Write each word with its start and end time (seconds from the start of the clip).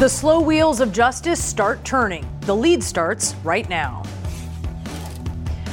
The 0.00 0.08
slow 0.08 0.40
wheels 0.40 0.80
of 0.80 0.92
justice 0.92 1.44
start 1.44 1.84
turning. 1.84 2.26
The 2.46 2.56
lead 2.56 2.82
starts 2.82 3.34
right 3.44 3.68
now. 3.68 4.02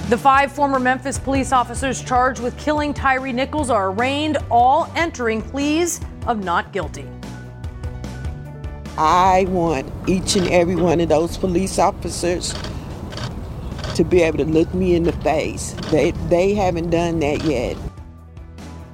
The 0.09 0.17
five 0.17 0.51
former 0.51 0.79
Memphis 0.79 1.17
police 1.17 1.53
officers 1.53 2.03
charged 2.03 2.41
with 2.41 2.57
killing 2.57 2.93
Tyre 2.93 3.31
Nichols 3.31 3.69
are 3.69 3.89
arraigned, 3.89 4.37
all 4.51 4.91
entering 4.97 5.41
pleas 5.41 6.01
of 6.25 6.43
not 6.43 6.73
guilty. 6.73 7.07
I 8.97 9.45
want 9.47 9.89
each 10.09 10.35
and 10.35 10.49
every 10.49 10.75
one 10.75 10.99
of 10.99 11.07
those 11.07 11.37
police 11.37 11.79
officers 11.79 12.53
to 13.95 14.03
be 14.03 14.23
able 14.23 14.39
to 14.39 14.43
look 14.43 14.73
me 14.73 14.95
in 14.95 15.03
the 15.03 15.13
face. 15.13 15.71
They, 15.89 16.11
they 16.27 16.53
haven't 16.53 16.89
done 16.89 17.19
that 17.21 17.45
yet. 17.45 17.77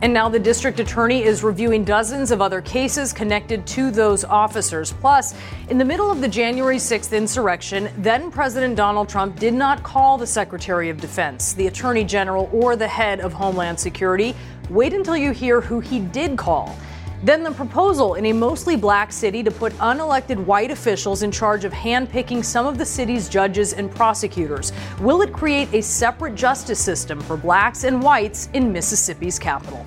And 0.03 0.13
now 0.13 0.27
the 0.27 0.37
district 0.37 0.81
attorney 0.81 1.23
is 1.23 1.45
reviewing 1.45 1.85
dozens 1.85 2.31
of 2.31 2.41
other 2.41 2.59
cases 2.59 3.13
connected 3.13 3.65
to 3.67 3.89
those 3.89 4.25
officers. 4.25 4.91
Plus, 4.91 5.33
in 5.69 5.77
the 5.77 5.85
middle 5.85 6.11
of 6.11 6.19
the 6.19 6.27
January 6.27 6.75
6th 6.75 7.15
insurrection, 7.15 7.89
then 7.99 8.29
President 8.29 8.75
Donald 8.75 9.07
Trump 9.07 9.39
did 9.39 9.53
not 9.53 9.81
call 9.81 10.17
the 10.17 10.27
Secretary 10.27 10.89
of 10.89 10.99
Defense, 10.99 11.53
the 11.53 11.67
Attorney 11.67 12.03
General, 12.03 12.49
or 12.51 12.75
the 12.75 12.85
head 12.85 13.21
of 13.21 13.31
Homeland 13.31 13.79
Security. 13.79 14.35
Wait 14.69 14.93
until 14.93 15.15
you 15.15 15.31
hear 15.31 15.61
who 15.61 15.79
he 15.79 16.01
did 16.01 16.37
call. 16.37 16.75
Then 17.23 17.41
the 17.41 17.51
proposal 17.53 18.15
in 18.15 18.25
a 18.25 18.33
mostly 18.33 18.75
black 18.75 19.13
city 19.13 19.41
to 19.43 19.51
put 19.51 19.71
unelected 19.77 20.35
white 20.43 20.71
officials 20.71 21.23
in 21.23 21.31
charge 21.31 21.63
of 21.63 21.71
handpicking 21.71 22.43
some 22.43 22.67
of 22.67 22.77
the 22.77 22.85
city's 22.85 23.29
judges 23.29 23.71
and 23.71 23.89
prosecutors. 23.89 24.73
Will 24.99 25.21
it 25.21 25.31
create 25.31 25.73
a 25.73 25.81
separate 25.81 26.35
justice 26.35 26.83
system 26.83 27.21
for 27.21 27.37
blacks 27.37 27.85
and 27.85 28.03
whites 28.03 28.49
in 28.51 28.73
Mississippi's 28.73 29.39
capital? 29.39 29.85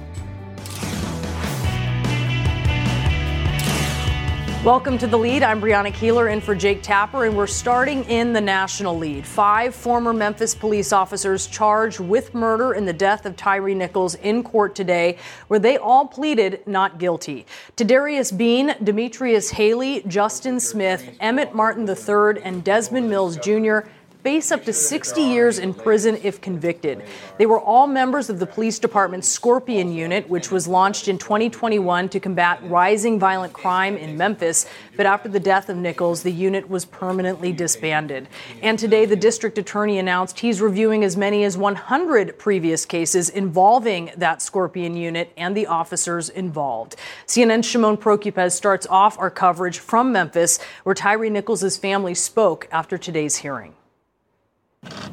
Welcome 4.67 4.99
to 4.99 5.07
the 5.07 5.17
lead. 5.17 5.45
I'm 5.45 5.61
Brianna 5.61 5.93
Keilar 5.93 6.33
in 6.33 6.41
for 6.41 6.53
Jake 6.53 6.83
Tapper, 6.83 7.25
and 7.25 7.37
we're 7.37 7.47
starting 7.47 8.03
in 8.07 8.33
the 8.33 8.41
national 8.41 8.99
lead. 8.99 9.25
Five 9.25 9.77
former 9.77 10.13
Memphis 10.13 10.57
police 10.57 10.93
officers 10.93 11.47
charged 11.47 12.01
with 12.01 12.35
murder 12.35 12.75
in 12.75 12.85
the 12.85 12.93
death 12.93 13.27
of 13.27 13.37
Tyre 13.37 13.77
Nichols 13.77 14.17
in 14.17 14.43
court 14.43 14.75
today, 14.75 15.19
where 15.47 15.61
they 15.61 15.77
all 15.77 16.05
pleaded 16.05 16.67
not 16.67 16.99
guilty. 16.99 17.47
Tadarrius 17.77 18.37
Bean, 18.37 18.75
Demetrius 18.83 19.51
Haley, 19.51 20.03
Justin 20.09 20.59
Smith, 20.59 21.17
Emmett 21.21 21.55
Martin 21.55 21.89
III, 21.89 22.43
and 22.43 22.65
Desmond 22.65 23.09
Mills 23.09 23.37
Jr 23.37 23.89
face 24.27 24.51
up 24.51 24.65
to 24.65 24.73
60 24.73 25.23
years 25.23 25.61
in 25.61 25.73
prison 25.73 26.19
if 26.25 26.41
convicted. 26.41 27.01
They 27.39 27.47
were 27.47 27.61
all 27.61 27.87
members 27.87 28.29
of 28.29 28.41
the 28.41 28.47
police 28.47 28.81
department's 28.81 29.29
Scorpion 29.29 29.93
Unit, 29.93 30.29
which 30.29 30.51
was 30.51 30.67
launched 30.67 31.07
in 31.07 31.17
2021 31.17 32.09
to 32.09 32.19
combat 32.19 32.59
rising 32.65 33.21
violent 33.21 33.53
crime 33.53 33.97
in 33.97 34.17
Memphis. 34.17 34.67
But 34.97 35.07
after 35.07 35.29
the 35.29 35.39
death 35.39 35.69
of 35.69 35.77
Nichols, 35.77 36.25
the 36.25 36.33
unit 36.33 36.69
was 36.69 36.85
permanently 36.85 37.53
disbanded. 37.53 38.27
And 38.63 38.77
today, 38.77 39.07
the 39.07 39.15
district 39.15 39.59
attorney 39.59 40.01
announced 40.01 40.41
he's 40.41 40.61
reviewing 40.61 41.05
as 41.05 41.17
many 41.17 41.45
as 41.45 41.57
100 41.57 42.37
previous 42.37 42.85
cases 42.85 43.29
involving 43.29 44.11
that 44.17 44.43
Scorpion 44.43 44.97
unit 44.97 45.33
and 45.37 45.57
the 45.57 45.69
officers 45.69 46.31
involved. 46.31 46.97
CNN's 47.29 47.67
Shimon 47.67 47.97
Prokupecz 47.97 48.57
starts 48.57 48.89
off 48.89 49.21
our 49.21 49.31
coverage 49.31 49.79
from 49.79 50.11
Memphis, 50.11 50.59
where 50.83 50.97
Tyre 50.97 51.31
Nichols' 51.31 51.77
family 51.77 52.17
spoke 52.17 52.67
after 52.73 52.99
today's 52.99 53.37
hearing. 53.37 53.73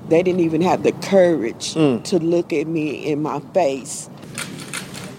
They 0.09 0.23
didn't 0.23 0.41
even 0.41 0.61
have 0.61 0.83
the 0.83 0.91
courage 0.91 1.73
mm. 1.73 2.03
to 2.03 2.19
look 2.19 2.51
at 2.53 2.67
me 2.67 3.05
in 3.05 3.21
my 3.21 3.39
face. 3.53 4.09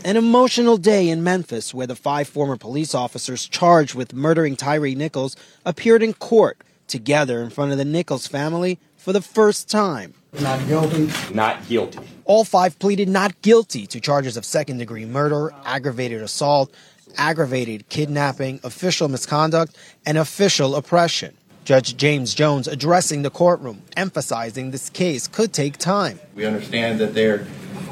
An 0.04 0.16
emotional 0.16 0.76
day 0.76 1.08
in 1.08 1.24
Memphis 1.24 1.72
where 1.72 1.86
the 1.86 1.96
five 1.96 2.28
former 2.28 2.56
police 2.56 2.94
officers 2.94 3.48
charged 3.48 3.94
with 3.94 4.12
murdering 4.12 4.54
Tyre 4.54 4.94
Nichols 4.94 5.34
appeared 5.64 6.02
in 6.02 6.12
court 6.12 6.58
together 6.86 7.42
in 7.42 7.48
front 7.48 7.72
of 7.72 7.78
the 7.78 7.84
Nichols 7.86 8.26
family 8.26 8.78
for 8.96 9.12
the 9.12 9.22
first 9.22 9.70
time. 9.70 10.12
Not 10.40 10.66
guilty. 10.66 11.10
Not 11.32 11.66
guilty. 11.68 12.00
All 12.24 12.44
five 12.44 12.78
pleaded 12.78 13.08
not 13.08 13.40
guilty 13.42 13.86
to 13.86 14.00
charges 14.00 14.36
of 14.36 14.44
second 14.44 14.78
degree 14.78 15.04
murder, 15.04 15.54
aggravated 15.64 16.22
assault, 16.22 16.72
aggravated 17.16 17.88
kidnapping, 17.88 18.60
official 18.64 19.08
misconduct, 19.08 19.76
and 20.04 20.18
official 20.18 20.74
oppression. 20.74 21.36
Judge 21.64 21.96
James 21.96 22.34
Jones 22.34 22.68
addressing 22.68 23.22
the 23.22 23.30
courtroom, 23.30 23.82
emphasizing 23.96 24.70
this 24.70 24.90
case 24.90 25.26
could 25.26 25.52
take 25.54 25.78
time. 25.78 26.20
We 26.34 26.44
understand 26.44 27.00
that 27.00 27.14
there 27.14 27.46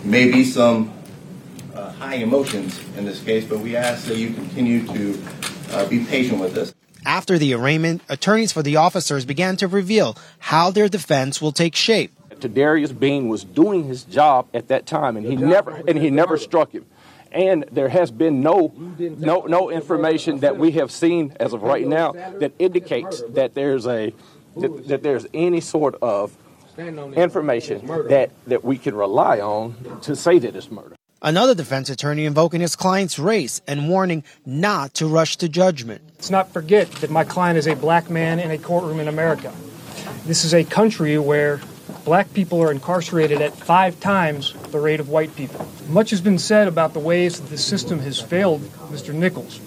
may 0.04 0.30
be 0.30 0.44
some 0.44 0.92
uh, 1.74 1.90
high 1.92 2.16
emotions 2.16 2.78
in 2.98 3.06
this 3.06 3.22
case, 3.22 3.46
but 3.46 3.60
we 3.60 3.74
ask 3.74 4.06
that 4.06 4.18
you 4.18 4.34
continue 4.34 4.86
to 4.88 5.22
uh, 5.70 5.86
be 5.86 6.04
patient 6.04 6.38
with 6.38 6.56
us. 6.58 6.74
After 7.06 7.38
the 7.38 7.54
arraignment, 7.54 8.02
attorneys 8.10 8.52
for 8.52 8.62
the 8.62 8.76
officers 8.76 9.24
began 9.24 9.56
to 9.56 9.66
reveal 9.66 10.16
how 10.38 10.70
their 10.70 10.88
defense 10.88 11.40
will 11.40 11.52
take 11.52 11.74
shape. 11.74 12.12
Darius 12.48 12.90
Bean 12.90 13.28
was 13.28 13.44
doing 13.44 13.84
his 13.84 14.02
job 14.02 14.48
at 14.52 14.66
that 14.66 14.84
time, 14.84 15.16
and 15.16 15.24
he 15.24 15.36
never 15.36 15.80
and 15.86 15.96
he 15.96 16.10
never 16.10 16.36
struck 16.36 16.72
him 16.72 16.84
and 17.32 17.64
there 17.72 17.88
has 17.88 18.10
been 18.10 18.40
no 18.40 18.72
no 18.98 19.42
no 19.42 19.70
information 19.70 20.40
that 20.40 20.56
we 20.56 20.72
have 20.72 20.90
seen 20.90 21.34
as 21.40 21.52
of 21.52 21.62
right 21.62 21.86
now 21.86 22.12
that 22.12 22.52
indicates 22.58 23.22
that 23.30 23.54
there's 23.54 23.86
a 23.86 24.14
that, 24.56 24.88
that 24.88 25.02
there's 25.02 25.26
any 25.34 25.60
sort 25.60 25.96
of 26.02 26.36
information 26.78 27.86
that 28.08 28.30
that 28.46 28.64
we 28.64 28.78
can 28.78 28.94
rely 28.94 29.40
on 29.40 30.00
to 30.02 30.14
say 30.16 30.38
that 30.38 30.54
it's 30.54 30.70
murder. 30.70 30.96
Another 31.24 31.54
defense 31.54 31.88
attorney 31.88 32.24
invoking 32.24 32.60
his 32.60 32.74
client's 32.74 33.16
race 33.16 33.60
and 33.68 33.88
warning 33.88 34.24
not 34.44 34.94
to 34.94 35.06
rush 35.06 35.36
to 35.36 35.48
judgment. 35.48 36.02
Let's 36.14 36.30
not 36.30 36.52
forget 36.52 36.90
that 36.92 37.10
my 37.10 37.22
client 37.22 37.58
is 37.58 37.68
a 37.68 37.76
black 37.76 38.10
man 38.10 38.40
in 38.40 38.50
a 38.50 38.58
courtroom 38.58 38.98
in 38.98 39.06
America. 39.06 39.52
This 40.26 40.44
is 40.44 40.52
a 40.52 40.64
country 40.64 41.18
where 41.18 41.60
black 42.04 42.32
people 42.34 42.62
are 42.62 42.72
incarcerated 42.72 43.40
at 43.40 43.54
five 43.54 43.98
times 44.00 44.52
the 44.70 44.78
rate 44.78 45.00
of 45.00 45.08
white 45.08 45.34
people. 45.36 45.66
Much 45.88 46.10
has 46.10 46.20
been 46.20 46.38
said 46.38 46.68
about 46.68 46.92
the 46.92 46.98
ways 46.98 47.40
that 47.40 47.48
the 47.48 47.58
system 47.58 47.98
has 48.00 48.20
failed 48.20 48.60
Mr. 48.90 49.14
Nichols. 49.14 49.60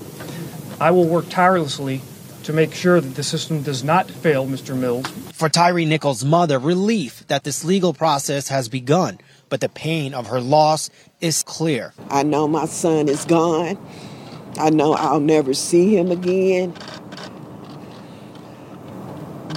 I 0.79 0.91
will 0.91 1.07
work 1.07 1.29
tirelessly 1.29 2.01
to 2.43 2.53
make 2.53 2.73
sure 2.73 3.01
that 3.01 3.15
the 3.15 3.23
system 3.23 3.63
does 3.63 3.83
not 3.83 4.09
fail 4.09 4.45
Mr. 4.45 4.77
Mills. 4.77 5.07
For 5.33 5.49
Tyre 5.49 5.85
Nichols' 5.85 6.23
mother, 6.23 6.59
relief 6.59 7.25
that 7.27 7.43
this 7.43 7.65
legal 7.65 7.93
process 7.93 8.49
has 8.49 8.69
begun, 8.69 9.19
but 9.49 9.61
the 9.61 9.69
pain 9.69 10.13
of 10.13 10.27
her 10.27 10.39
loss 10.39 10.89
is 11.21 11.41
clear. 11.43 11.93
I 12.09 12.23
know 12.23 12.47
my 12.47 12.65
son 12.65 13.09
is 13.09 13.25
gone. 13.25 13.77
I 14.57 14.69
know 14.69 14.93
I'll 14.93 15.19
never 15.19 15.53
see 15.53 15.97
him 15.97 16.11
again 16.11 16.73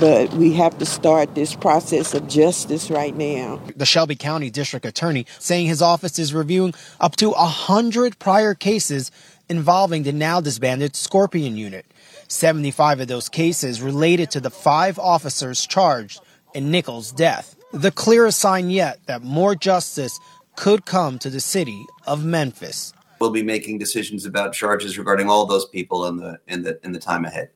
but 0.01 0.33
we 0.35 0.53
have 0.55 0.79
to 0.79 0.87
start 0.87 1.35
this 1.35 1.55
process 1.55 2.15
of 2.15 2.29
justice 2.29 2.91
right 2.91 3.17
now. 3.17 3.61
The 3.77 3.87
Shelby 3.87 4.17
County 4.17 4.51
District 4.51 4.87
Attorney 4.87 5.27
saying 5.39 5.67
his 5.67 5.83
office 5.83 6.19
is 6.19 6.33
reviewing 6.33 6.75
up 7.01 7.17
to 7.17 7.31
100 7.31 8.19
prior 8.19 8.55
cases 8.55 9.11
involving 9.49 10.03
the 10.03 10.13
now 10.13 10.41
disbanded 10.41 10.95
Scorpion 10.95 11.57
unit. 11.57 11.87
75 12.29 13.01
of 13.01 13.09
those 13.09 13.29
cases 13.29 13.81
related 13.81 14.31
to 14.33 14.41
the 14.41 14.51
five 14.51 14.99
officers 14.99 15.67
charged 15.67 16.21
in 16.55 16.71
Nichols' 16.71 17.13
death. 17.13 17.57
The 17.73 17.91
clearest 17.91 18.39
sign 18.39 18.71
yet 18.71 19.01
that 19.07 19.23
more 19.23 19.55
justice 19.55 20.19
could 20.57 20.85
come 20.87 21.19
to 21.21 21.31
the 21.31 21.41
city 21.41 21.87
of 22.07 22.25
Memphis. 22.25 22.93
We'll 23.21 23.31
be 23.31 23.43
making 23.43 23.79
decisions 23.79 24.27
about 24.27 24.53
charges 24.53 24.99
regarding 24.99 25.29
all 25.29 25.47
those 25.47 25.67
people 25.67 26.07
in 26.07 26.19
the 26.19 26.39
in 26.47 26.63
the 26.63 26.79
in 26.85 26.93
the 26.93 27.01
time 27.01 27.25
ahead. 27.25 27.51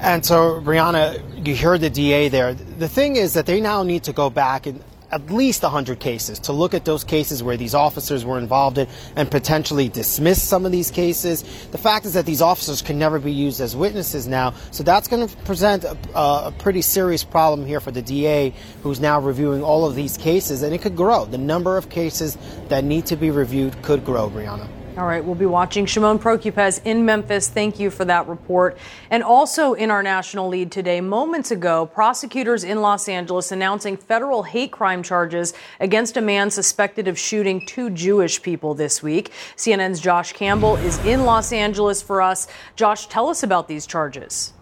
And 0.00 0.24
so, 0.24 0.62
Brianna, 0.62 1.46
you 1.46 1.54
heard 1.54 1.82
the 1.82 1.90
DA 1.90 2.28
there. 2.30 2.54
The 2.54 2.88
thing 2.88 3.16
is 3.16 3.34
that 3.34 3.44
they 3.44 3.60
now 3.60 3.82
need 3.82 4.04
to 4.04 4.14
go 4.14 4.30
back 4.30 4.66
and 4.66 4.82
at 5.12 5.30
least 5.30 5.62
100 5.62 5.98
cases 5.98 6.38
to 6.38 6.52
look 6.52 6.72
at 6.72 6.84
those 6.84 7.04
cases 7.04 7.42
where 7.42 7.56
these 7.56 7.74
officers 7.74 8.24
were 8.24 8.38
involved 8.38 8.78
in 8.78 8.86
and 9.16 9.30
potentially 9.30 9.88
dismiss 9.88 10.42
some 10.42 10.64
of 10.64 10.72
these 10.72 10.90
cases. 10.90 11.42
The 11.72 11.78
fact 11.78 12.06
is 12.06 12.14
that 12.14 12.26
these 12.26 12.40
officers 12.40 12.80
can 12.80 12.98
never 12.98 13.18
be 13.18 13.32
used 13.32 13.60
as 13.60 13.76
witnesses 13.76 14.26
now, 14.26 14.54
so 14.70 14.82
that's 14.82 15.08
going 15.08 15.26
to 15.26 15.36
present 15.38 15.84
a, 15.84 15.96
a, 16.14 16.54
pretty 16.58 16.80
serious 16.80 17.24
problem 17.24 17.66
here 17.66 17.80
for 17.80 17.90
the 17.90 18.02
DA 18.02 18.54
who's 18.82 19.00
now 19.00 19.20
reviewing 19.20 19.62
all 19.62 19.84
of 19.84 19.94
these 19.94 20.16
cases, 20.16 20.62
and 20.62 20.72
it 20.72 20.80
could 20.80 20.96
grow. 20.96 21.24
The 21.24 21.38
number 21.38 21.76
of 21.76 21.90
cases 21.90 22.38
that 22.68 22.84
need 22.84 23.06
to 23.06 23.16
be 23.16 23.30
reviewed 23.30 23.82
could 23.82 24.04
grow, 24.04 24.30
Brianna. 24.30 24.68
All 24.96 25.06
right, 25.06 25.24
we'll 25.24 25.36
be 25.36 25.46
watching 25.46 25.86
Shimon 25.86 26.18
Prokupecz 26.18 26.80
in 26.84 27.04
Memphis. 27.04 27.48
Thank 27.48 27.78
you 27.78 27.90
for 27.90 28.04
that 28.06 28.26
report. 28.26 28.76
And 29.08 29.22
also 29.22 29.74
in 29.74 29.88
our 29.88 30.02
national 30.02 30.48
lead 30.48 30.72
today, 30.72 31.00
moments 31.00 31.52
ago, 31.52 31.86
prosecutors 31.86 32.64
in 32.64 32.82
Los 32.82 33.08
Angeles 33.08 33.52
announcing 33.52 33.96
federal 33.96 34.42
hate 34.42 34.72
crime 34.72 35.04
charges 35.04 35.54
against 35.78 36.16
a 36.16 36.20
man 36.20 36.50
suspected 36.50 37.06
of 37.06 37.16
shooting 37.16 37.64
two 37.64 37.88
Jewish 37.90 38.42
people 38.42 38.74
this 38.74 39.00
week. 39.00 39.30
CNN's 39.56 40.00
Josh 40.00 40.32
Campbell 40.32 40.74
is 40.78 40.98
in 41.04 41.24
Los 41.24 41.52
Angeles 41.52 42.02
for 42.02 42.20
us. 42.20 42.48
Josh, 42.74 43.06
tell 43.06 43.28
us 43.28 43.44
about 43.44 43.68
these 43.68 43.86
charges. 43.86 44.52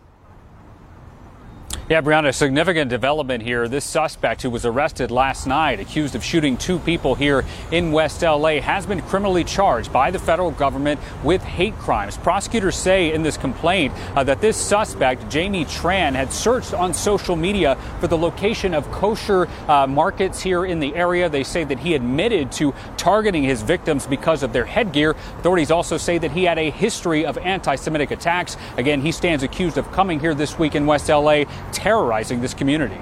Yeah, 1.88 2.03
Brianna, 2.03 2.35
significant 2.35 2.91
development 2.91 3.43
here. 3.43 3.67
This 3.67 3.82
suspect 3.82 4.43
who 4.43 4.50
was 4.50 4.67
arrested 4.67 5.11
last 5.11 5.47
night, 5.47 5.81
accused 5.81 6.15
of 6.15 6.23
shooting 6.23 6.59
two 6.59 6.79
people 6.81 7.15
here 7.15 7.47
in 7.73 7.93
West 7.93 8.20
LA, 8.20 8.61
has 8.61 8.85
been 8.85 9.00
criminally 9.00 9.43
charged 9.43 9.91
by 9.91 10.11
the 10.11 10.19
federal 10.19 10.50
government 10.50 11.00
with 11.25 11.43
hate 11.43 11.75
crimes. 11.79 12.19
Prosecutors 12.19 12.76
say 12.76 13.15
in 13.15 13.23
this 13.23 13.38
complaint 13.38 13.94
uh, 14.15 14.23
that 14.25 14.43
this 14.43 14.59
suspect, 14.59 15.32
Jaime 15.32 15.65
Tran, 15.65 16.12
had 16.12 16.31
searched 16.31 16.75
on 16.75 16.93
social 16.93 17.37
media 17.37 17.79
for 18.00 18.06
the 18.06 18.19
location 18.19 18.75
of 18.75 18.91
kosher 18.91 19.49
uh, 19.67 19.87
markets 19.87 20.43
here 20.43 20.67
in 20.67 20.81
the 20.81 20.94
area. 20.94 21.31
They 21.31 21.43
say 21.43 21.64
that 21.64 21.79
he 21.79 21.94
admitted 21.94 22.53
to 22.53 22.75
targeting 22.99 23.44
his 23.44 23.62
victims 23.62 24.06
because 24.06 24.43
of 24.43 24.53
their 24.53 24.67
headgear. 24.67 25.12
Authorities 25.38 25.71
also 25.71 25.97
say 25.97 26.19
that 26.19 26.32
he 26.32 26.44
had 26.44 26.59
a 26.59 26.69
history 26.69 27.25
of 27.25 27.38
anti 27.38 27.76
Semitic 27.76 28.11
attacks. 28.11 28.59
Again, 28.76 29.00
he 29.00 29.11
stands 29.11 29.43
accused 29.43 29.79
of 29.79 29.91
coming 29.93 30.21
here 30.21 30.35
this 30.35 30.59
week 30.59 30.75
in 30.75 30.85
West 30.85 31.09
LA 31.09 31.44
terrorizing 31.73 32.41
this 32.41 32.55
community. 32.55 33.00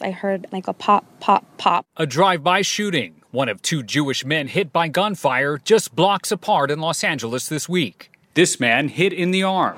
I 0.00 0.10
heard 0.10 0.46
like 0.50 0.66
a 0.66 0.72
pop, 0.72 1.04
pop, 1.20 1.44
pop. 1.56 1.86
A 1.96 2.04
drive 2.04 2.42
by 2.42 2.62
shooting, 2.62 3.22
one 3.30 3.48
of 3.48 3.62
two 3.62 3.82
Jewish 3.82 4.24
men 4.24 4.48
hit 4.48 4.72
by 4.72 4.88
gunfire 4.88 5.56
just 5.58 5.94
blocks 5.94 6.32
apart 6.32 6.70
in 6.70 6.80
Los 6.80 7.04
Angeles 7.04 7.48
this 7.48 7.68
week. 7.68 8.10
This 8.34 8.58
man 8.58 8.88
hit 8.88 9.12
in 9.12 9.30
the 9.30 9.44
arm. 9.44 9.76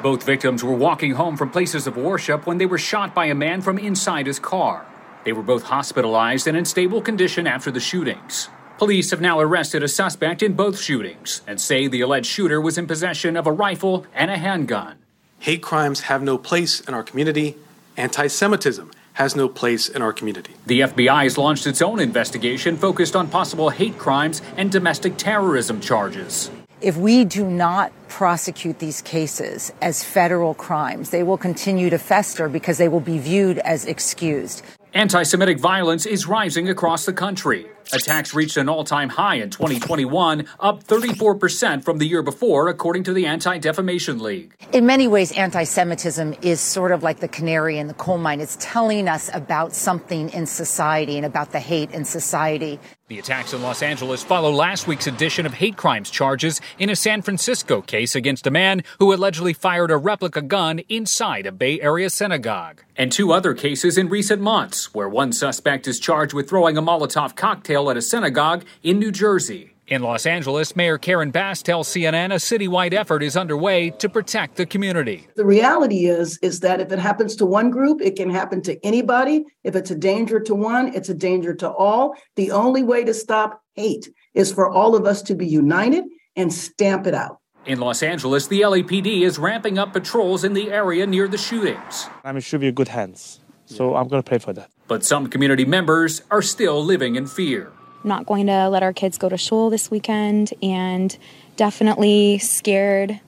Both 0.00 0.22
victims 0.22 0.62
were 0.62 0.76
walking 0.76 1.14
home 1.14 1.36
from 1.36 1.50
places 1.50 1.88
of 1.88 1.96
worship 1.96 2.46
when 2.46 2.58
they 2.58 2.66
were 2.66 2.78
shot 2.78 3.16
by 3.16 3.26
a 3.26 3.34
man 3.34 3.60
from 3.60 3.78
inside 3.78 4.28
his 4.28 4.38
car. 4.38 4.86
They 5.24 5.32
were 5.32 5.42
both 5.42 5.64
hospitalized 5.64 6.46
and 6.46 6.56
in 6.56 6.64
stable 6.64 7.02
condition 7.02 7.48
after 7.48 7.72
the 7.72 7.80
shootings. 7.80 8.48
Police 8.78 9.10
have 9.10 9.20
now 9.20 9.40
arrested 9.40 9.82
a 9.82 9.88
suspect 9.88 10.40
in 10.40 10.52
both 10.52 10.80
shootings 10.80 11.42
and 11.48 11.60
say 11.60 11.88
the 11.88 12.00
alleged 12.00 12.26
shooter 12.26 12.60
was 12.60 12.78
in 12.78 12.86
possession 12.86 13.36
of 13.36 13.48
a 13.48 13.52
rifle 13.52 14.06
and 14.14 14.30
a 14.30 14.38
handgun. 14.38 14.98
Hate 15.40 15.62
crimes 15.62 16.00
have 16.02 16.22
no 16.22 16.36
place 16.36 16.80
in 16.80 16.94
our 16.94 17.02
community. 17.02 17.56
Anti 17.96 18.26
Semitism 18.26 18.90
has 19.14 19.36
no 19.36 19.48
place 19.48 19.88
in 19.88 20.02
our 20.02 20.12
community. 20.12 20.52
The 20.66 20.80
FBI 20.80 21.24
has 21.24 21.38
launched 21.38 21.66
its 21.66 21.80
own 21.80 22.00
investigation 22.00 22.76
focused 22.76 23.16
on 23.16 23.28
possible 23.28 23.70
hate 23.70 23.98
crimes 23.98 24.42
and 24.56 24.70
domestic 24.70 25.16
terrorism 25.16 25.80
charges. 25.80 26.50
If 26.80 26.96
we 26.96 27.24
do 27.24 27.44
not 27.44 27.92
prosecute 28.08 28.78
these 28.78 29.02
cases 29.02 29.72
as 29.80 30.04
federal 30.04 30.54
crimes, 30.54 31.10
they 31.10 31.24
will 31.24 31.38
continue 31.38 31.90
to 31.90 31.98
fester 31.98 32.48
because 32.48 32.78
they 32.78 32.88
will 32.88 33.00
be 33.00 33.18
viewed 33.18 33.58
as 33.58 33.84
excused. 33.84 34.62
Anti 34.94 35.22
Semitic 35.22 35.58
violence 35.58 36.06
is 36.06 36.26
rising 36.26 36.68
across 36.68 37.04
the 37.04 37.12
country. 37.12 37.66
Attacks 37.92 38.34
reached 38.34 38.56
an 38.56 38.68
all 38.68 38.84
time 38.84 39.08
high 39.08 39.36
in 39.36 39.50
2021, 39.50 40.46
up 40.60 40.84
34% 40.84 41.84
from 41.84 41.98
the 41.98 42.06
year 42.06 42.22
before, 42.22 42.68
according 42.68 43.04
to 43.04 43.12
the 43.12 43.26
Anti 43.26 43.58
Defamation 43.58 44.18
League. 44.18 44.54
In 44.72 44.84
many 44.84 45.08
ways, 45.08 45.32
anti 45.32 45.64
Semitism 45.64 46.34
is 46.42 46.60
sort 46.60 46.92
of 46.92 47.02
like 47.02 47.20
the 47.20 47.28
canary 47.28 47.78
in 47.78 47.88
the 47.88 47.94
coal 47.94 48.18
mine. 48.18 48.40
It's 48.40 48.56
telling 48.60 49.08
us 49.08 49.30
about 49.32 49.74
something 49.74 50.28
in 50.30 50.46
society 50.46 51.16
and 51.16 51.24
about 51.24 51.52
the 51.52 51.60
hate 51.60 51.90
in 51.92 52.04
society. 52.04 52.78
The 53.08 53.18
attacks 53.18 53.54
in 53.54 53.62
Los 53.62 53.82
Angeles 53.82 54.22
follow 54.22 54.50
last 54.50 54.86
week's 54.86 55.06
edition 55.06 55.46
of 55.46 55.54
hate 55.54 55.78
crimes 55.78 56.10
charges 56.10 56.60
in 56.78 56.90
a 56.90 56.96
San 56.96 57.22
Francisco 57.22 57.80
case 57.80 58.14
against 58.14 58.46
a 58.46 58.50
man 58.50 58.82
who 58.98 59.14
allegedly 59.14 59.54
fired 59.54 59.90
a 59.90 59.96
replica 59.96 60.42
gun 60.42 60.80
inside 60.90 61.46
a 61.46 61.52
Bay 61.52 61.80
Area 61.80 62.10
synagogue. 62.10 62.82
And 62.96 63.10
two 63.10 63.32
other 63.32 63.54
cases 63.54 63.96
in 63.96 64.10
recent 64.10 64.42
months, 64.42 64.92
where 64.92 65.08
one 65.08 65.32
suspect 65.32 65.88
is 65.88 65.98
charged 65.98 66.34
with 66.34 66.50
throwing 66.50 66.76
a 66.76 66.82
Molotov 66.82 67.34
cocktail 67.34 67.88
at 67.88 67.96
a 67.96 68.02
synagogue 68.02 68.66
in 68.82 68.98
New 68.98 69.10
Jersey. 69.10 69.72
In 69.88 70.02
Los 70.02 70.26
Angeles, 70.26 70.76
Mayor 70.76 70.98
Karen 70.98 71.30
Bass 71.30 71.62
tells 71.62 71.88
CNN 71.88 72.30
a 72.30 72.36
citywide 72.36 72.92
effort 72.92 73.22
is 73.22 73.38
underway 73.38 73.88
to 73.88 74.08
protect 74.10 74.56
the 74.56 74.66
community. 74.66 75.26
The 75.34 75.46
reality 75.46 76.04
is 76.04 76.38
is 76.42 76.60
that 76.60 76.82
if 76.82 76.92
it 76.92 76.98
happens 76.98 77.34
to 77.36 77.46
one 77.46 77.70
group, 77.70 78.02
it 78.02 78.14
can 78.14 78.28
happen 78.28 78.60
to 78.62 78.78
anybody. 78.84 79.46
If 79.64 79.74
it's 79.74 79.90
a 79.90 79.94
danger 79.94 80.40
to 80.40 80.54
one, 80.54 80.94
it's 80.94 81.08
a 81.08 81.14
danger 81.14 81.54
to 81.54 81.70
all. 81.70 82.14
The 82.36 82.50
only 82.50 82.82
way 82.82 83.02
to 83.04 83.14
stop 83.14 83.62
hate 83.76 84.10
is 84.34 84.52
for 84.52 84.68
all 84.68 84.94
of 84.94 85.06
us 85.06 85.22
to 85.22 85.34
be 85.34 85.46
united 85.46 86.04
and 86.36 86.52
stamp 86.52 87.06
it 87.06 87.14
out. 87.14 87.38
In 87.64 87.80
Los 87.80 88.02
Angeles, 88.02 88.46
the 88.46 88.60
LAPD 88.60 89.22
is 89.22 89.38
ramping 89.38 89.78
up 89.78 89.94
patrols 89.94 90.44
in 90.44 90.52
the 90.52 90.70
area 90.70 91.06
near 91.06 91.28
the 91.28 91.38
shootings. 91.38 92.10
I'm 92.24 92.38
sure 92.40 92.62
you're 92.62 92.72
good 92.72 92.88
hands. 92.88 93.40
So 93.64 93.96
I'm 93.96 94.08
going 94.08 94.22
to 94.22 94.28
pray 94.28 94.38
for 94.38 94.52
that. 94.52 94.70
But 94.86 95.02
some 95.02 95.28
community 95.28 95.64
members 95.64 96.20
are 96.30 96.42
still 96.42 96.84
living 96.84 97.16
in 97.16 97.26
fear 97.26 97.72
not 98.08 98.26
going 98.26 98.46
to 98.46 98.68
let 98.68 98.82
our 98.82 98.92
kids 98.92 99.18
go 99.18 99.28
to 99.28 99.36
shul 99.36 99.70
this 99.70 99.90
weekend 99.90 100.52
and 100.62 101.16
definitely 101.56 102.38
scared 102.38 103.20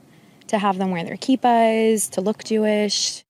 to 0.49 0.59
have 0.59 0.79
them 0.79 0.91
wear 0.91 1.05
their 1.05 1.17
kippas, 1.17 2.11
to 2.11 2.21
look 2.21 2.43
Jewish. 2.44 3.25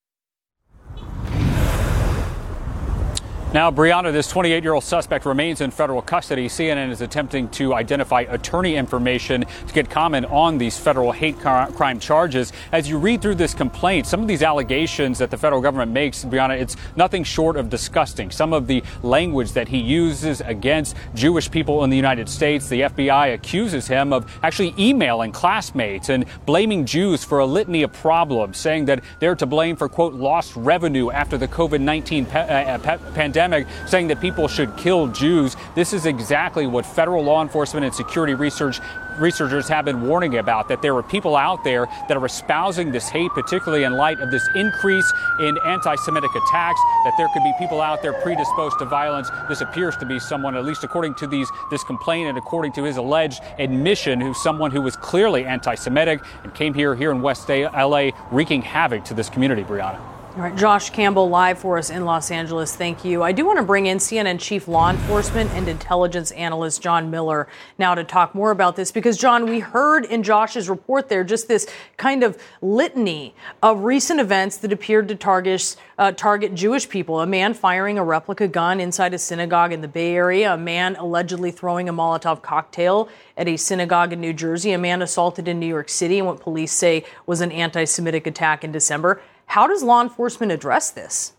Now, 3.53 3.69
Brianna, 3.69 4.13
this 4.13 4.29
28 4.29 4.63
year 4.63 4.71
old 4.71 4.85
suspect 4.85 5.25
remains 5.25 5.59
in 5.59 5.71
federal 5.71 6.01
custody. 6.01 6.47
CNN 6.47 6.89
is 6.89 7.01
attempting 7.01 7.49
to 7.49 7.73
identify 7.73 8.21
attorney 8.21 8.77
information 8.77 9.43
to 9.67 9.73
get 9.73 9.89
comment 9.89 10.25
on 10.27 10.57
these 10.57 10.77
federal 10.77 11.11
hate 11.11 11.37
crime 11.37 11.99
charges. 11.99 12.53
As 12.71 12.87
you 12.87 12.97
read 12.97 13.21
through 13.21 13.35
this 13.35 13.53
complaint, 13.53 14.07
some 14.07 14.21
of 14.21 14.29
these 14.29 14.41
allegations 14.41 15.17
that 15.17 15.31
the 15.31 15.37
federal 15.37 15.59
government 15.59 15.91
makes, 15.91 16.23
Brianna, 16.23 16.61
it's 16.61 16.77
nothing 16.95 17.25
short 17.25 17.57
of 17.57 17.69
disgusting. 17.69 18.31
Some 18.31 18.53
of 18.53 18.67
the 18.67 18.83
language 19.03 19.51
that 19.51 19.67
he 19.67 19.79
uses 19.79 20.39
against 20.39 20.95
Jewish 21.13 21.51
people 21.51 21.83
in 21.83 21.89
the 21.89 21.97
United 21.97 22.29
States, 22.29 22.69
the 22.69 22.83
FBI 22.83 23.33
accuses 23.33 23.85
him 23.85 24.13
of 24.13 24.31
actually 24.43 24.73
emailing 24.79 25.33
classmates 25.33 26.07
and 26.07 26.23
blaming 26.45 26.85
Jews 26.85 27.25
for 27.25 27.39
a 27.39 27.45
litany 27.45 27.83
of 27.83 27.91
problems, 27.91 28.57
saying 28.57 28.85
that 28.85 29.03
they're 29.19 29.35
to 29.35 29.45
blame 29.45 29.75
for, 29.75 29.89
quote, 29.89 30.13
lost 30.13 30.55
revenue 30.55 31.11
after 31.11 31.37
the 31.37 31.49
COVID 31.49 31.81
19 31.81 32.25
pa- 32.27 32.39
uh, 32.39 32.77
pa- 32.77 32.97
pandemic 33.13 33.40
pandemic, 33.41 33.67
saying 33.87 34.07
that 34.07 34.21
people 34.21 34.47
should 34.47 34.75
kill 34.77 35.07
Jews. 35.07 35.55
This 35.75 35.93
is 35.93 36.05
exactly 36.05 36.67
what 36.67 36.85
federal 36.85 37.23
law 37.23 37.41
enforcement 37.41 37.85
and 37.85 37.93
security 37.93 38.33
research 38.33 38.79
researchers 39.19 39.67
have 39.67 39.83
been 39.83 40.07
warning 40.07 40.37
about 40.37 40.69
that 40.69 40.81
there 40.81 40.95
are 40.95 41.03
people 41.03 41.35
out 41.35 41.63
there 41.65 41.85
that 42.07 42.15
are 42.15 42.25
espousing 42.25 42.91
this 42.91 43.09
hate, 43.09 43.29
particularly 43.31 43.83
in 43.83 43.93
light 43.93 44.19
of 44.21 44.31
this 44.31 44.47
increase 44.55 45.11
in 45.41 45.57
anti 45.65 45.95
Semitic 45.95 46.31
attacks, 46.31 46.79
that 47.03 47.13
there 47.17 47.27
could 47.33 47.43
be 47.43 47.53
people 47.59 47.81
out 47.81 48.01
there 48.01 48.13
predisposed 48.13 48.79
to 48.79 48.85
violence. 48.85 49.29
This 49.49 49.61
appears 49.61 49.97
to 49.97 50.05
be 50.05 50.17
someone, 50.19 50.55
at 50.55 50.63
least 50.63 50.83
according 50.83 51.15
to 51.15 51.27
these 51.27 51.49
this 51.69 51.83
complaint 51.83 52.29
and 52.29 52.37
according 52.37 52.71
to 52.73 52.83
his 52.83 52.97
alleged 52.97 53.41
admission, 53.59 54.21
who's 54.21 54.41
someone 54.41 54.71
who 54.71 54.81
was 54.81 54.95
clearly 54.95 55.45
anti 55.45 55.75
Semitic 55.75 56.21
and 56.43 56.53
came 56.53 56.73
here 56.73 56.95
here 56.95 57.11
in 57.11 57.21
West 57.21 57.49
LA 57.49 58.11
wreaking 58.31 58.61
havoc 58.61 59.03
to 59.05 59.13
this 59.13 59.29
community, 59.29 59.63
Brianna. 59.63 60.20
All 60.33 60.43
right, 60.43 60.55
Josh 60.55 60.91
Campbell 60.91 61.27
live 61.27 61.59
for 61.59 61.77
us 61.77 61.89
in 61.89 62.05
Los 62.05 62.31
Angeles. 62.31 62.73
Thank 62.73 63.03
you. 63.03 63.21
I 63.21 63.33
do 63.33 63.45
want 63.45 63.57
to 63.59 63.65
bring 63.65 63.87
in 63.87 63.97
CNN 63.97 64.39
Chief 64.39 64.65
Law 64.65 64.89
Enforcement 64.89 65.51
and 65.51 65.67
Intelligence 65.67 66.31
Analyst 66.31 66.81
John 66.81 67.11
Miller 67.11 67.49
now 67.77 67.95
to 67.95 68.05
talk 68.05 68.33
more 68.33 68.51
about 68.51 68.77
this 68.77 68.93
because, 68.93 69.17
John, 69.17 69.45
we 69.49 69.59
heard 69.59 70.05
in 70.05 70.23
Josh's 70.23 70.69
report 70.69 71.09
there 71.09 71.25
just 71.25 71.49
this 71.49 71.67
kind 71.97 72.23
of 72.23 72.41
litany 72.61 73.35
of 73.61 73.83
recent 73.83 74.21
events 74.21 74.55
that 74.59 74.71
appeared 74.71 75.09
to 75.09 75.15
target, 75.15 75.75
uh, 75.97 76.13
target 76.13 76.55
Jewish 76.55 76.87
people. 76.87 77.19
A 77.19 77.27
man 77.27 77.53
firing 77.53 77.97
a 77.97 78.03
replica 78.05 78.47
gun 78.47 78.79
inside 78.79 79.13
a 79.13 79.17
synagogue 79.17 79.73
in 79.73 79.81
the 79.81 79.89
Bay 79.89 80.15
Area, 80.15 80.53
a 80.53 80.57
man 80.57 80.95
allegedly 80.95 81.51
throwing 81.51 81.89
a 81.89 81.93
Molotov 81.93 82.41
cocktail 82.41 83.09
at 83.35 83.49
a 83.49 83.57
synagogue 83.57 84.13
in 84.13 84.21
New 84.21 84.31
Jersey, 84.33 84.71
a 84.71 84.77
man 84.77 85.01
assaulted 85.01 85.49
in 85.49 85.59
New 85.59 85.67
York 85.67 85.89
City 85.89 86.19
in 86.19 86.25
what 86.25 86.39
police 86.39 86.71
say 86.71 87.03
was 87.25 87.41
an 87.41 87.51
anti 87.51 87.83
Semitic 87.83 88.25
attack 88.27 88.63
in 88.63 88.71
December. 88.71 89.21
How 89.51 89.67
does 89.67 89.83
law 89.83 90.01
enforcement 90.01 90.49
address 90.53 90.91
this? 90.91 91.33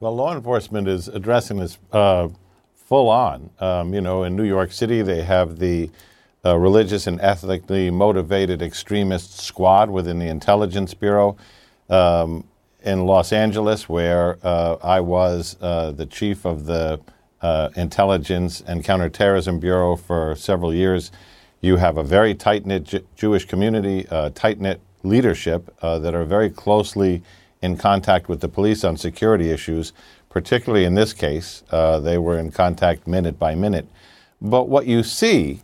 Well, 0.00 0.16
law 0.16 0.34
enforcement 0.34 0.88
is 0.88 1.06
addressing 1.06 1.58
this 1.58 1.78
uh, 1.92 2.30
full 2.74 3.08
on. 3.08 3.50
Um, 3.60 3.94
you 3.94 4.00
know, 4.00 4.24
in 4.24 4.34
New 4.34 4.42
York 4.42 4.72
City, 4.72 5.02
they 5.02 5.22
have 5.22 5.60
the 5.60 5.88
uh, 6.44 6.58
religious 6.58 7.06
and 7.06 7.20
ethnically 7.20 7.92
motivated 7.92 8.60
extremist 8.60 9.38
squad 9.38 9.88
within 9.88 10.18
the 10.18 10.26
Intelligence 10.26 10.94
Bureau. 10.94 11.36
Um, 11.88 12.44
in 12.82 13.06
Los 13.06 13.32
Angeles, 13.32 13.88
where 13.88 14.44
uh, 14.44 14.74
I 14.82 14.98
was 14.98 15.56
uh, 15.60 15.92
the 15.92 16.06
chief 16.06 16.44
of 16.44 16.64
the 16.64 17.00
uh, 17.40 17.68
Intelligence 17.76 18.62
and 18.62 18.82
Counterterrorism 18.82 19.60
Bureau 19.60 19.94
for 19.94 20.34
several 20.34 20.74
years, 20.74 21.12
you 21.60 21.76
have 21.76 21.98
a 21.98 22.02
very 22.02 22.34
tight 22.34 22.66
knit 22.66 22.82
J- 22.82 23.04
Jewish 23.14 23.44
community, 23.44 24.08
uh, 24.08 24.30
tight 24.30 24.58
knit 24.58 24.80
leadership 25.02 25.74
uh, 25.82 25.98
that 25.98 26.14
are 26.14 26.24
very 26.24 26.50
closely 26.50 27.22
in 27.62 27.76
contact 27.76 28.28
with 28.28 28.40
the 28.40 28.48
police 28.48 28.84
on 28.84 28.96
security 28.96 29.50
issues. 29.50 29.92
Particularly 30.28 30.84
in 30.84 30.94
this 30.94 31.12
case, 31.12 31.62
uh, 31.70 32.00
they 32.00 32.18
were 32.18 32.38
in 32.38 32.50
contact 32.50 33.06
minute 33.06 33.38
by 33.38 33.54
minute 33.54 33.88
But 34.40 34.68
what 34.68 34.86
you 34.86 35.02
see 35.02 35.62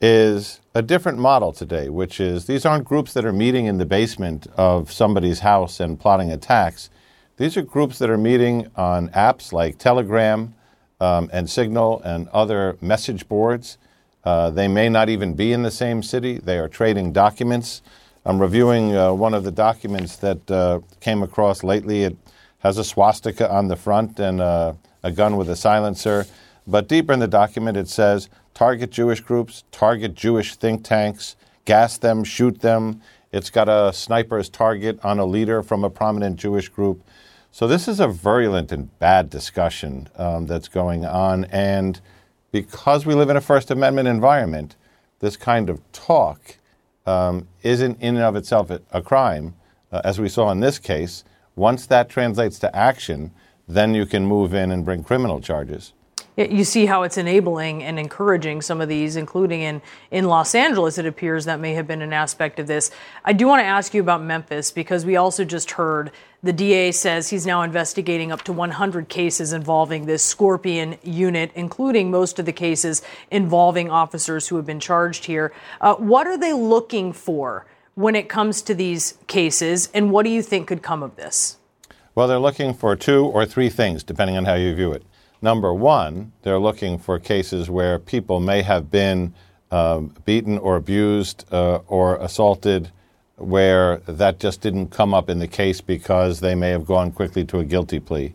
is 0.00 0.60
a 0.74 0.82
different 0.82 1.18
model 1.18 1.52
today, 1.52 1.88
which 1.88 2.20
is 2.20 2.46
these 2.46 2.66
aren't 2.66 2.84
groups 2.84 3.12
that 3.14 3.24
are 3.24 3.32
meeting 3.32 3.66
in 3.66 3.78
the 3.78 3.86
basement 3.86 4.46
of 4.56 4.92
somebody's 4.92 5.40
house 5.40 5.80
and 5.80 5.98
plotting 5.98 6.32
attacks. 6.32 6.90
These 7.36 7.56
are 7.56 7.62
groups 7.62 7.98
that 7.98 8.10
are 8.10 8.18
meeting 8.18 8.70
on 8.76 9.10
apps 9.10 9.52
like 9.52 9.78
Telegram 9.78 10.54
um, 11.00 11.30
and 11.32 11.48
Signal 11.48 12.00
and 12.02 12.28
other 12.28 12.76
message 12.80 13.28
boards. 13.28 13.78
Uh, 14.24 14.50
they 14.50 14.68
may 14.68 14.88
not 14.88 15.08
even 15.08 15.34
be 15.34 15.52
in 15.52 15.62
the 15.62 15.70
same 15.70 16.02
city. 16.02 16.38
They 16.38 16.58
are 16.58 16.68
trading 16.68 17.12
documents. 17.12 17.82
I'm 18.26 18.42
reviewing 18.42 18.96
uh, 18.96 19.12
one 19.12 19.34
of 19.34 19.44
the 19.44 19.52
documents 19.52 20.16
that 20.16 20.50
uh, 20.50 20.80
came 20.98 21.22
across 21.22 21.62
lately. 21.62 22.02
It 22.02 22.16
has 22.58 22.76
a 22.76 22.82
swastika 22.82 23.48
on 23.48 23.68
the 23.68 23.76
front 23.76 24.18
and 24.18 24.40
uh, 24.40 24.72
a 25.04 25.12
gun 25.12 25.36
with 25.36 25.48
a 25.48 25.54
silencer. 25.54 26.26
But 26.66 26.88
deeper 26.88 27.12
in 27.12 27.20
the 27.20 27.28
document, 27.28 27.76
it 27.76 27.88
says 27.88 28.28
target 28.52 28.90
Jewish 28.90 29.20
groups, 29.20 29.62
target 29.70 30.16
Jewish 30.16 30.56
think 30.56 30.82
tanks, 30.82 31.36
gas 31.66 31.98
them, 31.98 32.24
shoot 32.24 32.62
them. 32.62 33.00
It's 33.30 33.48
got 33.48 33.68
a 33.68 33.92
sniper's 33.92 34.48
target 34.48 34.98
on 35.04 35.20
a 35.20 35.24
leader 35.24 35.62
from 35.62 35.84
a 35.84 35.90
prominent 35.90 36.34
Jewish 36.34 36.68
group. 36.68 37.04
So 37.52 37.68
this 37.68 37.86
is 37.86 38.00
a 38.00 38.08
virulent 38.08 38.72
and 38.72 38.98
bad 38.98 39.30
discussion 39.30 40.08
um, 40.16 40.46
that's 40.46 40.66
going 40.66 41.04
on. 41.04 41.44
And 41.44 42.00
because 42.50 43.06
we 43.06 43.14
live 43.14 43.30
in 43.30 43.36
a 43.36 43.40
First 43.40 43.70
Amendment 43.70 44.08
environment, 44.08 44.74
this 45.20 45.36
kind 45.36 45.70
of 45.70 45.80
talk 45.92 46.56
um, 47.06 47.48
isn't 47.62 48.00
in 48.00 48.16
and 48.16 48.24
of 48.24 48.36
itself 48.36 48.70
a 48.70 49.02
crime, 49.02 49.54
uh, 49.92 50.00
as 50.04 50.20
we 50.20 50.28
saw 50.28 50.50
in 50.50 50.60
this 50.60 50.78
case. 50.78 51.24
Once 51.54 51.86
that 51.86 52.08
translates 52.08 52.58
to 52.58 52.76
action, 52.76 53.32
then 53.66 53.94
you 53.94 54.06
can 54.06 54.26
move 54.26 54.52
in 54.52 54.70
and 54.70 54.84
bring 54.84 55.02
criminal 55.02 55.40
charges 55.40 55.92
you 56.36 56.64
see 56.64 56.84
how 56.84 57.02
it's 57.02 57.16
enabling 57.16 57.82
and 57.82 57.98
encouraging 57.98 58.60
some 58.60 58.80
of 58.80 58.88
these, 58.88 59.16
including 59.16 59.62
in, 59.62 59.80
in 60.10 60.26
Los 60.26 60.54
Angeles, 60.54 60.98
it 60.98 61.06
appears 61.06 61.46
that 61.46 61.60
may 61.60 61.72
have 61.72 61.86
been 61.86 62.02
an 62.02 62.12
aspect 62.12 62.58
of 62.58 62.66
this. 62.66 62.90
I 63.24 63.32
do 63.32 63.46
want 63.46 63.60
to 63.60 63.64
ask 63.64 63.94
you 63.94 64.02
about 64.02 64.22
Memphis 64.22 64.70
because 64.70 65.06
we 65.06 65.16
also 65.16 65.44
just 65.44 65.72
heard 65.72 66.10
the 66.46 66.52
DA 66.52 66.92
says 66.92 67.28
he's 67.28 67.46
now 67.46 67.62
investigating 67.62 68.32
up 68.32 68.42
to 68.42 68.52
100 68.52 69.08
cases 69.08 69.52
involving 69.52 70.06
this 70.06 70.22
Scorpion 70.22 70.96
unit, 71.02 71.50
including 71.54 72.10
most 72.10 72.38
of 72.38 72.46
the 72.46 72.52
cases 72.52 73.02
involving 73.30 73.90
officers 73.90 74.48
who 74.48 74.56
have 74.56 74.66
been 74.66 74.80
charged 74.80 75.26
here. 75.26 75.52
Uh, 75.80 75.94
what 75.96 76.26
are 76.26 76.38
they 76.38 76.52
looking 76.52 77.12
for 77.12 77.66
when 77.94 78.14
it 78.14 78.28
comes 78.28 78.60
to 78.62 78.74
these 78.74 79.18
cases, 79.26 79.88
and 79.94 80.10
what 80.10 80.24
do 80.24 80.30
you 80.30 80.42
think 80.42 80.68
could 80.68 80.82
come 80.82 81.02
of 81.02 81.16
this? 81.16 81.56
Well, 82.14 82.28
they're 82.28 82.38
looking 82.38 82.74
for 82.74 82.94
two 82.94 83.24
or 83.24 83.46
three 83.46 83.70
things, 83.70 84.02
depending 84.02 84.36
on 84.36 84.44
how 84.44 84.54
you 84.54 84.74
view 84.74 84.92
it. 84.92 85.02
Number 85.40 85.72
one, 85.72 86.32
they're 86.42 86.58
looking 86.58 86.98
for 86.98 87.18
cases 87.18 87.68
where 87.70 87.98
people 87.98 88.40
may 88.40 88.62
have 88.62 88.90
been 88.90 89.34
um, 89.70 90.14
beaten 90.24 90.58
or 90.58 90.76
abused 90.76 91.44
uh, 91.52 91.80
or 91.86 92.16
assaulted, 92.16 92.90
where 93.36 93.98
that 94.06 94.40
just 94.40 94.60
didn't 94.60 94.88
come 94.88 95.14
up 95.14 95.28
in 95.28 95.38
the 95.38 95.48
case 95.48 95.80
because 95.80 96.40
they 96.40 96.54
may 96.54 96.70
have 96.70 96.86
gone 96.86 97.12
quickly 97.12 97.44
to 97.44 97.58
a 97.58 97.64
guilty 97.64 98.00
plea. 98.00 98.34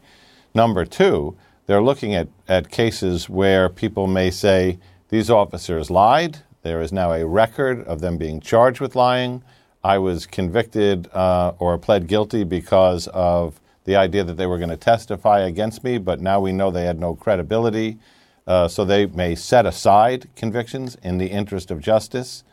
Number 0.54 0.86
two, 0.86 1.36
they're 1.66 1.82
looking 1.82 2.14
at, 2.14 2.28
at 2.48 2.70
cases 2.70 3.30
where 3.30 3.70
people 3.70 4.08
may 4.08 4.32
say, 4.32 4.78
these 5.10 5.30
officers 5.30 5.90
lied. 5.90 6.40
There 6.62 6.82
is 6.82 6.92
now 6.92 7.12
a 7.12 7.26
record 7.26 7.84
of 7.86 8.02
them 8.02 8.18
being 8.18 8.40
charged 8.40 8.80
with 8.80 8.96
lying. 8.96 9.44
I 9.84 9.98
was 9.98 10.26
convicted 10.26 11.10
uh, 11.12 11.54
or 11.58 11.78
pled 11.78 12.08
guilty 12.08 12.44
because 12.44 13.08
of 13.08 13.60
the 13.86 13.96
idea 13.96 14.24
that 14.24 14.38
they 14.38 14.46
were 14.46 14.58
going 14.58 14.70
to 14.70 14.78
testify 14.78 15.40
against 15.40 15.84
me, 15.84 15.98
but 15.98 16.22
now 16.22 16.40
we 16.40 16.52
know 16.52 16.70
they 16.70 16.86
had 16.86 17.00
no 17.00 17.16
credibility. 17.16 17.98
Uh, 18.46 18.68
so 18.68 18.86
they 18.86 19.06
may 19.06 19.34
set 19.36 19.66
aside 19.66 20.30
convictions 20.36 20.96
in 21.04 21.18
the 21.18 21.28
interest 21.28 21.72
of 21.72 21.80
justice. 21.80 22.44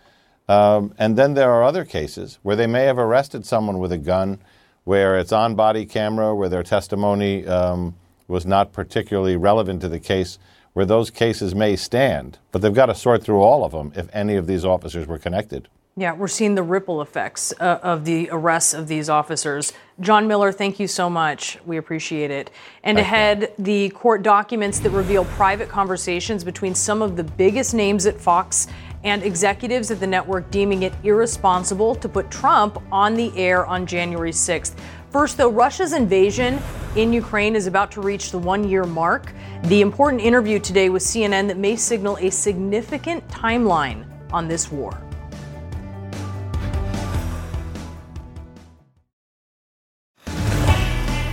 Um, 0.48 0.94
and 0.98 1.16
then 1.16 1.34
there 1.34 1.50
are 1.50 1.62
other 1.62 1.84
cases 1.84 2.38
where 2.42 2.56
they 2.56 2.66
may 2.66 2.84
have 2.84 2.98
arrested 2.98 3.44
someone 3.44 3.78
with 3.78 3.92
a 3.92 3.98
gun, 3.98 4.38
where 4.84 5.18
it's 5.18 5.32
on 5.32 5.54
body 5.54 5.84
camera, 5.84 6.34
where 6.34 6.48
their 6.48 6.62
testimony 6.62 7.46
um, 7.46 7.94
was 8.26 8.46
not 8.46 8.72
particularly 8.72 9.36
relevant 9.36 9.82
to 9.82 9.88
the 9.88 10.00
case, 10.00 10.38
where 10.72 10.86
those 10.86 11.10
cases 11.10 11.54
may 11.54 11.76
stand. 11.76 12.38
But 12.52 12.62
they've 12.62 12.72
got 12.72 12.86
to 12.86 12.94
sort 12.94 13.22
through 13.22 13.42
all 13.42 13.64
of 13.64 13.72
them 13.72 13.92
if 13.94 14.08
any 14.14 14.36
of 14.36 14.46
these 14.46 14.64
officers 14.64 15.06
were 15.06 15.18
connected. 15.18 15.68
Yeah, 15.98 16.12
we're 16.12 16.28
seeing 16.28 16.54
the 16.54 16.62
ripple 16.62 17.02
effects 17.02 17.52
uh, 17.58 17.80
of 17.82 18.04
the 18.04 18.28
arrests 18.30 18.72
of 18.72 18.86
these 18.86 19.08
officers. 19.08 19.72
John 19.98 20.28
Miller, 20.28 20.52
thank 20.52 20.78
you 20.78 20.86
so 20.86 21.10
much. 21.10 21.58
We 21.66 21.76
appreciate 21.76 22.30
it. 22.30 22.52
And 22.84 22.96
thank 22.96 23.06
ahead, 23.06 23.40
you. 23.40 23.64
the 23.64 23.88
court 23.88 24.22
documents 24.22 24.78
that 24.80 24.90
reveal 24.90 25.24
private 25.24 25.68
conversations 25.68 26.44
between 26.44 26.76
some 26.76 27.02
of 27.02 27.16
the 27.16 27.24
biggest 27.24 27.74
names 27.74 28.06
at 28.06 28.20
Fox 28.20 28.68
and 29.04 29.22
executives 29.22 29.90
at 29.90 30.00
the 30.00 30.06
network 30.06 30.50
deeming 30.50 30.82
it 30.82 30.92
irresponsible 31.04 31.94
to 31.94 32.08
put 32.08 32.30
Trump 32.30 32.82
on 32.90 33.14
the 33.14 33.36
air 33.36 33.66
on 33.66 33.86
January 33.86 34.32
6th. 34.32 34.74
First, 35.10 35.36
though, 35.36 35.50
Russia's 35.50 35.92
invasion 35.92 36.58
in 36.96 37.12
Ukraine 37.12 37.56
is 37.56 37.66
about 37.66 37.90
to 37.92 38.00
reach 38.00 38.30
the 38.30 38.38
one 38.38 38.68
year 38.68 38.84
mark. 38.84 39.32
The 39.64 39.80
important 39.80 40.22
interview 40.22 40.58
today 40.58 40.90
with 40.90 41.02
CNN 41.02 41.48
that 41.48 41.56
may 41.56 41.76
signal 41.76 42.18
a 42.18 42.30
significant 42.30 43.26
timeline 43.28 44.04
on 44.32 44.48
this 44.48 44.70
war. 44.70 45.07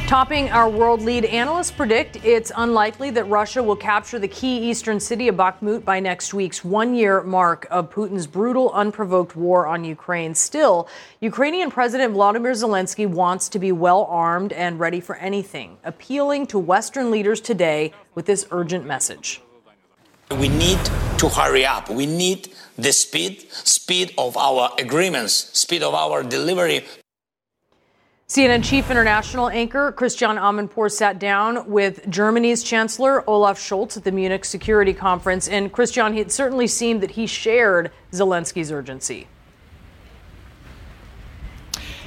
Topping 0.08 0.50
our 0.52 0.70
world 0.70 1.02
lead, 1.02 1.26
analysts 1.26 1.72
predict 1.72 2.24
it's 2.24 2.52
unlikely 2.58 3.10
that 3.10 3.24
Russia 3.24 3.64
will 3.64 3.76
capture 3.76 4.20
the 4.20 4.28
key 4.28 4.70
eastern 4.70 5.00
city 5.00 5.28
of 5.28 5.36
Bakhmut 5.36 5.84
by 5.84 6.00
next 6.00 6.32
week's 6.32 6.64
one 6.64 6.94
year 6.94 7.24
mark 7.24 7.66
of 7.72 7.90
Putin's 7.90 8.28
brutal, 8.28 8.72
unprovoked 8.74 9.36
war 9.36 9.66
on 9.66 9.84
Ukraine. 9.84 10.36
Still, 10.36 10.88
Ukrainian 11.22 11.72
President 11.72 12.14
Vladimir 12.14 12.52
Zelensky 12.52 13.08
wants 13.08 13.50
to 13.50 13.58
be 13.58 13.72
well 13.72 14.06
armed 14.06 14.54
and 14.54 14.80
ready 14.80 15.00
for 15.00 15.16
anything, 15.16 15.80
appealing 15.84 16.46
to 16.48 16.60
Western 16.60 17.10
leaders 17.10 17.42
today 17.42 17.92
with 18.14 18.28
this 18.28 18.46
urgent 18.52 18.86
message. 18.86 19.42
We 20.40 20.50
need 20.50 20.80
to 21.18 21.30
hurry 21.30 21.66
up. 21.66 21.90
We 21.90 22.06
need 22.06 22.54
the 22.78 22.94
speed, 22.94 23.52
speed 23.52 24.14
of 24.20 24.38
our 24.38 24.70
agreements, 24.78 25.34
speed 25.34 25.82
of 25.82 25.96
our 25.96 26.22
delivery 26.22 26.86
CNN 28.27 28.63
chief 28.63 28.89
international 28.89 29.50
anchor 29.50 29.91
Christiane 29.91 30.38
Amanpour 30.38 30.91
sat 30.91 31.20
down 31.20 31.70
with 31.70 32.10
Germany's 32.10 32.63
Chancellor 32.63 33.24
Olaf 33.29 33.60
Scholz 33.60 33.98
at 33.98 34.03
the 34.03 34.12
Munich 34.12 34.46
Security 34.46 34.96
Conference. 34.96 35.48
And 35.48 35.72
Christiane, 35.72 36.17
it 36.17 36.32
certainly 36.32 36.65
seemed 36.65 37.01
that 37.01 37.12
he 37.12 37.27
shared 37.27 37.91
Zelensky's 38.12 38.72
urgency. 38.72 39.27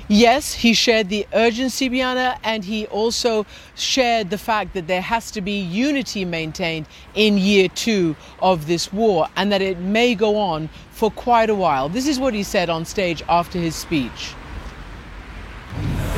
Yes, 0.09 0.55
he 0.55 0.75
shared 0.75 1.09
the 1.09 1.25
urgency, 1.33 1.89
Brianna, 1.89 2.37
and 2.43 2.65
he 2.65 2.87
also 2.87 3.47
shared 3.77 4.31
the 4.31 4.39
fact 4.39 4.75
that 4.75 4.89
there 4.89 5.03
has 5.03 5.31
to 5.31 5.41
be 5.41 5.61
unity 5.61 6.25
maintained 6.25 6.87
in 7.15 7.39
year 7.39 7.69
two 7.69 8.17
of 8.41 8.67
this 8.67 8.93
war 8.93 9.29
and 9.37 9.53
that 9.53 9.63
it 9.63 9.79
may 9.79 10.17
go 10.17 10.37
on 10.37 10.69
for 10.91 11.13
quite 11.13 11.49
a 11.49 11.55
while. 11.55 11.89
This 11.89 12.09
is 12.09 12.19
what 12.19 12.35
he 12.35 12.43
said 12.43 12.69
on 12.69 12.85
stage 12.85 13.23
after 13.29 13.61
his 13.61 13.77
speech. 13.77 14.35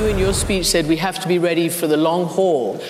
You 0.00 0.06
in 0.06 0.16
your 0.16 0.32
speech 0.32 0.64
said 0.64 0.86
we 0.86 0.96
have 0.96 1.20
to 1.20 1.28
be 1.28 1.38
ready 1.38 1.68
for 1.68 1.86
the 1.86 1.98
long 1.98 2.24
haul. 2.24 2.80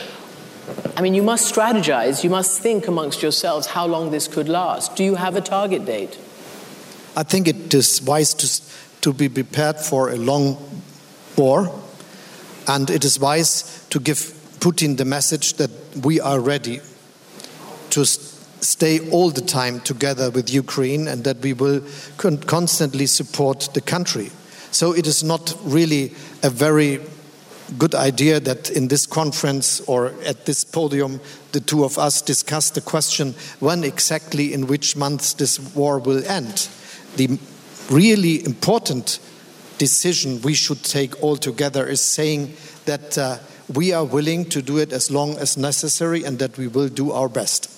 I 0.97 1.03
mean, 1.03 1.13
you 1.13 1.25
must 1.25 1.53
strategize, 1.53 2.23
you 2.23 2.31
must 2.31 2.61
think 2.61 2.87
amongst 2.87 3.21
yourselves 3.21 3.67
how 3.67 3.85
long 3.85 4.13
this 4.13 4.29
could 4.29 4.49
last. 4.49 4.95
Do 4.95 5.03
you 5.03 5.17
have 5.17 5.35
a 5.35 5.41
target 5.41 5.85
date? 5.85 6.17
I 7.17 7.25
think 7.25 7.49
it 7.49 7.75
is 7.75 8.01
wise 8.01 8.33
to, 8.35 9.01
to 9.01 9.13
be 9.13 9.29
prepared 9.29 9.81
for 9.81 10.11
a 10.11 10.17
long 10.17 10.57
war, 11.37 11.75
and 12.69 12.89
it 12.89 13.05
is 13.05 13.19
wise 13.19 13.85
to 13.91 13.99
give 13.99 14.19
Putin 14.61 14.97
the 14.97 15.05
message 15.05 15.55
that 15.55 15.73
we 16.05 16.21
are 16.21 16.39
ready 16.39 16.79
to 17.91 18.05
stay 18.05 19.11
all 19.11 19.31
the 19.31 19.41
time 19.41 19.81
together 19.81 20.31
with 20.31 20.49
Ukraine 20.49 21.09
and 21.09 21.25
that 21.25 21.39
we 21.39 21.55
will 21.55 21.83
constantly 22.19 23.07
support 23.07 23.69
the 23.75 23.81
country. 23.81 24.31
So 24.71 24.93
it 24.93 25.09
is 25.09 25.25
not 25.25 25.57
really 25.65 26.15
a 26.43 26.51
very 26.51 27.01
good 27.79 27.95
idea 27.95 28.41
that 28.41 28.71
in 28.71 28.89
this 28.89 29.07
conference 29.07 29.81
or 29.83 30.13
at 30.27 30.47
this 30.47 30.65
podium 30.65 31.21
the 31.53 31.61
two 31.61 31.85
of 31.85 31.99
us 31.99 32.23
discuss 32.23 32.71
the 32.71 32.81
question 32.81 33.35
when 33.61 33.85
exactly 33.85 34.53
in 34.53 34.67
which 34.67 34.97
months 34.97 35.35
this 35.35 35.59
war 35.75 35.99
will 35.99 36.25
end. 36.27 36.69
The 37.17 37.39
really 37.91 38.45
important 38.45 39.19
decision 39.79 40.41
we 40.43 40.55
should 40.55 40.83
take 40.85 41.23
all 41.23 41.37
together 41.37 41.87
is 41.87 42.01
saying 42.01 42.55
that 42.85 43.17
uh, 43.19 43.39
we 43.75 43.93
are 43.93 44.05
willing 44.05 44.45
to 44.47 44.63
do 44.63 44.79
it 44.79 44.93
as 44.93 45.11
long 45.11 45.39
as 45.39 45.57
necessary 45.57 46.25
and 46.25 46.39
that 46.39 46.59
we 46.59 46.69
will 46.69 46.89
do 46.89 47.13
our 47.13 47.29
best. 47.29 47.71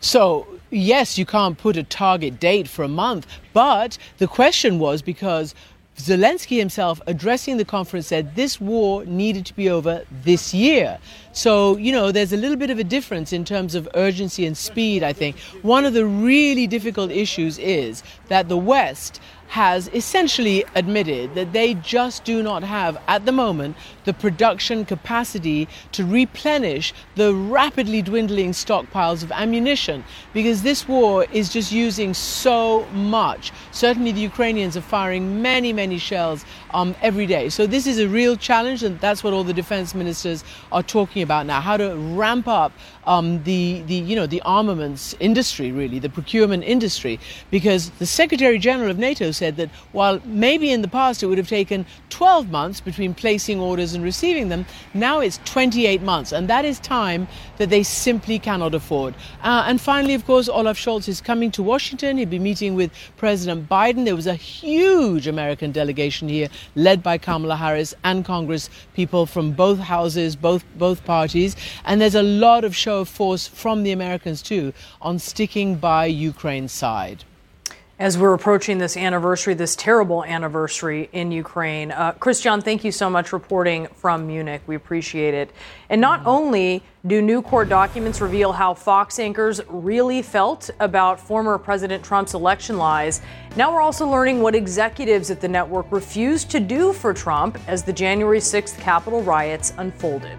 So, 0.00 0.57
yes, 0.70 1.18
you 1.18 1.26
can't 1.26 1.58
put 1.58 1.76
a 1.76 1.82
target 1.82 2.38
date 2.40 2.68
for 2.68 2.82
a 2.82 2.88
month, 2.88 3.26
but 3.52 3.98
the 4.18 4.26
question 4.26 4.78
was 4.78 5.02
because 5.02 5.54
Zelensky 5.98 6.58
himself, 6.58 7.00
addressing 7.06 7.56
the 7.56 7.64
conference, 7.64 8.06
said 8.06 8.36
this 8.36 8.60
war 8.60 9.04
needed 9.04 9.44
to 9.46 9.54
be 9.54 9.68
over 9.68 10.04
this 10.22 10.54
year. 10.54 10.98
So, 11.32 11.76
you 11.76 11.90
know, 11.90 12.12
there's 12.12 12.32
a 12.32 12.36
little 12.36 12.56
bit 12.56 12.70
of 12.70 12.78
a 12.78 12.84
difference 12.84 13.32
in 13.32 13.44
terms 13.44 13.74
of 13.74 13.88
urgency 13.94 14.46
and 14.46 14.56
speed, 14.56 15.02
I 15.02 15.12
think. 15.12 15.36
One 15.62 15.84
of 15.84 15.94
the 15.94 16.06
really 16.06 16.66
difficult 16.68 17.10
issues 17.10 17.58
is 17.58 18.04
that 18.28 18.48
the 18.48 18.56
West 18.56 19.20
has 19.48 19.88
essentially 19.94 20.64
admitted 20.74 21.34
that 21.34 21.52
they 21.52 21.74
just 21.74 22.24
do 22.24 22.42
not 22.42 22.62
have, 22.62 23.00
at 23.08 23.24
the 23.24 23.32
moment, 23.32 23.76
the 24.04 24.12
production 24.12 24.84
capacity 24.84 25.66
to 25.92 26.04
replenish 26.04 26.92
the 27.16 27.34
rapidly 27.34 28.02
dwindling 28.02 28.52
stockpiles 28.52 29.22
of 29.22 29.32
ammunition 29.32 30.04
because 30.32 30.62
this 30.62 30.86
war 30.86 31.26
is 31.32 31.48
just 31.48 31.72
using 31.72 32.12
so 32.14 32.86
much. 32.92 33.52
Certainly, 33.72 34.12
the 34.12 34.20
Ukrainians 34.20 34.76
are 34.76 34.82
firing 34.82 35.40
many, 35.40 35.72
many 35.72 35.98
shells 35.98 36.44
um, 36.72 36.94
every 37.02 37.26
day. 37.26 37.48
So, 37.48 37.66
this 37.66 37.86
is 37.86 37.98
a 37.98 38.08
real 38.08 38.36
challenge, 38.36 38.82
and 38.82 39.00
that's 39.00 39.24
what 39.24 39.32
all 39.32 39.44
the 39.44 39.54
defense 39.54 39.94
ministers 39.94 40.44
are 40.72 40.82
talking 40.82 41.22
about 41.22 41.46
now 41.46 41.60
how 41.60 41.76
to 41.76 41.96
ramp 41.96 42.46
up 42.46 42.72
um, 43.06 43.42
the, 43.44 43.82
the, 43.86 43.94
you 43.94 44.14
know, 44.14 44.26
the 44.26 44.42
armaments 44.42 45.14
industry, 45.18 45.72
really, 45.72 45.98
the 45.98 46.10
procurement 46.10 46.62
industry, 46.64 47.18
because 47.50 47.90
the 47.98 48.06
Secretary 48.06 48.58
General 48.58 48.90
of 48.90 48.98
NATO 48.98 49.30
said 49.38 49.56
that 49.56 49.70
while 49.92 50.20
maybe 50.24 50.70
in 50.70 50.82
the 50.82 50.88
past 50.88 51.22
it 51.22 51.26
would 51.26 51.38
have 51.38 51.48
taken 51.48 51.86
12 52.10 52.50
months 52.50 52.80
between 52.80 53.14
placing 53.14 53.60
orders 53.60 53.94
and 53.94 54.04
receiving 54.04 54.48
them, 54.48 54.66
now 54.92 55.20
it's 55.20 55.40
28 55.44 56.02
months, 56.02 56.32
and 56.32 56.48
that 56.48 56.64
is 56.64 56.78
time 56.80 57.28
that 57.56 57.70
they 57.70 57.82
simply 57.82 58.38
cannot 58.38 58.74
afford. 58.74 59.14
Uh, 59.42 59.64
and 59.66 59.80
finally, 59.80 60.14
of 60.14 60.26
course, 60.26 60.48
Olaf 60.48 60.78
Scholz 60.78 61.08
is 61.08 61.20
coming 61.20 61.50
to 61.52 61.62
Washington. 61.62 62.18
He'll 62.18 62.28
be 62.28 62.38
meeting 62.38 62.74
with 62.74 62.90
President 63.16 63.68
Biden. 63.68 64.04
There 64.04 64.16
was 64.16 64.26
a 64.26 64.34
huge 64.34 65.26
American 65.26 65.72
delegation 65.72 66.28
here, 66.28 66.48
led 66.74 67.02
by 67.02 67.18
Kamala 67.18 67.56
Harris 67.56 67.94
and 68.04 68.24
Congress 68.24 68.68
people 68.94 69.26
from 69.26 69.52
both 69.52 69.78
houses, 69.78 70.36
both 70.36 70.64
both 70.76 71.04
parties, 71.04 71.56
and 71.84 72.00
there's 72.00 72.14
a 72.14 72.22
lot 72.22 72.64
of 72.64 72.74
show 72.74 73.00
of 73.00 73.08
force 73.08 73.46
from 73.46 73.82
the 73.82 73.92
Americans 73.92 74.42
too 74.42 74.72
on 75.00 75.18
sticking 75.18 75.76
by 75.76 76.06
Ukraine's 76.06 76.72
side. 76.72 77.24
As 78.00 78.16
we're 78.16 78.32
approaching 78.32 78.78
this 78.78 78.96
anniversary, 78.96 79.54
this 79.54 79.74
terrible 79.74 80.22
anniversary 80.22 81.08
in 81.12 81.32
Ukraine, 81.32 81.90
uh, 81.90 82.12
Christiane, 82.12 82.60
thank 82.60 82.84
you 82.84 82.92
so 82.92 83.10
much 83.10 83.32
reporting 83.32 83.88
from 83.96 84.28
Munich. 84.28 84.62
We 84.68 84.76
appreciate 84.76 85.34
it. 85.34 85.50
And 85.90 86.00
not 86.00 86.24
only 86.24 86.84
do 87.08 87.20
new 87.20 87.42
court 87.42 87.68
documents 87.68 88.20
reveal 88.20 88.52
how 88.52 88.74
Fox 88.74 89.18
anchors 89.18 89.60
really 89.66 90.22
felt 90.22 90.70
about 90.78 91.18
former 91.18 91.58
President 91.58 92.04
Trump's 92.04 92.34
election 92.34 92.78
lies, 92.78 93.20
now 93.56 93.72
we're 93.72 93.80
also 93.80 94.06
learning 94.06 94.42
what 94.42 94.54
executives 94.54 95.32
at 95.32 95.40
the 95.40 95.48
network 95.48 95.90
refused 95.90 96.52
to 96.52 96.60
do 96.60 96.92
for 96.92 97.12
Trump 97.12 97.58
as 97.66 97.82
the 97.82 97.92
January 97.92 98.38
6th 98.38 98.78
Capitol 98.78 99.22
riots 99.22 99.72
unfolded. 99.76 100.38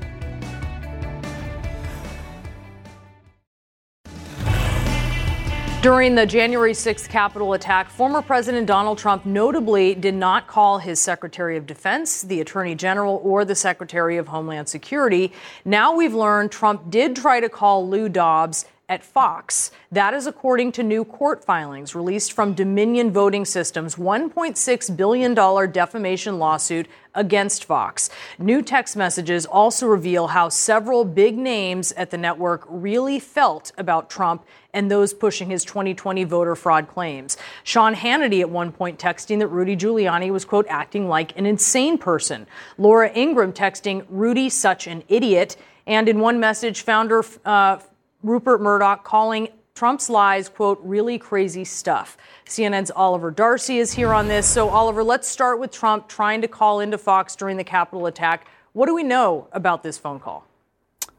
During 5.81 6.13
the 6.13 6.25
January 6.25 6.73
6th 6.73 7.07
Capitol 7.07 7.53
attack, 7.53 7.89
former 7.89 8.21
President 8.21 8.67
Donald 8.67 8.97
Trump 8.97 9.25
notably 9.25 9.95
did 9.95 10.13
not 10.13 10.45
call 10.45 10.79
his 10.79 10.99
Secretary 10.99 11.55
of 11.55 11.65
Defense, 11.65 12.21
the 12.21 12.41
Attorney 12.41 12.75
General, 12.75 13.21
or 13.23 13.45
the 13.45 13.55
Secretary 13.55 14.17
of 14.17 14.27
Homeland 14.27 14.67
Security. 14.67 15.31
Now 15.63 15.95
we've 15.95 16.13
learned 16.13 16.51
Trump 16.51 16.89
did 16.89 17.15
try 17.15 17.39
to 17.39 17.47
call 17.47 17.87
Lou 17.87 18.09
Dobbs 18.09 18.65
at 18.89 19.03
Fox. 19.03 19.69
That 19.91 20.13
is 20.15 20.27
according 20.27 20.71
to 20.73 20.83
new 20.83 21.05
court 21.05 21.45
filings 21.45 21.95
released 21.95 22.33
from 22.33 22.53
Dominion 22.53 23.11
Voting 23.11 23.45
Systems' 23.45 23.95
$1.6 23.95 24.97
billion 24.97 25.33
defamation 25.71 26.39
lawsuit 26.39 26.87
against 27.13 27.65
Fox. 27.65 28.09
New 28.39 28.61
text 28.61 28.97
messages 28.97 29.45
also 29.45 29.87
reveal 29.87 30.27
how 30.27 30.49
several 30.49 31.05
big 31.05 31.37
names 31.37 31.91
at 31.93 32.09
the 32.09 32.17
network 32.17 32.65
really 32.67 33.19
felt 33.19 33.71
about 33.77 34.09
Trump 34.09 34.43
and 34.73 34.89
those 34.89 35.13
pushing 35.13 35.49
his 35.49 35.63
2020 35.63 36.23
voter 36.23 36.55
fraud 36.55 36.87
claims. 36.87 37.37
Sean 37.63 37.95
Hannity 37.95 38.41
at 38.41 38.49
one 38.49 38.71
point 38.71 38.99
texting 38.99 39.39
that 39.39 39.47
Rudy 39.47 39.75
Giuliani 39.75 40.31
was, 40.31 40.45
quote, 40.45 40.67
acting 40.69 41.07
like 41.07 41.37
an 41.37 41.45
insane 41.45 41.97
person. 41.97 42.47
Laura 42.77 43.11
Ingraham 43.15 43.53
texting, 43.53 44.05
Rudy, 44.09 44.49
such 44.49 44.87
an 44.87 45.03
idiot. 45.07 45.57
And 45.87 46.07
in 46.07 46.19
one 46.19 46.39
message, 46.39 46.81
founder 46.81 47.25
uh, 47.45 47.79
Rupert 48.23 48.61
Murdoch 48.61 49.03
calling 49.03 49.49
Trump's 49.75 50.09
lies, 50.09 50.49
quote, 50.49 50.79
really 50.83 51.17
crazy 51.17 51.63
stuff. 51.63 52.17
CNN's 52.45 52.91
Oliver 52.93 53.31
Darcy 53.31 53.77
is 53.77 53.93
here 53.93 54.13
on 54.13 54.27
this. 54.27 54.45
So, 54.45 54.69
Oliver, 54.69 55.05
let's 55.05 55.25
start 55.25 55.57
with 55.57 55.71
Trump 55.71 56.09
trying 56.09 56.41
to 56.41 56.49
call 56.49 56.81
into 56.81 56.97
Fox 56.97 57.33
during 57.35 57.55
the 57.55 57.63
Capitol 57.63 58.05
attack. 58.07 58.47
What 58.73 58.87
do 58.87 58.93
we 58.93 59.03
know 59.03 59.47
about 59.53 59.81
this 59.81 59.97
phone 59.97 60.19
call? 60.19 60.45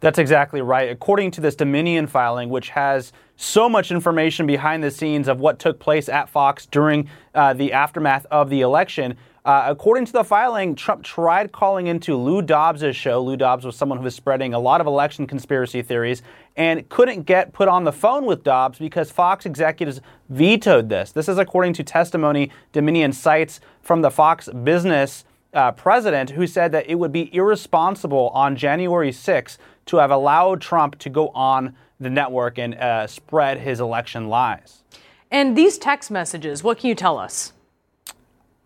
That's 0.01 0.19
exactly 0.19 0.61
right. 0.61 0.91
According 0.91 1.31
to 1.33 1.41
this 1.41 1.55
Dominion 1.55 2.07
filing, 2.07 2.51
which 2.51 2.69
has 2.71 3.13
so 3.37 3.67
much 3.67 3.91
information 3.91 4.47
behind 4.47 4.83
the 4.83 4.91
scenes 4.91 5.27
of 5.27 5.41
what 5.41 5.59
took 5.59 5.79
place 5.79 6.11
at 6.11 6.29
Fox 6.29 6.67
during 6.67 7.09
uh, 7.35 7.55
the 7.55 7.73
aftermath 7.73 8.27
of 8.31 8.51
the 8.51 8.61
election, 8.61 9.17
uh, 9.45 9.65
according 9.67 10.05
to 10.05 10.13
the 10.13 10.25
filing, 10.25 10.75
Trump 10.75 11.03
tried 11.03 11.51
calling 11.53 11.87
into 11.87 12.17
Lou 12.17 12.43
Dobbs' 12.43 12.95
show. 12.95 13.23
Lou 13.23 13.37
Dobbs 13.37 13.65
was 13.65 13.75
someone 13.75 13.99
who 13.99 14.05
was 14.05 14.15
spreading 14.15 14.53
a 14.53 14.59
lot 14.59 14.81
of 14.81 14.87
election 14.87 15.27
conspiracy 15.27 15.81
theories 15.83 16.23
and 16.57 16.87
couldn't 16.91 17.23
get 17.23 17.53
put 17.53 17.69
on 17.69 17.85
the 17.85 17.93
phone 17.93 18.27
with 18.27 18.45
Dobbs 18.45 18.79
because 18.79 19.11
Fox 19.11 19.47
executives 19.47 20.01
vetoed 20.29 20.89
this. 20.89 21.13
This 21.13 21.29
is 21.29 21.39
according 21.39 21.73
to 21.75 21.83
testimony 21.83 22.51
Dominion 22.73 23.13
cites 23.13 23.61
from 23.81 24.03
the 24.03 24.11
Fox 24.11 24.49
business 24.63 25.25
uh, 25.55 25.73
president 25.73 26.31
who 26.31 26.47
said 26.47 26.73
that 26.73 26.89
it 26.89 26.97
would 26.97 27.13
be 27.13 27.35
irresponsible 27.35 28.29
on 28.35 28.57
January 28.57 29.11
6th 29.11 29.59
to 29.87 29.97
have 29.97 30.11
allowed 30.11 30.61
Trump 30.61 30.99
to 30.99 31.09
go 31.09 31.29
on 31.31 31.75
the 31.99 32.11
network 32.11 32.59
and 32.59 32.75
uh, 32.75 33.07
spread 33.07 33.59
his 33.59 33.81
election 33.81 34.29
lies. 34.29 34.83
And 35.31 35.57
these 35.57 35.79
text 35.79 36.11
messages, 36.11 36.63
what 36.63 36.79
can 36.79 36.89
you 36.89 36.95
tell 36.95 37.19
us? 37.19 37.53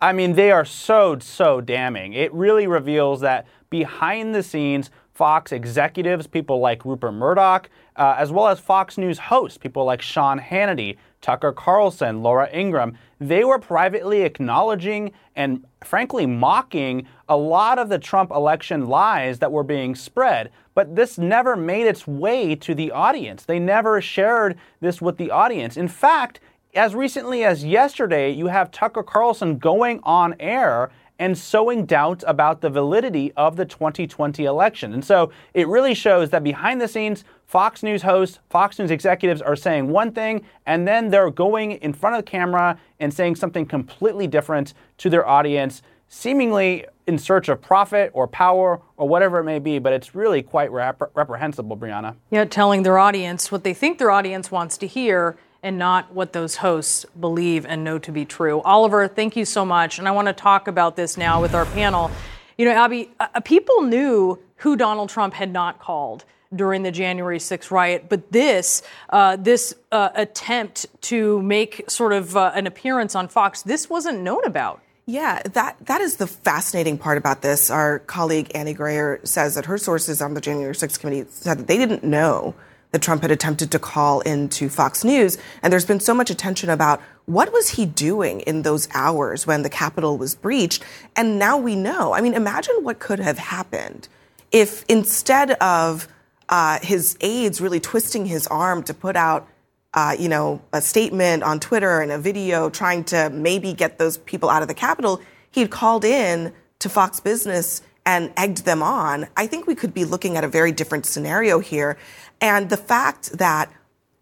I 0.04 0.12
mean, 0.12 0.34
they 0.34 0.50
are 0.50 0.66
so, 0.66 1.18
so 1.18 1.62
damning. 1.62 2.12
It 2.12 2.30
really 2.34 2.66
reveals 2.66 3.22
that 3.22 3.46
behind 3.70 4.34
the 4.34 4.42
scenes, 4.42 4.90
Fox 5.14 5.50
executives, 5.50 6.26
people 6.26 6.60
like 6.60 6.84
Rupert 6.84 7.14
Murdoch, 7.14 7.70
uh, 7.96 8.14
as 8.18 8.30
well 8.30 8.48
as 8.48 8.60
Fox 8.60 8.98
News 8.98 9.18
hosts, 9.18 9.56
people 9.56 9.86
like 9.86 10.02
Sean 10.02 10.38
Hannity, 10.38 10.98
Tucker 11.22 11.52
Carlson, 11.52 12.22
Laura 12.22 12.50
Ingraham, 12.52 12.98
they 13.18 13.44
were 13.44 13.58
privately 13.58 14.20
acknowledging 14.20 15.10
and 15.36 15.64
frankly 15.82 16.26
mocking 16.26 17.06
a 17.30 17.36
lot 17.38 17.78
of 17.78 17.88
the 17.88 17.98
Trump 17.98 18.30
election 18.30 18.84
lies 18.84 19.38
that 19.38 19.52
were 19.52 19.62
being 19.62 19.94
spread. 19.94 20.50
But 20.74 20.96
this 20.96 21.16
never 21.16 21.56
made 21.56 21.86
its 21.86 22.06
way 22.06 22.54
to 22.56 22.74
the 22.74 22.90
audience. 22.90 23.46
They 23.46 23.58
never 23.58 24.02
shared 24.02 24.58
this 24.80 25.00
with 25.00 25.16
the 25.16 25.30
audience. 25.30 25.78
In 25.78 25.88
fact, 25.88 26.40
as 26.74 26.94
recently 26.94 27.44
as 27.44 27.64
yesterday, 27.64 28.30
you 28.30 28.46
have 28.46 28.70
Tucker 28.70 29.02
Carlson 29.02 29.58
going 29.58 30.00
on 30.02 30.34
air 30.40 30.90
and 31.18 31.38
sowing 31.38 31.86
doubt 31.86 32.24
about 32.26 32.60
the 32.60 32.68
validity 32.68 33.32
of 33.36 33.54
the 33.54 33.64
2020 33.64 34.44
election. 34.44 34.92
And 34.92 35.04
so 35.04 35.30
it 35.54 35.68
really 35.68 35.94
shows 35.94 36.30
that 36.30 36.42
behind 36.42 36.80
the 36.80 36.88
scenes, 36.88 37.24
Fox 37.46 37.84
News 37.84 38.02
hosts, 38.02 38.40
Fox 38.50 38.78
News 38.80 38.90
executives 38.90 39.40
are 39.40 39.54
saying 39.54 39.88
one 39.88 40.10
thing, 40.10 40.44
and 40.66 40.88
then 40.88 41.10
they're 41.10 41.30
going 41.30 41.72
in 41.72 41.92
front 41.92 42.16
of 42.16 42.24
the 42.24 42.30
camera 42.30 42.76
and 42.98 43.14
saying 43.14 43.36
something 43.36 43.64
completely 43.64 44.26
different 44.26 44.74
to 44.98 45.08
their 45.08 45.26
audience, 45.26 45.82
seemingly 46.08 46.84
in 47.06 47.18
search 47.18 47.48
of 47.48 47.62
profit 47.62 48.10
or 48.12 48.26
power 48.26 48.80
or 48.96 49.06
whatever 49.06 49.38
it 49.38 49.44
may 49.44 49.60
be. 49.60 49.78
But 49.78 49.92
it's 49.92 50.16
really 50.16 50.42
quite 50.42 50.72
rep- 50.72 51.12
reprehensible, 51.14 51.76
Brianna. 51.76 52.16
Yeah, 52.30 52.44
telling 52.44 52.82
their 52.82 52.98
audience 52.98 53.52
what 53.52 53.62
they 53.62 53.74
think 53.74 53.98
their 53.98 54.10
audience 54.10 54.50
wants 54.50 54.76
to 54.78 54.86
hear 54.88 55.36
and 55.64 55.78
not 55.78 56.12
what 56.12 56.34
those 56.34 56.56
hosts 56.56 57.06
believe 57.18 57.64
and 57.66 57.82
know 57.82 57.98
to 57.98 58.12
be 58.12 58.24
true. 58.24 58.60
Oliver, 58.60 59.08
thank 59.08 59.34
you 59.34 59.46
so 59.46 59.64
much. 59.64 59.98
And 59.98 60.06
I 60.06 60.12
want 60.12 60.28
to 60.28 60.34
talk 60.34 60.68
about 60.68 60.94
this 60.94 61.16
now 61.16 61.40
with 61.40 61.54
our 61.54 61.64
panel. 61.64 62.10
You 62.58 62.66
know, 62.66 62.72
Abby, 62.72 63.10
uh, 63.18 63.40
people 63.40 63.82
knew 63.82 64.38
who 64.56 64.76
Donald 64.76 65.08
Trump 65.08 65.34
had 65.34 65.50
not 65.50 65.80
called 65.80 66.24
during 66.54 66.82
the 66.82 66.92
January 66.92 67.38
6th 67.38 67.70
riot, 67.70 68.04
but 68.08 68.30
this 68.30 68.82
uh, 69.08 69.36
this 69.36 69.74
uh, 69.90 70.10
attempt 70.14 70.86
to 71.00 71.42
make 71.42 71.82
sort 71.88 72.12
of 72.12 72.36
uh, 72.36 72.52
an 72.54 72.66
appearance 72.66 73.14
on 73.16 73.26
Fox, 73.26 73.62
this 73.62 73.90
wasn't 73.90 74.20
known 74.20 74.44
about. 74.44 74.80
Yeah, 75.06 75.42
that 75.52 75.76
that 75.86 76.00
is 76.00 76.16
the 76.16 76.26
fascinating 76.26 76.96
part 76.98 77.18
about 77.18 77.42
this. 77.42 77.70
Our 77.70 77.98
colleague 78.00 78.52
Annie 78.54 78.74
Grayer 78.74 79.20
says 79.24 79.54
that 79.54 79.66
her 79.66 79.78
sources 79.78 80.22
on 80.22 80.34
the 80.34 80.40
January 80.40 80.74
6th 80.74 81.00
committee 81.00 81.26
said 81.30 81.58
that 81.58 81.66
they 81.66 81.76
didn't 81.76 82.04
know 82.04 82.54
that 82.94 83.02
Trump 83.02 83.22
had 83.22 83.32
attempted 83.32 83.72
to 83.72 83.78
call 83.80 84.20
into 84.20 84.68
Fox 84.68 85.02
News. 85.02 85.36
And 85.64 85.72
there's 85.72 85.84
been 85.84 85.98
so 85.98 86.14
much 86.14 86.30
attention 86.30 86.70
about 86.70 87.02
what 87.26 87.52
was 87.52 87.70
he 87.70 87.86
doing 87.86 88.38
in 88.42 88.62
those 88.62 88.86
hours 88.94 89.48
when 89.48 89.62
the 89.62 89.68
Capitol 89.68 90.16
was 90.16 90.36
breached. 90.36 90.84
And 91.16 91.36
now 91.36 91.58
we 91.58 91.74
know. 91.74 92.14
I 92.14 92.20
mean, 92.20 92.34
imagine 92.34 92.76
what 92.82 93.00
could 93.00 93.18
have 93.18 93.36
happened 93.36 94.06
if 94.52 94.84
instead 94.88 95.50
of 95.60 96.06
uh, 96.48 96.78
his 96.82 97.16
aides 97.20 97.60
really 97.60 97.80
twisting 97.80 98.26
his 98.26 98.46
arm 98.46 98.84
to 98.84 98.94
put 98.94 99.16
out, 99.16 99.48
uh, 99.94 100.14
you 100.16 100.28
know, 100.28 100.62
a 100.72 100.80
statement 100.80 101.42
on 101.42 101.58
Twitter 101.58 102.00
and 102.00 102.12
a 102.12 102.18
video 102.18 102.70
trying 102.70 103.02
to 103.06 103.28
maybe 103.30 103.72
get 103.72 103.98
those 103.98 104.18
people 104.18 104.48
out 104.48 104.62
of 104.62 104.68
the 104.68 104.74
Capitol, 104.74 105.20
he'd 105.50 105.72
called 105.72 106.04
in 106.04 106.52
to 106.78 106.88
Fox 106.88 107.18
Business 107.18 107.82
and 108.06 108.32
egged 108.36 108.64
them 108.64 108.82
on, 108.82 109.26
I 109.36 109.46
think 109.46 109.66
we 109.66 109.74
could 109.74 109.94
be 109.94 110.04
looking 110.04 110.36
at 110.36 110.44
a 110.44 110.48
very 110.48 110.72
different 110.72 111.06
scenario 111.06 111.58
here. 111.58 111.96
And 112.44 112.68
the 112.68 112.76
fact 112.76 113.38
that 113.38 113.72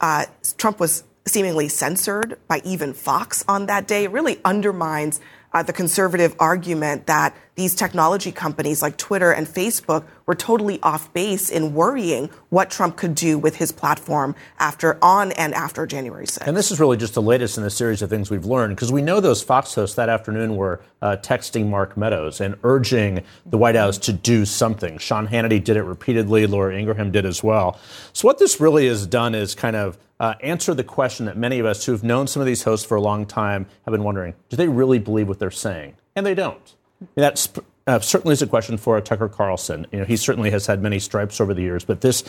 uh, 0.00 0.26
Trump 0.56 0.78
was 0.78 1.02
seemingly 1.26 1.66
censored 1.66 2.38
by 2.46 2.62
even 2.64 2.92
Fox 2.92 3.44
on 3.48 3.66
that 3.66 3.88
day 3.88 4.06
really 4.06 4.38
undermines 4.44 5.20
uh, 5.52 5.64
the 5.64 5.72
conservative 5.72 6.36
argument 6.38 7.08
that 7.08 7.34
these 7.54 7.74
technology 7.74 8.32
companies 8.32 8.80
like 8.80 8.96
Twitter 8.96 9.30
and 9.30 9.46
Facebook 9.46 10.04
were 10.24 10.34
totally 10.34 10.80
off 10.82 11.12
base 11.12 11.50
in 11.50 11.74
worrying 11.74 12.30
what 12.48 12.70
Trump 12.70 12.96
could 12.96 13.14
do 13.14 13.38
with 13.38 13.56
his 13.56 13.70
platform 13.70 14.34
after 14.58 14.98
on 15.02 15.32
and 15.32 15.52
after 15.54 15.86
January 15.86 16.24
6th. 16.24 16.46
And 16.46 16.56
this 16.56 16.70
is 16.70 16.80
really 16.80 16.96
just 16.96 17.12
the 17.14 17.22
latest 17.22 17.58
in 17.58 17.64
a 17.64 17.70
series 17.70 18.00
of 18.00 18.08
things 18.08 18.30
we've 18.30 18.46
learned 18.46 18.74
because 18.74 18.90
we 18.90 19.02
know 19.02 19.20
those 19.20 19.42
Fox 19.42 19.74
hosts 19.74 19.96
that 19.96 20.08
afternoon 20.08 20.56
were 20.56 20.80
uh, 21.02 21.16
texting 21.20 21.68
Mark 21.68 21.96
Meadows 21.96 22.40
and 22.40 22.54
urging 22.64 23.22
the 23.44 23.58
White 23.58 23.74
House 23.74 23.98
to 23.98 24.12
do 24.14 24.46
something. 24.46 24.96
Sean 24.96 25.28
Hannity 25.28 25.62
did 25.62 25.76
it 25.76 25.82
repeatedly, 25.82 26.46
Laura 26.46 26.74
Ingraham 26.74 27.10
did 27.10 27.26
as 27.26 27.42
well. 27.42 27.78
So 28.14 28.26
what 28.26 28.38
this 28.38 28.60
really 28.60 28.88
has 28.88 29.06
done 29.06 29.34
is 29.34 29.54
kind 29.54 29.76
of 29.76 29.98
uh, 30.20 30.34
answer 30.40 30.72
the 30.72 30.84
question 30.84 31.26
that 31.26 31.36
many 31.36 31.58
of 31.58 31.66
us 31.66 31.84
who've 31.84 32.04
known 32.04 32.28
some 32.28 32.40
of 32.40 32.46
these 32.46 32.62
hosts 32.62 32.86
for 32.86 32.96
a 32.96 33.00
long 33.00 33.26
time 33.26 33.66
have 33.84 33.92
been 33.92 34.04
wondering: 34.04 34.34
Do 34.48 34.56
they 34.56 34.68
really 34.68 35.00
believe 35.00 35.28
what 35.28 35.40
they're 35.40 35.50
saying? 35.50 35.96
And 36.14 36.24
they 36.24 36.34
don't. 36.34 36.74
That 37.14 37.46
uh, 37.86 38.00
certainly 38.00 38.32
is 38.32 38.42
a 38.42 38.46
question 38.46 38.76
for 38.76 39.00
Tucker 39.00 39.28
Carlson. 39.28 39.86
You 39.92 40.00
know, 40.00 40.04
he 40.04 40.16
certainly 40.16 40.50
has 40.50 40.66
had 40.66 40.82
many 40.82 40.98
stripes 40.98 41.40
over 41.40 41.54
the 41.54 41.62
years, 41.62 41.84
but 41.84 42.00
this 42.00 42.22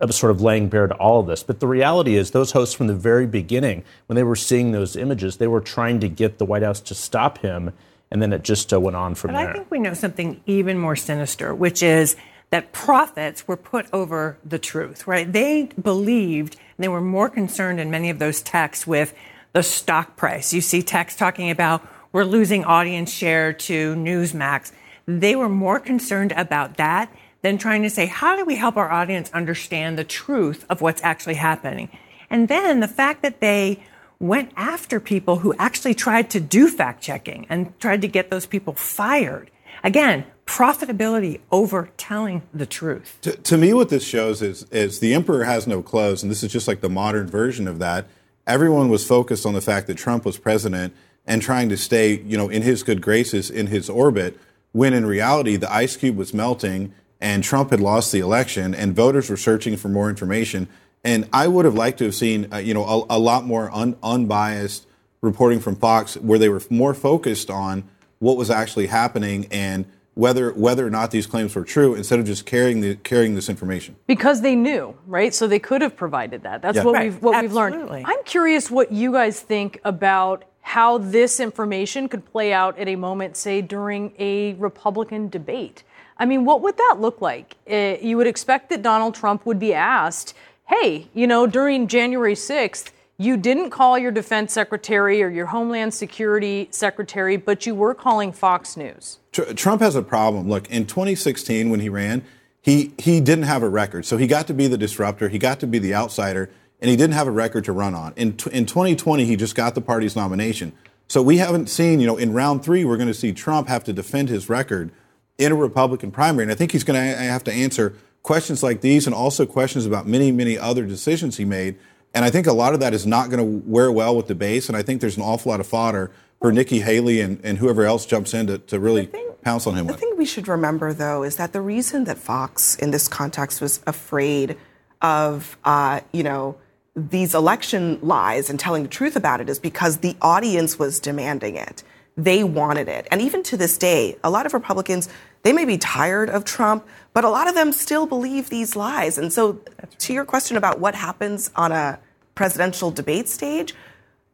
uh, 0.00 0.06
sort 0.08 0.30
of 0.30 0.40
laying 0.40 0.68
bare 0.68 0.86
to 0.86 0.94
all 0.94 1.20
of 1.20 1.26
this. 1.26 1.42
But 1.42 1.60
the 1.60 1.66
reality 1.66 2.16
is, 2.16 2.32
those 2.32 2.52
hosts 2.52 2.74
from 2.74 2.86
the 2.86 2.94
very 2.94 3.26
beginning, 3.26 3.84
when 4.06 4.16
they 4.16 4.22
were 4.22 4.36
seeing 4.36 4.72
those 4.72 4.96
images, 4.96 5.38
they 5.38 5.46
were 5.46 5.60
trying 5.60 6.00
to 6.00 6.08
get 6.08 6.38
the 6.38 6.44
White 6.44 6.62
House 6.62 6.80
to 6.80 6.94
stop 6.94 7.38
him, 7.38 7.72
and 8.10 8.20
then 8.20 8.32
it 8.32 8.42
just 8.42 8.72
uh, 8.72 8.80
went 8.80 8.96
on 8.96 9.14
from 9.14 9.32
but 9.32 9.38
there. 9.38 9.50
I 9.50 9.52
think 9.54 9.70
we 9.70 9.78
know 9.78 9.94
something 9.94 10.40
even 10.46 10.78
more 10.78 10.96
sinister, 10.96 11.54
which 11.54 11.82
is 11.82 12.16
that 12.50 12.72
profits 12.72 13.48
were 13.48 13.56
put 13.56 13.86
over 13.92 14.38
the 14.44 14.58
truth, 14.58 15.06
right? 15.06 15.32
They 15.32 15.70
believed, 15.80 16.54
and 16.76 16.84
they 16.84 16.88
were 16.88 17.00
more 17.00 17.28
concerned 17.28 17.80
in 17.80 17.90
many 17.90 18.10
of 18.10 18.18
those 18.18 18.42
texts 18.42 18.86
with 18.86 19.14
the 19.52 19.62
stock 19.62 20.16
price. 20.16 20.52
You 20.52 20.60
see 20.60 20.82
texts 20.82 21.18
talking 21.18 21.50
about 21.50 21.82
we're 22.16 22.24
losing 22.24 22.64
audience 22.64 23.12
share 23.12 23.52
to 23.52 23.94
Newsmax. 23.94 24.72
They 25.04 25.36
were 25.36 25.50
more 25.50 25.78
concerned 25.78 26.32
about 26.32 26.78
that 26.78 27.14
than 27.42 27.58
trying 27.58 27.82
to 27.82 27.90
say, 27.90 28.06
how 28.06 28.36
do 28.36 28.46
we 28.46 28.56
help 28.56 28.78
our 28.78 28.90
audience 28.90 29.30
understand 29.34 29.98
the 29.98 30.04
truth 30.04 30.64
of 30.70 30.80
what's 30.80 31.04
actually 31.04 31.34
happening? 31.34 31.90
And 32.30 32.48
then 32.48 32.80
the 32.80 32.88
fact 32.88 33.20
that 33.20 33.42
they 33.42 33.84
went 34.18 34.50
after 34.56 34.98
people 34.98 35.40
who 35.40 35.52
actually 35.58 35.92
tried 35.92 36.30
to 36.30 36.40
do 36.40 36.68
fact 36.68 37.02
checking 37.02 37.44
and 37.50 37.78
tried 37.80 38.00
to 38.00 38.08
get 38.08 38.30
those 38.30 38.46
people 38.46 38.72
fired. 38.72 39.50
Again, 39.84 40.24
profitability 40.46 41.40
over 41.52 41.90
telling 41.98 42.44
the 42.54 42.64
truth. 42.64 43.18
To, 43.20 43.32
to, 43.32 43.58
me, 43.58 43.74
what 43.74 43.90
this 43.90 44.06
shows 44.06 44.40
is, 44.40 44.62
is 44.70 45.00
the 45.00 45.12
emperor 45.12 45.44
has 45.44 45.66
no 45.66 45.82
clothes, 45.82 46.22
and 46.22 46.32
this 46.32 46.42
is 46.42 46.50
just 46.50 46.66
like 46.66 46.80
the 46.80 46.88
modern 46.88 47.26
version 47.26 47.68
of 47.68 47.78
that. 47.80 48.06
Everyone 48.46 48.88
was 48.88 49.06
focused 49.06 49.44
on 49.44 49.52
the 49.52 49.60
fact 49.60 49.86
that 49.88 49.98
Trump 49.98 50.24
was 50.24 50.38
president 50.38 50.94
and 51.26 51.42
trying 51.42 51.68
to 51.68 51.76
stay, 51.76 52.20
you 52.20 52.36
know, 52.36 52.48
in 52.48 52.62
his 52.62 52.82
good 52.82 53.02
graces, 53.02 53.50
in 53.50 53.66
his 53.66 53.90
orbit, 53.90 54.38
when 54.72 54.92
in 54.92 55.06
reality 55.06 55.56
the 55.56 55.72
ice 55.72 55.96
cube 55.96 56.16
was 56.16 56.32
melting 56.32 56.94
and 57.20 57.42
Trump 57.42 57.70
had 57.70 57.80
lost 57.80 58.12
the 58.12 58.20
election 58.20 58.74
and 58.74 58.94
voters 58.94 59.30
were 59.30 59.36
searching 59.36 59.76
for 59.76 59.88
more 59.88 60.10
information. 60.10 60.68
And 61.02 61.28
I 61.32 61.48
would 61.48 61.64
have 61.64 61.74
liked 61.74 61.98
to 61.98 62.04
have 62.04 62.14
seen, 62.14 62.52
uh, 62.52 62.58
you 62.58 62.74
know, 62.74 62.84
a, 62.84 63.16
a 63.16 63.18
lot 63.18 63.44
more 63.44 63.70
un, 63.72 63.96
unbiased 64.02 64.86
reporting 65.22 65.60
from 65.60 65.76
Fox 65.76 66.16
where 66.16 66.38
they 66.38 66.48
were 66.48 66.62
more 66.68 66.94
focused 66.94 67.50
on 67.50 67.84
what 68.18 68.36
was 68.36 68.50
actually 68.50 68.86
happening 68.86 69.46
and 69.50 69.86
whether 70.14 70.50
whether 70.52 70.86
or 70.86 70.90
not 70.90 71.10
these 71.10 71.26
claims 71.26 71.54
were 71.54 71.64
true 71.64 71.94
instead 71.94 72.18
of 72.18 72.24
just 72.24 72.46
carrying 72.46 72.80
the 72.80 72.96
carrying 72.96 73.34
this 73.34 73.50
information 73.50 73.94
because 74.06 74.40
they 74.40 74.56
knew 74.56 74.96
right 75.06 75.34
so 75.34 75.46
they 75.46 75.58
could 75.58 75.82
have 75.82 75.94
provided 75.94 76.42
that 76.42 76.62
that's 76.62 76.76
yeah. 76.76 76.84
what 76.84 76.94
right. 76.94 77.12
we've 77.12 77.22
what 77.22 77.34
Absolutely. 77.36 77.78
we've 77.78 77.90
learned 77.90 78.06
i'm 78.06 78.24
curious 78.24 78.70
what 78.70 78.90
you 78.90 79.12
guys 79.12 79.38
think 79.38 79.78
about 79.84 80.44
how 80.66 80.98
this 80.98 81.38
information 81.38 82.08
could 82.08 82.24
play 82.32 82.52
out 82.52 82.76
at 82.76 82.88
a 82.88 82.96
moment 82.96 83.36
say 83.36 83.62
during 83.62 84.12
a 84.18 84.54
republican 84.54 85.28
debate 85.28 85.84
i 86.18 86.26
mean 86.26 86.44
what 86.44 86.60
would 86.60 86.76
that 86.76 86.96
look 86.98 87.20
like 87.20 87.56
uh, 87.70 87.96
you 88.02 88.16
would 88.16 88.26
expect 88.26 88.68
that 88.68 88.82
donald 88.82 89.14
trump 89.14 89.46
would 89.46 89.60
be 89.60 89.72
asked 89.72 90.34
hey 90.66 91.06
you 91.14 91.26
know 91.26 91.46
during 91.46 91.86
january 91.86 92.34
6th 92.34 92.90
you 93.18 93.36
didn't 93.36 93.70
call 93.70 93.98
your 93.98 94.10
defense 94.10 94.52
secretary 94.52 95.22
or 95.22 95.30
your 95.30 95.46
homeland 95.46 95.94
security 95.94 96.68
secretary, 96.70 97.38
but 97.38 97.64
you 97.64 97.74
were 97.74 97.94
calling 97.94 98.30
Fox 98.30 98.76
News. 98.76 99.20
Trump 99.32 99.80
has 99.80 99.94
a 99.94 100.02
problem. 100.02 100.48
Look, 100.48 100.68
in 100.70 100.86
2016 100.86 101.70
when 101.70 101.80
he 101.80 101.88
ran, 101.88 102.22
he 102.60 102.92
he 102.98 103.20
didn't 103.20 103.44
have 103.44 103.62
a 103.62 103.68
record, 103.68 104.04
so 104.04 104.16
he 104.16 104.26
got 104.26 104.46
to 104.48 104.54
be 104.54 104.66
the 104.66 104.76
disruptor. 104.76 105.28
He 105.28 105.38
got 105.38 105.60
to 105.60 105.66
be 105.66 105.78
the 105.78 105.94
outsider, 105.94 106.50
and 106.80 106.90
he 106.90 106.96
didn't 106.96 107.14
have 107.14 107.26
a 107.26 107.30
record 107.30 107.64
to 107.64 107.72
run 107.72 107.94
on. 107.94 108.12
In 108.16 108.36
in 108.52 108.66
2020, 108.66 109.24
he 109.24 109.36
just 109.36 109.54
got 109.54 109.74
the 109.74 109.80
party's 109.80 110.16
nomination. 110.16 110.72
So 111.08 111.22
we 111.22 111.36
haven't 111.38 111.68
seen, 111.68 112.00
you 112.00 112.06
know, 112.06 112.16
in 112.16 112.32
round 112.32 112.64
three, 112.64 112.84
we're 112.84 112.96
going 112.96 113.08
to 113.08 113.14
see 113.14 113.32
Trump 113.32 113.68
have 113.68 113.84
to 113.84 113.92
defend 113.92 114.28
his 114.28 114.48
record 114.48 114.90
in 115.38 115.52
a 115.52 115.54
Republican 115.54 116.10
primary, 116.10 116.44
and 116.44 116.52
I 116.52 116.54
think 116.54 116.72
he's 116.72 116.84
going 116.84 116.98
to 116.98 117.16
have 117.16 117.44
to 117.44 117.52
answer 117.52 117.94
questions 118.22 118.62
like 118.62 118.80
these 118.80 119.06
and 119.06 119.14
also 119.14 119.46
questions 119.46 119.86
about 119.86 120.06
many 120.06 120.32
many 120.32 120.58
other 120.58 120.84
decisions 120.84 121.36
he 121.36 121.44
made 121.44 121.76
and 122.16 122.24
I 122.24 122.30
think 122.30 122.46
a 122.46 122.52
lot 122.54 122.72
of 122.72 122.80
that 122.80 122.94
is 122.94 123.06
not 123.06 123.28
going 123.28 123.40
to 123.40 123.68
wear 123.68 123.92
well 123.92 124.16
with 124.16 124.26
the 124.26 124.34
base. 124.34 124.68
And 124.68 124.76
I 124.76 124.82
think 124.82 125.02
there's 125.02 125.18
an 125.18 125.22
awful 125.22 125.50
lot 125.50 125.60
of 125.60 125.66
fodder 125.66 126.10
for 126.40 126.50
Nikki 126.50 126.80
Haley 126.80 127.20
and, 127.20 127.38
and 127.44 127.58
whoever 127.58 127.84
else 127.84 128.06
jumps 128.06 128.32
in 128.32 128.46
to, 128.46 128.56
to 128.56 128.80
really 128.80 129.10
pounce 129.42 129.66
on 129.66 129.74
him 129.74 129.86
the 129.86 129.92
with. 129.92 130.00
thing 130.00 130.14
we 130.16 130.24
should 130.24 130.48
remember, 130.48 130.94
though, 130.94 131.22
is 131.22 131.36
that 131.36 131.52
the 131.52 131.60
reason 131.60 132.04
that 132.04 132.16
Fox 132.16 132.74
in 132.76 132.90
this 132.90 133.06
context 133.06 133.60
was 133.60 133.80
afraid 133.86 134.56
of, 135.02 135.58
uh, 135.66 136.00
you 136.12 136.22
know, 136.22 136.56
these 136.96 137.34
election 137.34 137.98
lies 138.00 138.48
and 138.48 138.58
telling 138.58 138.82
the 138.82 138.88
truth 138.88 139.16
about 139.16 139.40
it 139.40 139.50
is 139.50 139.58
because 139.58 139.98
the 139.98 140.16
audience 140.22 140.78
was 140.78 140.98
demanding 140.98 141.56
it. 141.56 141.84
They 142.16 142.42
wanted 142.42 142.88
it. 142.88 143.06
And 143.10 143.20
even 143.20 143.42
to 143.44 143.58
this 143.58 143.76
day, 143.76 144.16
a 144.24 144.30
lot 144.30 144.46
of 144.46 144.54
Republicans, 144.54 145.10
they 145.42 145.52
may 145.52 145.66
be 145.66 145.76
tired 145.76 146.30
of 146.30 146.46
Trump, 146.46 146.86
but 147.12 147.24
a 147.24 147.28
lot 147.28 147.48
of 147.48 147.54
them 147.54 147.72
still 147.72 148.06
believe 148.06 148.48
these 148.48 148.74
lies. 148.74 149.18
And 149.18 149.30
so, 149.30 149.60
to 149.98 150.14
your 150.14 150.24
question 150.24 150.56
about 150.56 150.80
what 150.80 150.94
happens 150.94 151.50
on 151.54 151.70
a 151.70 151.98
presidential 152.34 152.90
debate 152.90 153.28
stage, 153.28 153.74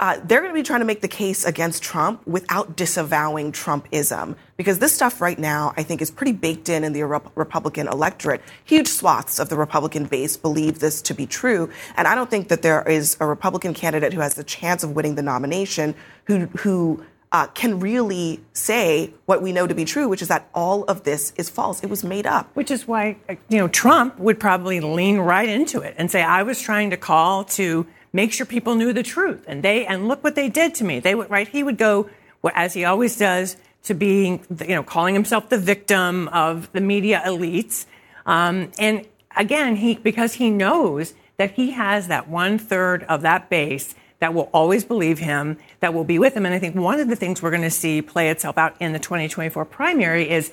uh, 0.03 0.19
they're 0.25 0.41
going 0.41 0.51
to 0.51 0.59
be 0.59 0.65
trying 0.65 0.81
to 0.81 0.85
make 0.85 1.01
the 1.01 1.07
case 1.07 1.45
against 1.45 1.81
Trump 1.81 2.27
without 2.27 2.75
disavowing 2.75 3.53
Trumpism. 3.53 4.35
Because 4.57 4.81
this 4.81 4.93
stuff 4.93 5.21
right 5.21 5.39
now, 5.39 5.73
I 5.77 5.85
think, 5.85 6.03
is 6.03 6.11
pretty 6.11 6.33
baked 6.33 6.69
in 6.69 6.83
in 6.83 6.93
the 6.93 7.05
Republican 7.05 7.87
electorate. 7.87 8.43
Huge 8.65 8.89
swaths 8.89 9.39
of 9.39 9.49
the 9.49 9.57
Republican 9.57 10.07
base 10.07 10.37
believe 10.37 10.81
this 10.81 11.03
to 11.03 11.15
be 11.15 11.25
true. 11.25 11.71
And 11.97 12.09
I 12.09 12.17
don't 12.17 12.29
think 12.29 12.49
that 12.49 12.63
there 12.63 12.83
is 12.83 13.17
a 13.21 13.27
Republican 13.27 13.75
candidate 13.75 14.13
who 14.13 14.21
has 14.21 14.35
the 14.35 14.43
chance 14.43 14.83
of 14.83 14.91
winning 14.97 15.15
the 15.15 15.23
nomination 15.23 15.95
who, 16.25 16.47
who 16.47 17.05
uh, 17.31 17.47
can 17.47 17.79
really 17.79 18.41
say 18.55 19.15
what 19.27 19.41
we 19.41 19.53
know 19.53 19.69
to 19.69 19.75
be 19.75 19.85
true, 19.85 20.09
which 20.09 20.21
is 20.21 20.27
that 20.27 20.49
all 20.53 20.83
of 20.85 21.05
this 21.05 21.33
is 21.37 21.49
false. 21.49 21.81
It 21.81 21.89
was 21.89 22.03
made 22.03 22.27
up. 22.27 22.51
Which 22.55 22.73
is 22.73 22.89
why, 22.89 23.19
you 23.49 23.59
know, 23.59 23.69
Trump 23.69 24.19
would 24.19 24.41
probably 24.41 24.81
lean 24.81 25.19
right 25.19 25.49
into 25.49 25.81
it 25.81 25.95
and 25.97 26.11
say, 26.11 26.25
I 26.25 26.43
was 26.43 26.61
trying 26.61 26.91
to 26.91 26.97
call 26.97 27.45
to 27.45 27.87
make 28.13 28.33
sure 28.33 28.47
people 28.47 28.75
knew 28.75 28.93
the 28.93 29.03
truth. 29.03 29.45
And 29.47 29.63
they, 29.63 29.87
and 29.87 30.09
look 30.09 30.23
what 30.23 30.35
they 30.35 30.49
did 30.49 30.75
to 30.77 30.85
me. 30.85 31.01
They 31.01 31.15
would, 31.15 31.31
right? 31.31 31.49
He 31.49 31.63
would 31.63 31.79
go, 31.79 32.11
as 32.55 32.75
he 32.75 32.85
always 32.85 33.17
does, 33.17 33.57
to 33.85 33.95
being, 33.95 34.45
you 34.61 34.75
know, 34.75 34.83
calling 34.83 35.15
himself 35.15 35.49
the 35.49 35.59
victim 35.59 36.29
of 36.29 36.71
the 36.73 36.81
media 36.81 37.23
elites. 37.25 37.87
Um, 38.27 38.71
and 38.79 39.07
again, 39.37 39.77
he, 39.77 39.97
because 39.97 40.35
he 40.35 40.51
knows 40.51 41.15
that 41.37 41.53
he 41.53 41.73
has 41.73 42.09
that 42.09 42.29
one 42.29 42.59
third 42.59 43.03
of 43.05 43.23
that 43.23 43.51
base 43.51 43.95
that 44.21 44.35
will 44.35 44.49
always 44.55 44.85
believe 44.85 45.19
him, 45.19 45.59
that 45.81 45.93
will 45.93 46.05
be 46.05 46.19
with 46.19 46.35
him. 46.35 46.47
And 46.47 46.55
I 46.55 46.61
think 46.61 46.77
one 46.77 47.01
of 47.01 47.09
the 47.09 47.17
things 47.17 47.43
we're 47.43 47.51
going 47.51 47.63
to 47.63 47.71
see 47.71 48.01
play 48.03 48.29
itself 48.29 48.57
out 48.57 48.77
in 48.79 48.93
the 48.93 49.01
2024 49.01 49.65
primary 49.65 50.31
is 50.31 50.53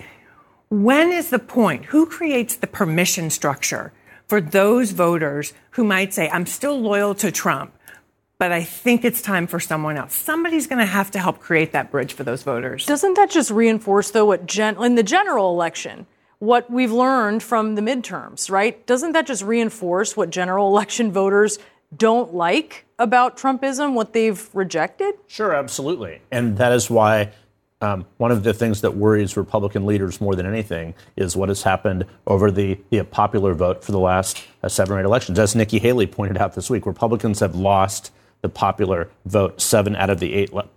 when 0.69 1.11
is 1.11 1.29
the 1.29 1.39
point? 1.39 1.85
Who 1.85 2.05
creates 2.05 2.55
the 2.55 2.67
permission 2.67 3.29
structure 3.29 3.91
for 4.29 4.39
those 4.39 4.91
voters 4.91 5.53
who 5.71 5.83
might 5.83 6.13
say, 6.13 6.29
I'm 6.29 6.45
still 6.45 6.79
loyal 6.79 7.15
to 7.15 7.31
Trump, 7.31 7.73
but 8.37 8.51
I 8.51 8.63
think 8.63 9.03
it's 9.03 9.21
time 9.21 9.47
for 9.47 9.59
someone 9.59 9.97
else. 9.97 10.13
Somebody's 10.13 10.67
going 10.67 10.79
to 10.79 10.85
have 10.85 11.11
to 11.11 11.19
help 11.19 11.39
create 11.39 11.73
that 11.73 11.89
bridge 11.89 12.13
for 12.13 12.23
those 12.23 12.43
voters. 12.43 12.85
Doesn't 12.85 13.15
that 13.15 13.31
just 13.31 13.49
reinforce, 13.49 14.11
though, 14.11 14.25
what 14.25 14.45
gen- 14.45 14.81
in 14.81 14.93
the 14.93 15.03
general 15.03 15.51
election, 15.51 16.05
what 16.37 16.69
we've 16.71 16.91
learned 16.91 17.41
from 17.41 17.73
the 17.73 17.81
midterms, 17.81 18.51
right? 18.51 18.85
Doesn't 18.85 19.13
that 19.13 19.25
just 19.25 19.43
reinforce 19.43 20.15
what 20.15 20.29
general 20.29 20.67
election 20.67 21.11
voters 21.11 21.57
don't 21.97 22.35
like 22.35 22.85
about 22.99 23.35
Trumpism, 23.35 23.93
what 23.93 24.13
they've 24.13 24.47
rejected? 24.53 25.15
Sure, 25.25 25.55
absolutely. 25.55 26.21
And 26.31 26.57
that 26.57 26.71
is 26.71 26.87
why 26.87 27.31
um, 27.81 28.05
one 28.17 28.31
of 28.31 28.43
the 28.43 28.53
things 28.53 28.81
that 28.81 28.95
worries 28.95 29.37
Republican 29.37 29.85
leaders 29.85 30.19
more 30.19 30.35
than 30.35 30.45
anything 30.45 30.93
is 31.15 31.35
what 31.35 31.49
has 31.49 31.63
happened 31.63 32.05
over 32.27 32.51
the, 32.51 32.77
the 32.89 33.03
popular 33.03 33.53
vote 33.53 33.83
for 33.83 33.91
the 33.93 33.99
last 33.99 34.43
uh, 34.63 34.67
seven 34.67 34.97
or 34.97 34.99
eight 34.99 35.05
elections. 35.05 35.39
As 35.39 35.55
Nikki 35.55 35.79
Haley 35.79 36.05
pointed 36.05 36.37
out 36.37 36.55
this 36.55 36.69
week, 36.69 36.85
Republicans 36.85 37.39
have 37.39 37.55
lost 37.55 38.11
the 38.41 38.49
popular 38.49 39.09
vote 39.25 39.61
seven 39.61 39.95
out 39.95 40.09
of 40.09 40.19
the 40.19 40.33
eight 40.33 40.53
le- 40.53 40.67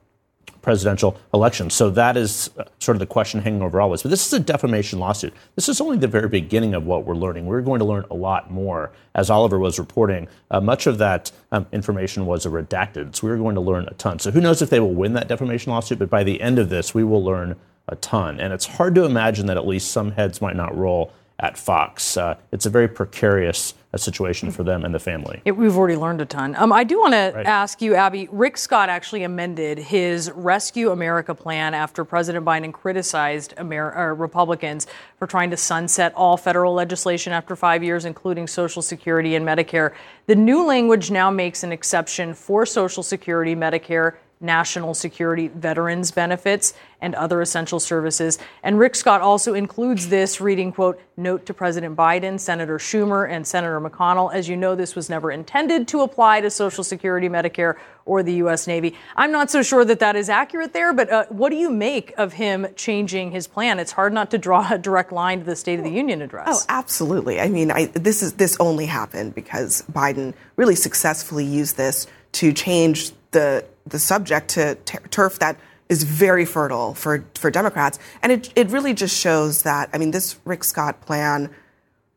presidential 0.63 1.19
election. 1.35 1.69
So 1.69 1.91
that 1.91 2.17
is 2.17 2.51
uh, 2.57 2.65
sort 2.79 2.97
of 2.97 3.01
the 3.01 3.07
question 3.07 3.43
hanging 3.43 3.63
over 3.63 3.81
all 3.81 3.91
this. 3.91 4.03
But 4.03 4.11
this 4.11 4.27
is 4.27 4.33
a 4.33 4.41
defamation 4.41 4.99
lawsuit. 4.99 5.35
This 5.57 5.69
is 5.69 5.81
only 5.81 5.99
the 5.99 6.09
very 6.09 6.29
beginning 6.29 6.75
of 6.75 6.87
what 6.87 7.05
we're 7.05 7.17
learning. 7.17 7.47
We're 7.47 7.61
going 7.61 7.81
to 7.81 7.85
learn 7.85 8.05
a 8.11 8.15
lot 8.15 8.51
more. 8.51 8.93
As 9.15 9.29
Oliver 9.29 9.59
was 9.59 9.79
reporting, 9.79 10.29
uh, 10.51 10.61
much 10.61 10.87
of 10.87 10.99
that 10.99 11.31
um, 11.51 11.67
information 11.73 12.25
was 12.25 12.47
redacted. 12.47 13.15
So 13.15 13.27
we're 13.27 13.37
going 13.37 13.57
to 13.57 13.61
learn 13.61 13.87
a 13.89 13.95
ton. 13.95 14.19
So 14.19 14.31
who 14.31 14.41
knows 14.41 14.63
if 14.63 14.71
they 14.71 14.81
will 14.81 14.95
win 14.95 15.13
that 15.15 15.29
defamation 15.29 15.73
lawsuit, 15.73 15.99
but 15.99 16.09
by 16.09 16.25
the 16.25 16.41
end 16.41 16.59
of 16.59 16.71
this, 16.71 16.95
we 16.95 17.05
will 17.05 17.23
learn 17.23 17.57
a 17.89 17.97
ton. 17.97 18.41
And 18.41 18.53
it's 18.53 18.67
hard 18.67 18.95
to 18.95 19.05
imagine 19.05 19.47
that 19.47 19.57
at 19.57 19.67
least 19.67 19.91
some 19.91 20.13
heads 20.13 20.41
might 20.41 20.57
not 20.57 20.77
roll 20.77 21.13
at 21.43 21.59
Fox. 21.59 22.17
Uh, 22.17 22.37
it's 22.53 22.67
a 22.67 22.71
very 22.71 22.89
precarious 22.89 23.75
uh, 23.93 23.99
situation 23.99 24.51
for 24.51 24.63
them 24.63 24.85
and 24.85 24.95
the 24.95 24.99
family. 24.99 25.43
It, 25.45 25.53
we've 25.53 25.77
already 25.77 25.97
learned 25.97 26.21
a 26.21 26.25
ton. 26.25 26.55
Um, 26.57 26.73
I 26.73 26.85
do 26.85 27.01
want 27.01 27.13
right. 27.13 27.33
to 27.33 27.47
ask 27.47 27.83
you, 27.83 27.95
Abby. 27.95 28.29
Rick 28.31 28.57
Scott 28.57 28.89
actually 28.89 29.25
amended 29.25 29.77
his 29.77 30.31
Rescue 30.31 30.93
America 30.93 31.35
plan 31.35 31.75
after 31.75 32.05
President 32.05 32.45
Biden 32.47 32.73
criticized 32.73 33.55
Amer- 33.59 34.15
Republicans 34.15 34.87
for 35.19 35.27
trying 35.27 35.51
to 35.51 35.57
sunset 35.57 36.15
all 36.15 36.37
federal 36.37 36.73
legislation 36.73 37.33
after 37.33 37.57
five 37.57 37.83
years, 37.83 38.05
including 38.05 38.47
Social 38.47 38.81
Security 38.81 39.35
and 39.35 39.45
Medicare. 39.45 39.93
The 40.27 40.37
new 40.37 40.65
language 40.65 41.11
now 41.11 41.31
makes 41.31 41.65
an 41.65 41.73
exception 41.73 42.35
for 42.35 42.65
Social 42.65 43.03
Security, 43.03 43.57
Medicare, 43.57 44.15
national 44.43 44.95
security 44.95 45.49
veterans 45.49 46.11
benefits 46.11 46.75
and 47.01 47.15
other 47.15 47.41
essential 47.41 47.81
services. 47.81 48.39
And 48.63 48.79
Rick 48.79 48.95
Scott 48.95 49.21
also 49.21 49.55
includes 49.55 50.09
this 50.09 50.41
reading, 50.41 50.73
quote, 50.73 51.01
note 51.17 51.47
to 51.47 51.55
President 51.55 51.97
Biden, 51.97 52.39
Senator 52.39 52.79
Schumer, 52.79 53.29
and 53.29 53.47
Senator 53.47 53.81
McConnell. 53.81 54.33
As 54.33 54.49
you 54.49 54.57
know, 54.57 54.75
this 54.75 54.95
was 54.95 55.11
never 55.11 55.31
intended 55.31 55.89
to 55.89 56.03
apply 56.03 56.41
to 56.41 56.51
Social 56.51 56.85
Security, 56.85 57.29
Medicare, 57.29 57.77
or 58.05 58.23
the 58.23 58.35
U.S. 58.35 58.67
Navy. 58.67 58.95
I'm 59.17 59.33
not 59.33 59.51
so 59.51 59.63
sure 59.63 59.85
that 59.85 59.99
that 60.01 60.17
is 60.17 60.29
accurate 60.29 60.73
there, 60.73 60.93
but 60.93 61.11
uh, 61.11 61.27
what 61.29 61.51
do 61.51 61.57
you 61.57 61.71
make 61.71 62.13
of 62.19 62.33
him 62.33 62.67
changing 62.77 63.33
his 63.33 63.47
plan? 63.47 63.79
It's 63.79 63.93
hard 63.93 64.13
not 64.13 64.31
to 64.31 64.39
draw 64.39 64.73
a 64.73 64.79
direct 64.79 65.13
line 65.13 65.41
to 65.41 65.45
the 65.45 65.57
State 65.57 65.79
of 65.79 65.85
the 65.85 65.91
Union 65.91 66.23
address. 66.23 66.49
Oh, 66.49 66.65
absolutely. 66.69 67.41
I 67.41 67.49
mean, 67.49 67.71
I, 67.71 67.87
this 67.87 68.23
is 68.23 68.35
this 68.35 68.57
only 68.61 68.87
happened 68.87 69.35
because 69.35 69.83
Biden 69.93 70.35
really 70.57 70.77
successfully 70.77 71.45
used 71.45 71.77
this 71.77 72.07
to 72.33 72.53
change 72.53 73.13
the 73.33 73.65
the 73.87 73.99
subject 73.99 74.49
to 74.51 74.75
turf 75.11 75.39
that 75.39 75.57
is 75.89 76.05
very 76.05 76.45
fertile 76.45 76.95
for, 76.95 77.25
for 77.35 77.51
Democrats. 77.51 77.99
And 78.23 78.33
it, 78.33 78.53
it 78.57 78.71
really 78.71 78.95
just 78.95 79.19
shows 79.19 79.63
that, 79.63 79.91
I 79.93 79.99
mean, 79.99 80.11
this 80.11 80.39
Rick 80.45 80.65
Scott 80.65 81.03
plan 81.03 81.51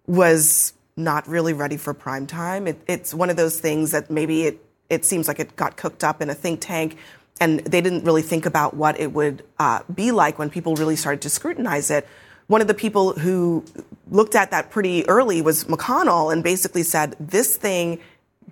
was 0.07 0.73
not 0.95 1.27
really 1.27 1.51
ready 1.51 1.77
for 1.77 1.93
prime 1.93 2.25
time. 2.25 2.67
It, 2.67 2.79
it's 2.87 3.13
one 3.13 3.29
of 3.29 3.35
those 3.35 3.59
things 3.59 3.91
that 3.91 4.09
maybe 4.09 4.43
it, 4.43 4.65
it 4.89 5.03
seems 5.03 5.27
like 5.27 5.39
it 5.39 5.55
got 5.55 5.75
cooked 5.75 6.03
up 6.03 6.21
in 6.21 6.29
a 6.29 6.33
think 6.33 6.61
tank 6.61 6.97
and 7.41 7.59
they 7.59 7.81
didn't 7.81 8.05
really 8.05 8.21
think 8.21 8.45
about 8.45 8.75
what 8.75 8.97
it 8.97 9.11
would 9.11 9.43
uh, 9.59 9.81
be 9.93 10.11
like 10.11 10.39
when 10.39 10.49
people 10.49 10.75
really 10.75 10.95
started 10.95 11.21
to 11.21 11.29
scrutinize 11.29 11.91
it. 11.91 12.07
One 12.47 12.61
of 12.61 12.67
the 12.67 12.73
people 12.73 13.13
who 13.13 13.65
looked 14.09 14.35
at 14.35 14.51
that 14.51 14.69
pretty 14.69 15.05
early 15.09 15.41
was 15.41 15.65
McConnell 15.65 16.31
and 16.31 16.43
basically 16.43 16.83
said, 16.83 17.15
this 17.19 17.57
thing 17.57 17.99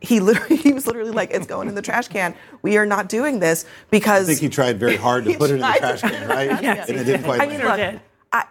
he 0.04 0.20
literally 0.20 0.56
he 0.68 0.74
was 0.74 0.86
literally 0.86 1.12
like, 1.12 1.32
"It's 1.32 1.48
going 1.48 1.68
in 1.68 1.76
the 1.76 1.82
trash 1.82 2.10
can. 2.10 2.36
We 2.62 2.78
are 2.78 2.86
not 2.86 3.10
doing 3.10 3.40
this 3.40 3.66
because." 3.90 4.26
I 4.26 4.34
think 4.34 4.42
he 4.42 4.50
tried 4.50 4.80
very 4.80 4.98
hard 4.98 5.26
to 5.26 5.34
put 5.38 5.50
it 5.50 5.56
in 5.56 5.62
the 5.62 5.76
trash 5.78 6.02
can, 6.02 6.28
right? 6.28 6.62
yes, 6.62 6.90
and 6.90 7.00
it 7.00 7.06
didn't 7.06 7.24
quite. 7.24 7.42
I 7.42 7.48
mean, 7.48 7.60
look, 7.60 8.02
I, 8.32 8.46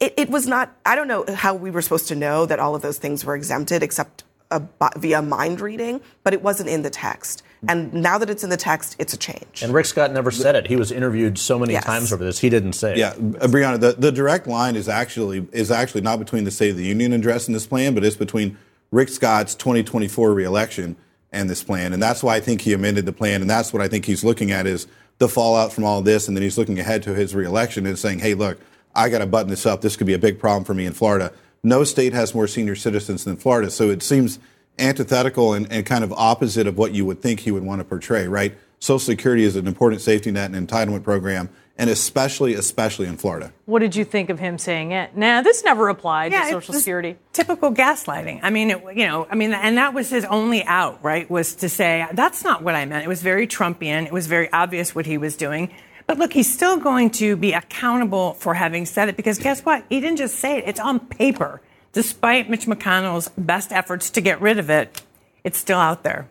it, 0.00 0.14
it, 0.16 0.30
was 0.30 0.46
not. 0.46 0.74
I 0.86 0.94
don't 0.94 1.08
know 1.08 1.24
how 1.34 1.54
we 1.54 1.70
were 1.70 1.82
supposed 1.82 2.08
to 2.08 2.14
know 2.14 2.46
that 2.46 2.58
all 2.58 2.74
of 2.74 2.82
those 2.82 2.98
things 2.98 3.24
were 3.24 3.36
exempted, 3.36 3.82
except 3.82 4.24
a, 4.50 4.62
via 4.96 5.20
mind 5.20 5.60
reading, 5.60 6.00
but 6.22 6.32
it 6.32 6.42
wasn't 6.42 6.68
in 6.68 6.82
the 6.82 6.90
text. 6.90 7.42
And 7.68 7.94
now 7.94 8.18
that 8.18 8.28
it's 8.28 8.42
in 8.42 8.50
the 8.50 8.56
text, 8.56 8.96
it's 8.98 9.12
a 9.12 9.16
change. 9.16 9.62
And 9.62 9.72
Rick 9.72 9.86
Scott 9.86 10.12
never 10.12 10.32
said 10.32 10.56
it. 10.56 10.66
He 10.66 10.74
was 10.74 10.90
interviewed 10.90 11.38
so 11.38 11.60
many 11.60 11.74
yes. 11.74 11.84
times 11.84 12.12
over 12.12 12.24
this. 12.24 12.40
He 12.40 12.50
didn't 12.50 12.72
say 12.72 12.96
yeah, 12.96 13.12
it. 13.12 13.20
Yeah, 13.20 13.38
uh, 13.38 13.46
Brianna, 13.46 13.78
the, 13.78 13.92
the 13.92 14.10
direct 14.10 14.48
line 14.48 14.74
is 14.74 14.88
actually 14.88 15.46
is 15.52 15.70
actually 15.70 16.00
not 16.00 16.18
between 16.18 16.42
the 16.42 16.50
State 16.50 16.70
of 16.70 16.76
the 16.76 16.84
Union 16.84 17.12
address 17.12 17.46
and 17.46 17.54
this 17.54 17.66
plan, 17.66 17.94
but 17.94 18.04
it's 18.04 18.16
between 18.16 18.58
Rick 18.92 19.08
Scott's 19.08 19.56
2024 19.56 20.32
reelection 20.32 20.96
and 21.32 21.50
this 21.50 21.64
plan. 21.64 21.92
And 21.92 22.00
that's 22.00 22.22
why 22.22 22.36
I 22.36 22.40
think 22.40 22.60
he 22.60 22.74
amended 22.74 23.06
the 23.06 23.12
plan. 23.12 23.40
And 23.40 23.50
that's 23.50 23.72
what 23.72 23.82
I 23.82 23.88
think 23.88 24.04
he's 24.04 24.22
looking 24.22 24.52
at 24.52 24.66
is 24.66 24.86
the 25.18 25.28
fallout 25.28 25.72
from 25.72 25.84
all 25.84 26.02
this. 26.02 26.28
And 26.28 26.36
then 26.36 26.42
he's 26.42 26.58
looking 26.58 26.78
ahead 26.78 27.02
to 27.04 27.14
his 27.14 27.34
reelection 27.34 27.86
and 27.86 27.98
saying, 27.98 28.20
hey, 28.20 28.34
look, 28.34 28.60
I 28.94 29.08
got 29.08 29.18
to 29.18 29.26
button 29.26 29.48
this 29.48 29.66
up. 29.66 29.80
This 29.80 29.96
could 29.96 30.06
be 30.06 30.12
a 30.12 30.18
big 30.18 30.38
problem 30.38 30.64
for 30.64 30.74
me 30.74 30.84
in 30.84 30.92
Florida. 30.92 31.32
No 31.64 31.84
state 31.84 32.12
has 32.12 32.34
more 32.34 32.46
senior 32.46 32.76
citizens 32.76 33.24
than 33.24 33.36
Florida. 33.36 33.70
So 33.70 33.88
it 33.88 34.02
seems 34.02 34.38
antithetical 34.78 35.54
and, 35.54 35.70
and 35.72 35.86
kind 35.86 36.04
of 36.04 36.12
opposite 36.12 36.66
of 36.66 36.76
what 36.76 36.92
you 36.92 37.06
would 37.06 37.22
think 37.22 37.40
he 37.40 37.50
would 37.50 37.62
want 37.62 37.80
to 37.80 37.84
portray, 37.84 38.28
right? 38.28 38.54
Social 38.78 38.98
Security 38.98 39.44
is 39.44 39.56
an 39.56 39.66
important 39.66 40.02
safety 40.02 40.30
net 40.30 40.50
and 40.50 40.68
entitlement 40.68 41.04
program 41.04 41.48
and 41.78 41.88
especially, 41.88 42.54
especially 42.54 43.06
in 43.06 43.16
Florida. 43.16 43.52
What 43.64 43.78
did 43.78 43.96
you 43.96 44.04
think 44.04 44.30
of 44.30 44.38
him 44.38 44.58
saying 44.58 44.92
it? 44.92 45.16
Nah, 45.16 45.42
this 45.42 45.64
never 45.64 45.88
applied 45.88 46.32
yeah, 46.32 46.44
to 46.44 46.50
Social 46.50 46.74
Security. 46.74 47.16
Typical 47.32 47.72
gaslighting. 47.72 48.40
I 48.42 48.50
mean, 48.50 48.70
it, 48.70 48.82
you 48.94 49.06
know, 49.06 49.26
I 49.30 49.34
mean, 49.34 49.52
and 49.52 49.78
that 49.78 49.94
was 49.94 50.10
his 50.10 50.24
only 50.26 50.62
out, 50.64 51.02
right? 51.02 51.28
Was 51.30 51.54
to 51.56 51.68
say 51.68 52.06
that's 52.12 52.44
not 52.44 52.62
what 52.62 52.74
I 52.74 52.84
meant. 52.84 53.04
It 53.04 53.08
was 53.08 53.22
very 53.22 53.46
Trumpian. 53.46 54.06
It 54.06 54.12
was 54.12 54.26
very 54.26 54.52
obvious 54.52 54.94
what 54.94 55.06
he 55.06 55.18
was 55.18 55.36
doing. 55.36 55.72
But 56.06 56.18
look, 56.18 56.32
he's 56.32 56.52
still 56.52 56.76
going 56.76 57.10
to 57.12 57.36
be 57.36 57.52
accountable 57.52 58.34
for 58.34 58.54
having 58.54 58.86
said 58.86 59.08
it 59.08 59.16
because 59.16 59.38
guess 59.38 59.64
what? 59.64 59.84
He 59.88 60.00
didn't 60.00 60.18
just 60.18 60.36
say 60.36 60.58
it; 60.58 60.64
it's 60.66 60.80
on 60.80 61.00
paper. 61.00 61.62
Despite 61.92 62.48
Mitch 62.48 62.66
McConnell's 62.66 63.28
best 63.36 63.70
efforts 63.70 64.10
to 64.10 64.20
get 64.20 64.40
rid 64.40 64.58
of 64.58 64.70
it, 64.70 65.02
it's 65.44 65.58
still 65.58 65.78
out 65.78 66.02
there. 66.04 66.28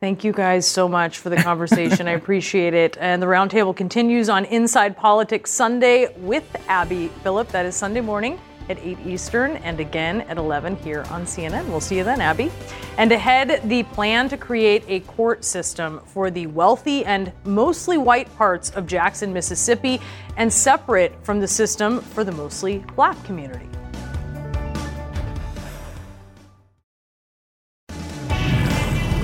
Thank 0.00 0.24
you 0.24 0.32
guys 0.32 0.66
so 0.66 0.88
much 0.88 1.18
for 1.18 1.28
the 1.28 1.36
conversation. 1.36 2.08
I 2.08 2.12
appreciate 2.22 2.72
it. 2.72 2.96
And 2.98 3.20
the 3.20 3.26
roundtable 3.26 3.76
continues 3.76 4.30
on 4.30 4.46
Inside 4.46 4.96
Politics 4.96 5.50
Sunday 5.50 6.10
with 6.16 6.44
Abby 6.68 7.08
Phillip. 7.22 7.48
That 7.48 7.66
is 7.66 7.76
Sunday 7.76 8.00
morning 8.00 8.40
at 8.70 8.78
8 8.78 8.98
Eastern 9.04 9.58
and 9.58 9.78
again 9.78 10.22
at 10.22 10.38
11 10.38 10.76
here 10.76 11.04
on 11.10 11.26
CNN. 11.26 11.68
We'll 11.68 11.82
see 11.82 11.98
you 11.98 12.04
then, 12.04 12.22
Abby. 12.22 12.50
And 12.96 13.12
ahead, 13.12 13.60
the 13.68 13.82
plan 13.82 14.30
to 14.30 14.38
create 14.38 14.84
a 14.88 15.00
court 15.00 15.44
system 15.44 16.00
for 16.06 16.30
the 16.30 16.46
wealthy 16.46 17.04
and 17.04 17.30
mostly 17.44 17.98
white 17.98 18.34
parts 18.36 18.70
of 18.70 18.86
Jackson, 18.86 19.34
Mississippi, 19.34 20.00
and 20.38 20.50
separate 20.50 21.12
from 21.22 21.40
the 21.40 21.48
system 21.48 22.00
for 22.00 22.24
the 22.24 22.32
mostly 22.32 22.78
black 22.96 23.22
community. 23.24 23.69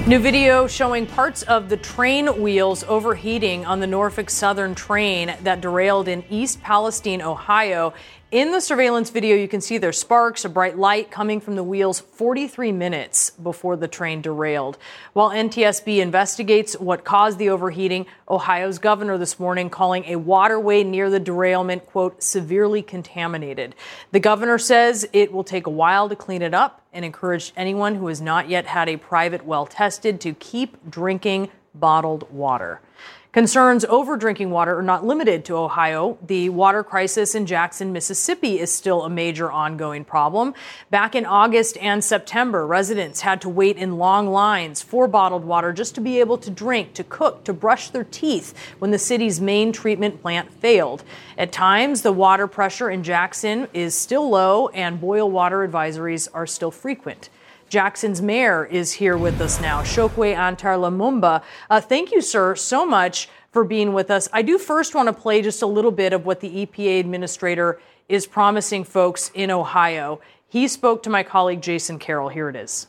New 0.07 0.21
video 0.21 0.69
showing 0.69 1.05
parts 1.05 1.43
of 1.43 1.69
the 1.69 1.77
train 1.77 2.41
wheels 2.41 2.85
overheating 2.85 3.67
on 3.67 3.81
the 3.81 3.89
Norfolk 3.89 4.31
Southern 4.31 4.73
train 4.73 5.35
that 5.43 5.61
derailed 5.61 6.07
in 6.07 6.23
East 6.31 6.63
Palestine, 6.63 7.21
Ohio. 7.21 7.93
In 8.33 8.51
the 8.51 8.61
surveillance 8.61 9.11
video, 9.11 9.37
you 9.37 9.47
can 9.47 9.61
see 9.61 9.79
there's 9.79 10.01
sparks, 10.01 10.45
a 10.45 10.49
bright 10.49 10.77
light 10.77 11.13
coming 11.13 11.41
from 11.41 11.55
the 11.55 11.63
wheels 11.63 12.01
43 12.01 12.73
minutes 12.73 13.31
before 13.31 13.77
the 13.77 13.87
train 13.87 14.21
derailed. 14.21 14.79
While 15.13 15.31
NTSB 15.31 15.99
investigates 15.99 16.75
what 16.75 17.05
caused 17.05 17.39
the 17.39 17.51
overheating, 17.51 18.07
Ohio's 18.29 18.81
governor 18.81 19.17
this 19.17 19.39
morning 19.39 19.71
calling 19.71 20.05
a 20.07 20.17
waterway 20.17 20.83
near 20.83 21.09
the 21.09 21.21
derailment, 21.21 21.87
quote, 21.87 22.21
severely 22.21 22.83
contaminated. 22.83 23.77
The 24.11 24.19
governor 24.19 24.59
says 24.59 25.09
it 25.13 25.31
will 25.31 25.45
take 25.45 25.69
a 25.69 25.71
while 25.71 26.09
to 26.09 26.17
clean 26.17 26.43
it 26.43 26.53
up 26.53 26.85
and 26.93 27.05
encouraged 27.05 27.53
anyone 27.57 27.95
who 27.95 28.09
has 28.09 28.21
not 28.21 28.49
yet 28.49 28.67
had 28.67 28.89
a 28.89 28.97
private 28.97 29.45
well 29.45 29.67
tested 29.67 30.21
to 30.23 30.35
keep 30.35 30.91
drinking 30.91 31.49
bottled 31.77 32.29
water. 32.33 32.81
Concerns 33.37 33.85
over 33.85 34.17
drinking 34.17 34.49
water 34.49 34.79
are 34.79 34.83
not 34.83 35.05
limited 35.05 35.45
to 35.45 35.59
Ohio. 35.59 36.17
The 36.27 36.49
water 36.49 36.83
crisis 36.83 37.35
in 37.35 37.45
Jackson, 37.45 37.93
Mississippi 37.93 38.59
is 38.59 38.73
still 38.73 39.03
a 39.03 39.11
major 39.11 39.53
ongoing 39.53 40.07
problem. 40.07 40.55
Back 40.89 41.15
in 41.15 41.27
August 41.27 41.77
and 41.77 42.03
September, 42.03 42.67
residents 42.67 43.21
had 43.21 43.43
to 43.43 43.51
wait 43.51 43.77
in 43.77 43.99
long 43.99 44.27
lines 44.29 44.81
for 44.81 45.07
bottled 45.07 45.45
water 45.45 45.75
just 45.75 45.95
to 45.97 46.01
be 46.01 46.19
able 46.19 46.39
to 46.39 46.51
drink, 46.51 46.95
to 46.95 47.05
cook, 47.05 47.45
to 47.45 47.53
brush 47.53 47.91
their 47.91 48.05
teeth 48.05 48.55
when 48.79 48.91
the 48.91 48.99
city's 48.99 49.39
main 49.39 49.71
treatment 49.71 50.23
plant 50.23 50.51
failed. 50.51 51.05
At 51.37 51.53
times, 51.53 52.01
the 52.01 52.13
water 52.13 52.47
pressure 52.47 52.89
in 52.89 53.03
Jackson 53.03 53.69
is 53.75 53.95
still 53.95 54.31
low 54.31 54.69
and 54.69 54.99
boil 54.99 55.31
water 55.31 55.59
advisories 55.69 56.27
are 56.33 56.47
still 56.47 56.71
frequent. 56.71 57.29
Jackson's 57.69 58.23
mayor 58.23 58.65
is 58.65 58.93
here 58.93 59.17
with 59.17 59.41
us 59.41 59.61
now, 59.61 59.83
Chokwe 59.83 60.35
Antar 60.37 60.79
Lumumba. 60.79 61.43
Uh, 61.69 61.81
thank 61.81 62.13
you, 62.13 62.21
sir, 62.21 62.55
so 62.55 62.87
much 62.87 63.29
for 63.51 63.65
being 63.65 63.93
with 63.93 64.11
us. 64.11 64.29
I 64.33 64.43
do 64.43 64.59
first 64.59 64.95
want 64.95 65.09
to 65.09 65.13
play 65.13 65.43
just 65.43 65.63
a 65.63 65.67
little 65.67 65.91
bit 65.91 66.13
of 66.13 66.25
what 66.25 66.41
the 66.41 66.67
EPA 66.67 67.01
administrator 67.01 67.81
is 68.09 68.27
promising 68.27 68.85
folks 68.85 69.31
in 69.35 69.51
Ohio. 69.51 70.21
He 70.49 70.69
spoke 70.69 71.03
to 71.03 71.11
my 71.11 71.23
colleague 71.23 71.61
Jason 71.61 71.99
Carroll. 71.99 72.29
Here 72.29 72.49
it 72.49 72.57
is. 72.57 72.87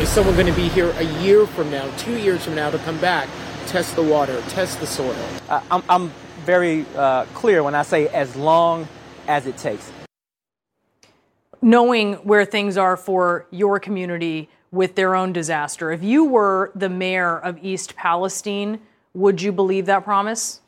Is 0.00 0.08
someone 0.08 0.34
going 0.34 0.46
to 0.46 0.52
be 0.52 0.68
here 0.68 0.90
a 0.98 1.04
year 1.22 1.46
from 1.46 1.70
now, 1.70 1.90
two 1.96 2.16
years 2.16 2.44
from 2.44 2.54
now, 2.54 2.70
to 2.70 2.78
come 2.78 2.98
back, 2.98 3.28
test 3.66 3.96
the 3.96 4.02
water, 4.02 4.40
test 4.48 4.80
the 4.80 4.86
soil? 4.86 5.16
Uh, 5.48 5.60
I'm, 5.70 5.82
I'm, 5.88 6.12
very 6.46 6.86
uh, 6.94 7.24
clear 7.34 7.64
when 7.64 7.74
I 7.74 7.82
say 7.82 8.06
as 8.06 8.36
long 8.36 8.86
as 9.26 9.48
it 9.48 9.56
takes 9.56 9.90
knowing 11.66 12.12
where 12.22 12.44
things 12.44 12.78
are 12.78 12.96
for 12.96 13.44
your 13.50 13.80
community 13.80 14.48
with 14.70 14.94
their 14.94 15.16
own 15.16 15.32
disaster. 15.32 15.90
If 15.90 16.00
you 16.00 16.24
were 16.24 16.70
the 16.76 16.88
mayor 16.88 17.40
of 17.40 17.58
East 17.62 17.96
Palestine, 17.96 18.80
Would 19.14 19.40
you 19.40 19.50
believe 19.50 19.86
that 19.86 20.04
promise? 20.04 20.60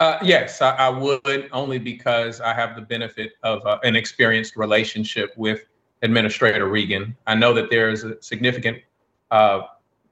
Uh, 0.00 0.18
yes, 0.22 0.60
I, 0.60 0.74
I, 0.74 0.88
would, 0.88 1.48
only 1.52 1.78
because 1.78 2.40
I 2.40 2.52
have 2.52 2.74
the 2.74 2.82
benefit 2.82 3.34
of 3.44 3.64
uh, 3.64 3.78
an 3.84 3.94
experienced 3.94 4.56
relationship 4.56 5.32
with 5.36 5.64
Administrator 6.02 6.66
Regan. 6.66 7.16
I 7.28 7.36
know 7.36 7.54
that 7.54 7.70
there 7.70 7.90
is 7.90 8.02
a 8.02 8.20
significant, 8.20 8.78
uh, 9.30 9.60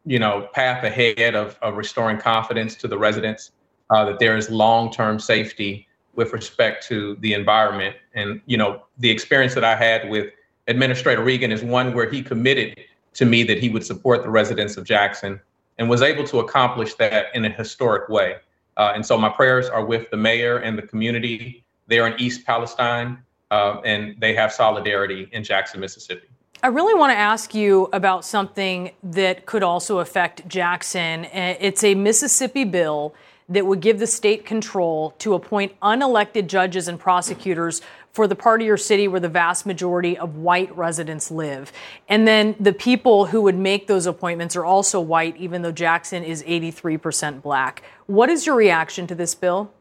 you 0.06 0.20
know, 0.20 0.48
path 0.54 0.84
ahead 0.84 1.34
of, 1.34 1.58
of, 1.62 1.76
restoring 1.76 2.16
confidence 2.16 2.76
to 2.76 2.86
the 2.86 2.96
residents. 2.96 3.50
Uh, 3.90 4.04
that 4.04 4.20
there 4.20 4.36
is 4.36 4.48
long-term 4.48 5.18
safety 5.18 5.88
with 6.14 6.32
respect 6.32 6.86
to 6.88 7.16
the 7.20 7.32
environment, 7.34 7.96
and 8.14 8.40
you 8.46 8.56
know, 8.56 8.82
the 8.98 9.10
experience 9.10 9.54
that 9.54 9.64
I 9.64 9.74
had 9.74 10.10
with 10.10 10.32
Administrator 10.68 11.22
Regan 11.22 11.50
is 11.50 11.62
one 11.62 11.94
where 11.94 12.08
he 12.08 12.22
committed 12.22 12.78
to 13.14 13.24
me 13.24 13.42
that 13.44 13.58
he 13.58 13.68
would 13.68 13.84
support 13.84 14.22
the 14.22 14.30
residents 14.30 14.76
of 14.76 14.84
Jackson 14.84 15.40
and 15.78 15.88
was 15.88 16.02
able 16.02 16.24
to 16.24 16.40
accomplish 16.40 16.94
that 16.94 17.26
in 17.34 17.44
a 17.44 17.50
historic 17.50 18.08
way. 18.08 18.36
Uh, 18.76 18.92
and 18.94 19.04
so 19.04 19.18
my 19.18 19.28
prayers 19.28 19.68
are 19.68 19.84
with 19.84 20.10
the 20.10 20.16
mayor 20.16 20.58
and 20.58 20.78
the 20.78 20.82
community 20.82 21.64
there 21.88 22.06
in 22.06 22.18
East 22.20 22.46
Palestine, 22.46 23.18
uh, 23.50 23.80
and 23.84 24.14
they 24.18 24.34
have 24.34 24.52
solidarity 24.52 25.28
in 25.32 25.44
Jackson, 25.44 25.80
Mississippi. 25.80 26.26
I 26.62 26.68
really 26.68 26.94
want 26.94 27.12
to 27.12 27.18
ask 27.18 27.54
you 27.54 27.88
about 27.92 28.24
something 28.24 28.92
that 29.02 29.46
could 29.46 29.64
also 29.64 29.98
affect 29.98 30.46
Jackson. 30.46 31.24
Uh, 31.24 31.56
it's 31.58 31.82
a 31.82 31.94
Mississippi 31.96 32.64
bill 32.64 33.14
that 33.52 33.66
would 33.66 33.80
give 33.80 33.98
the 33.98 34.06
state 34.06 34.44
control 34.46 35.14
to 35.18 35.34
appoint 35.34 35.78
unelected 35.80 36.46
judges 36.46 36.88
and 36.88 36.98
prosecutors 36.98 37.82
for 38.12 38.26
the 38.26 38.34
part 38.34 38.60
of 38.60 38.66
your 38.66 38.76
city 38.76 39.08
where 39.08 39.20
the 39.20 39.28
vast 39.28 39.64
majority 39.64 40.16
of 40.18 40.36
white 40.36 40.74
residents 40.76 41.30
live. 41.30 41.72
And 42.08 42.26
then 42.26 42.54
the 42.60 42.72
people 42.72 43.26
who 43.26 43.42
would 43.42 43.56
make 43.56 43.86
those 43.86 44.06
appointments 44.06 44.56
are 44.56 44.64
also 44.64 45.00
white, 45.00 45.36
even 45.36 45.62
though 45.62 45.72
Jackson 45.72 46.22
is 46.22 46.42
83% 46.42 47.42
black. 47.42 47.82
What 48.06 48.28
is 48.28 48.46
your 48.46 48.56
reaction 48.56 49.06
to 49.06 49.14
this 49.14 49.34
bill? 49.34 49.72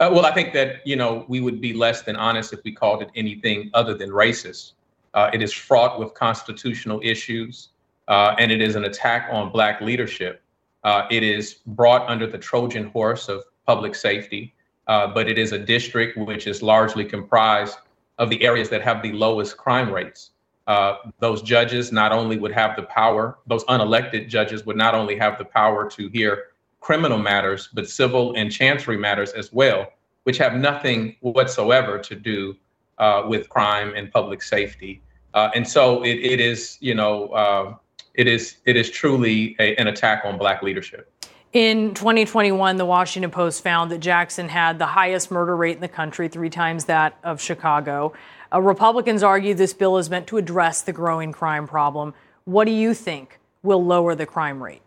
Uh, 0.00 0.10
well, 0.12 0.26
I 0.26 0.32
think 0.32 0.52
that, 0.52 0.86
you 0.86 0.94
know, 0.94 1.24
we 1.26 1.40
would 1.40 1.60
be 1.60 1.72
less 1.72 2.02
than 2.02 2.14
honest 2.14 2.52
if 2.52 2.60
we 2.62 2.72
called 2.72 3.02
it 3.02 3.10
anything 3.16 3.70
other 3.74 3.94
than 3.94 4.10
racist. 4.10 4.72
Uh, 5.14 5.30
it 5.32 5.42
is 5.42 5.52
fraught 5.52 5.98
with 5.98 6.14
constitutional 6.14 7.00
issues, 7.02 7.70
uh, 8.06 8.36
and 8.38 8.52
it 8.52 8.60
is 8.60 8.76
an 8.76 8.84
attack 8.84 9.28
on 9.32 9.50
black 9.50 9.80
leadership. 9.80 10.40
Uh, 10.88 11.06
it 11.16 11.22
is 11.22 11.44
brought 11.78 12.04
under 12.08 12.26
the 12.34 12.40
Trojan 12.48 12.86
horse 12.96 13.24
of 13.34 13.38
public 13.66 13.94
safety 13.94 14.42
uh, 14.88 15.06
but 15.06 15.28
it 15.28 15.38
is 15.38 15.52
a 15.52 15.58
district 15.58 16.16
which 16.16 16.46
is 16.46 16.62
largely 16.62 17.04
comprised 17.04 17.76
of 18.18 18.30
the 18.30 18.42
areas 18.42 18.68
that 18.70 18.82
have 18.82 19.02
the 19.02 19.12
lowest 19.12 19.56
crime 19.56 19.92
rates. 19.92 20.30
Uh, 20.66 20.96
those 21.20 21.40
judges 21.42 21.92
not 21.92 22.10
only 22.10 22.38
would 22.38 22.52
have 22.52 22.74
the 22.74 22.82
power, 22.82 23.38
those 23.46 23.64
unelected 23.66 24.28
judges 24.28 24.66
would 24.66 24.76
not 24.76 24.94
only 24.94 25.16
have 25.16 25.38
the 25.38 25.44
power 25.44 25.88
to 25.88 26.08
hear 26.08 26.46
criminal 26.80 27.18
matters, 27.18 27.68
but 27.72 27.88
civil 27.88 28.34
and 28.34 28.50
chancery 28.50 28.96
matters 28.96 29.32
as 29.32 29.52
well, 29.52 29.86
which 30.24 30.38
have 30.38 30.54
nothing 30.54 31.16
whatsoever 31.20 31.98
to 31.98 32.14
do 32.14 32.56
uh, 32.98 33.22
with 33.26 33.48
crime 33.48 33.92
and 33.94 34.10
public 34.10 34.42
safety. 34.42 35.00
Uh, 35.34 35.50
and 35.54 35.66
so 35.68 36.02
it, 36.02 36.18
it 36.18 36.40
is, 36.40 36.78
you 36.80 36.94
know, 36.94 37.28
uh, 37.28 37.74
it 38.18 38.26
is 38.26 38.56
it 38.66 38.76
is 38.76 38.90
truly 38.90 39.56
a, 39.58 39.74
an 39.76 39.86
attack 39.86 40.24
on 40.24 40.36
black 40.36 40.62
leadership. 40.62 41.10
In 41.54 41.94
2021, 41.94 42.76
the 42.76 42.84
Washington 42.84 43.30
Post 43.30 43.62
found 43.62 43.90
that 43.90 44.00
Jackson 44.00 44.50
had 44.50 44.78
the 44.78 44.86
highest 44.86 45.30
murder 45.30 45.56
rate 45.56 45.76
in 45.76 45.80
the 45.80 45.88
country, 45.88 46.28
three 46.28 46.50
times 46.50 46.84
that 46.86 47.16
of 47.24 47.40
Chicago. 47.40 48.12
Uh, 48.52 48.60
Republicans 48.60 49.22
argue 49.22 49.54
this 49.54 49.72
bill 49.72 49.96
is 49.96 50.10
meant 50.10 50.26
to 50.26 50.36
address 50.36 50.82
the 50.82 50.92
growing 50.92 51.32
crime 51.32 51.66
problem. 51.66 52.12
What 52.44 52.66
do 52.66 52.72
you 52.72 52.92
think 52.92 53.38
will 53.62 53.82
lower 53.82 54.14
the 54.14 54.26
crime 54.26 54.62
rate? 54.62 54.82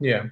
Yeah. 0.00 0.26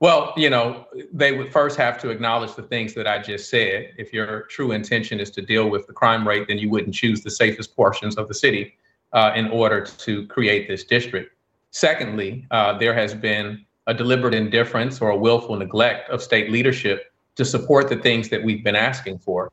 Well, 0.00 0.32
you 0.36 0.50
know, 0.50 0.86
they 1.12 1.32
would 1.32 1.52
first 1.52 1.76
have 1.76 2.00
to 2.00 2.10
acknowledge 2.10 2.54
the 2.54 2.62
things 2.62 2.94
that 2.94 3.06
I 3.06 3.18
just 3.18 3.50
said. 3.50 3.92
If 3.98 4.12
your 4.12 4.42
true 4.42 4.72
intention 4.72 5.20
is 5.20 5.30
to 5.32 5.42
deal 5.42 5.68
with 5.68 5.86
the 5.86 5.92
crime 5.92 6.26
rate, 6.26 6.48
then 6.48 6.58
you 6.58 6.70
wouldn't 6.70 6.94
choose 6.94 7.22
the 7.22 7.30
safest 7.30 7.76
portions 7.76 8.16
of 8.16 8.28
the 8.28 8.34
city 8.34 8.76
uh, 9.12 9.32
in 9.34 9.48
order 9.48 9.84
to 9.84 10.26
create 10.26 10.68
this 10.68 10.84
district. 10.84 11.36
Secondly, 11.70 12.46
uh, 12.50 12.76
there 12.78 12.94
has 12.94 13.14
been 13.14 13.64
a 13.86 13.94
deliberate 13.94 14.34
indifference 14.34 15.00
or 15.00 15.10
a 15.10 15.16
willful 15.16 15.56
neglect 15.56 16.08
of 16.10 16.22
state 16.22 16.50
leadership 16.50 17.12
to 17.36 17.44
support 17.44 17.88
the 17.88 17.96
things 17.96 18.28
that 18.28 18.42
we've 18.42 18.62
been 18.62 18.76
asking 18.76 19.18
for, 19.18 19.50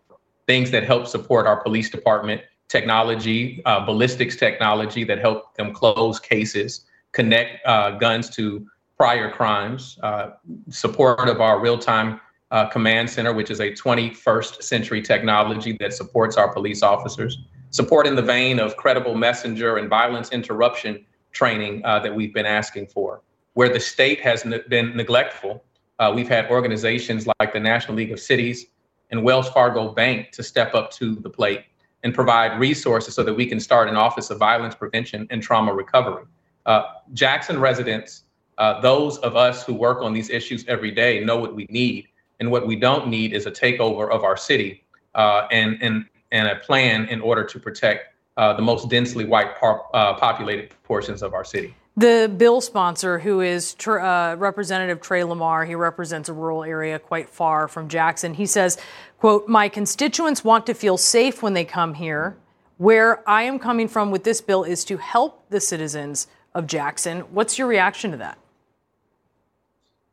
things 0.48 0.70
that 0.72 0.84
help 0.84 1.08
support 1.08 1.48
our 1.48 1.62
police 1.64 1.90
department, 1.90 2.42
technology, 2.68 3.62
uh, 3.66 3.84
ballistics 3.86 4.36
technology 4.36 5.04
that 5.04 5.20
help 5.20 5.56
them 5.56 5.74
close 5.74 6.20
cases, 6.20 6.86
connect 7.14 7.66
uh, 7.66 7.92
guns 7.92 8.30
to 8.30 8.68
prior 8.98 9.32
crimes, 9.32 9.98
uh, 10.04 10.32
support 10.70 11.30
of 11.30 11.40
our 11.40 11.60
real 11.60 11.78
time 11.78 12.20
uh, 12.52 12.66
command 12.66 13.10
center, 13.10 13.34
which 13.34 13.50
is 13.50 13.60
a 13.60 13.72
21st 13.72 14.62
century 14.62 15.02
technology 15.02 15.78
that 15.80 15.94
supports 15.94 16.36
our 16.36 16.52
police 16.54 16.84
officers, 16.84 17.38
support 17.72 18.08
in 18.08 18.16
the 18.16 18.22
vein 18.22 18.60
of 18.60 18.78
credible 18.78 19.16
messenger 19.16 19.78
and 19.78 19.90
violence 19.90 20.30
interruption 20.32 21.06
training 21.32 21.82
uh, 21.86 22.00
that 22.00 22.14
we've 22.14 22.34
been 22.34 22.46
asking 22.46 22.88
for 22.88 23.22
where 23.54 23.70
the 23.70 23.80
state 23.80 24.22
has 24.22 24.46
ne- 24.46 24.62
been 24.70 24.96
neglectful. 24.96 25.64
Uh, 26.00 26.12
we've 26.16 26.30
had 26.30 26.50
organizations 26.50 27.28
like 27.40 27.52
the 27.52 27.60
National 27.60 27.98
League 27.98 28.12
of 28.12 28.20
Cities 28.20 28.68
and 29.12 29.24
Wells 29.24 29.50
Fargo 29.50 29.92
Bank 29.92 30.32
to 30.32 30.44
step 30.44 30.74
up 30.76 30.92
to 30.92 31.16
the 31.16 31.30
plate 31.30 31.66
and 32.04 32.14
provide 32.14 32.58
resources 32.60 33.16
so 33.16 33.24
that 33.24 33.34
we 33.34 33.46
can 33.46 33.60
start 33.60 33.90
an 33.90 33.98
Office 33.98 34.30
of 34.30 34.38
Violence 34.38 34.76
Prevention 34.76 35.28
and 35.30 35.44
Trauma 35.44 35.74
Recovery. 35.74 36.24
Uh, 36.66 36.84
Jackson 37.14 37.60
residents, 37.60 38.24
uh, 38.58 38.80
those 38.80 39.18
of 39.18 39.36
us 39.36 39.64
who 39.66 39.74
work 39.74 40.02
on 40.02 40.14
these 40.14 40.30
issues 40.30 40.64
every 40.68 40.92
day, 40.92 41.24
know 41.24 41.38
what 41.38 41.56
we 41.56 41.66
need. 41.70 42.08
And 42.40 42.52
what 42.52 42.66
we 42.66 42.78
don't 42.78 43.10
need 43.10 43.34
is 43.34 43.46
a 43.46 43.52
takeover 43.52 44.10
of 44.10 44.24
our 44.24 44.38
city 44.38 44.86
uh, 45.16 45.48
and, 45.52 45.78
and, 45.82 46.06
and 46.32 46.48
a 46.48 46.56
plan 46.58 47.06
in 47.08 47.22
order 47.22 47.44
to 47.44 47.60
protect 47.60 48.14
uh, 48.38 48.54
the 48.54 48.62
most 48.62 48.90
densely 48.90 49.26
white 49.26 49.58
par- 49.60 49.86
uh, 49.94 50.14
populated 50.14 50.74
portions 50.84 51.22
of 51.22 51.34
our 51.34 51.44
city. 51.44 51.76
The 51.98 52.34
bill 52.38 52.62
sponsor, 52.62 53.20
who 53.20 53.42
is 53.42 53.76
uh, 53.86 54.36
Representative 54.38 55.02
Trey 55.02 55.26
Lamar, 55.26 55.66
he 55.66 55.76
represents 55.76 56.30
a 56.30 56.34
rural 56.34 56.64
area 56.64 56.98
quite 56.98 57.30
far 57.30 57.68
from 57.68 57.90
Jackson. 57.90 58.34
He 58.34 58.46
says, 58.46 58.78
quote, 59.18 59.50
my 59.50 59.68
constituents 59.68 60.42
want 60.42 60.66
to 60.68 60.74
feel 60.74 60.98
safe 60.98 61.44
when 61.44 61.54
they 61.54 61.66
come 61.66 61.96
here. 61.96 62.38
Where 62.78 63.28
I 63.30 63.44
am 63.44 63.60
coming 63.60 63.90
from 63.90 64.12
with 64.12 64.24
this 64.24 64.40
bill 64.40 64.64
is 64.64 64.86
to 64.86 64.96
help 64.96 65.50
the 65.50 65.60
citizens 65.60 66.28
of 66.56 66.66
Jackson. 66.66 67.22
What's 67.34 67.58
your 67.58 67.68
reaction 67.68 68.12
to 68.12 68.18
that? 68.18 68.38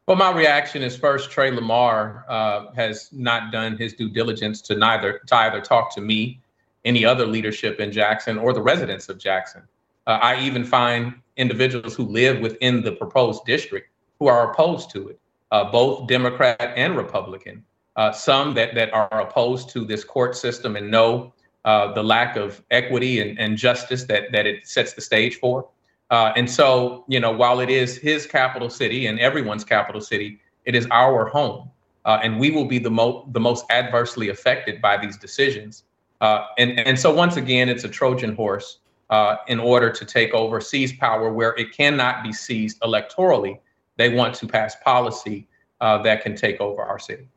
Well, 0.07 0.17
my 0.17 0.31
reaction 0.31 0.83
is 0.83 0.97
first, 0.97 1.33
Trey 1.33 1.51
Lamar 1.51 2.25
uh, 2.29 2.71
has 2.77 3.09
not 3.11 3.51
done 3.51 3.77
his 3.77 3.93
due 3.93 4.09
diligence 4.09 4.61
to 4.63 4.77
neither 4.77 5.19
to 5.27 5.37
either 5.37 5.61
talk 5.61 5.93
to 5.97 6.01
me, 6.01 6.41
any 6.85 7.05
other 7.05 7.27
leadership 7.27 7.81
in 7.81 7.91
Jackson, 7.91 8.39
or 8.39 8.53
the 8.53 8.63
residents 8.63 9.09
of 9.09 9.19
Jackson. 9.19 9.63
Uh, 10.07 10.19
I 10.23 10.41
even 10.41 10.65
find 10.65 11.15
individuals 11.37 11.97
who 11.97 12.05
live 12.05 12.39
within 12.39 12.83
the 12.83 12.93
proposed 12.93 13.45
district 13.47 13.91
who 14.21 14.29
are 14.29 14.53
opposed 14.53 14.91
to 14.91 15.09
it, 15.09 15.21
uh, 15.51 15.65
both 15.73 16.07
Democrat 16.07 16.73
and 16.77 16.97
Republican. 16.97 17.65
Uh, 17.97 18.13
some 18.13 18.55
that, 18.55 18.77
that 18.77 18.93
are 18.93 19.21
opposed 19.21 19.71
to 19.71 19.85
this 19.85 20.05
court 20.05 20.37
system 20.37 20.77
and 20.77 20.89
know 20.89 21.33
uh, 21.65 21.93
the 21.95 22.03
lack 22.03 22.37
of 22.37 22.63
equity 22.71 23.21
and, 23.21 23.39
and 23.41 23.57
justice 23.57 24.05
that, 24.05 24.31
that 24.31 24.47
it 24.47 24.69
sets 24.69 24.93
the 24.93 25.01
stage 25.01 25.37
for. 25.37 25.67
Uh, 26.11 26.33
and 26.37 26.49
so, 26.49 27.05
you 27.09 27.19
know, 27.19 27.33
while 27.33 27.61
it 27.61 27.71
is 27.71 27.97
his 27.97 28.27
capital 28.27 28.71
city 28.71 29.07
and 29.07 29.19
everyone's 29.19 29.65
capital 29.65 30.01
city, 30.01 30.41
it 30.65 30.75
is 30.75 30.87
our 30.91 31.27
home. 31.27 31.71
Uh, 32.05 32.21
and 32.23 32.39
we 32.39 32.51
will 32.51 32.67
be 32.67 32.79
the, 32.79 32.91
mo- 32.91 33.29
the 33.33 33.41
most 33.41 33.65
adversely 33.71 34.29
affected 34.29 34.81
by 34.81 34.97
these 34.97 35.17
decisions. 35.17 35.85
and, 36.21 36.79
and 36.79 36.99
so, 36.99 37.13
once 37.13 37.37
again, 37.37 37.69
it's 37.69 37.85
a 37.85 37.89
Trojan 37.89 38.35
horse 38.35 38.79
uh, 39.11 39.37
in 39.49 39.61
order 39.61 39.91
to 39.91 40.05
take 40.05 40.33
over, 40.35 40.61
seize 40.61 40.93
power 40.93 41.33
where 41.33 41.55
it 41.57 41.73
cannot 41.73 42.23
be 42.23 42.33
seized 42.33 42.81
electorally. 42.81 43.59
They 43.97 44.09
want 44.09 44.35
to 44.37 44.47
pass 44.47 44.77
policy 44.85 45.47
uh, 45.81 46.03
that 46.03 46.23
can 46.23 46.35
take 46.35 46.61
over 46.61 46.83
our 46.83 46.99
city. 46.99 47.29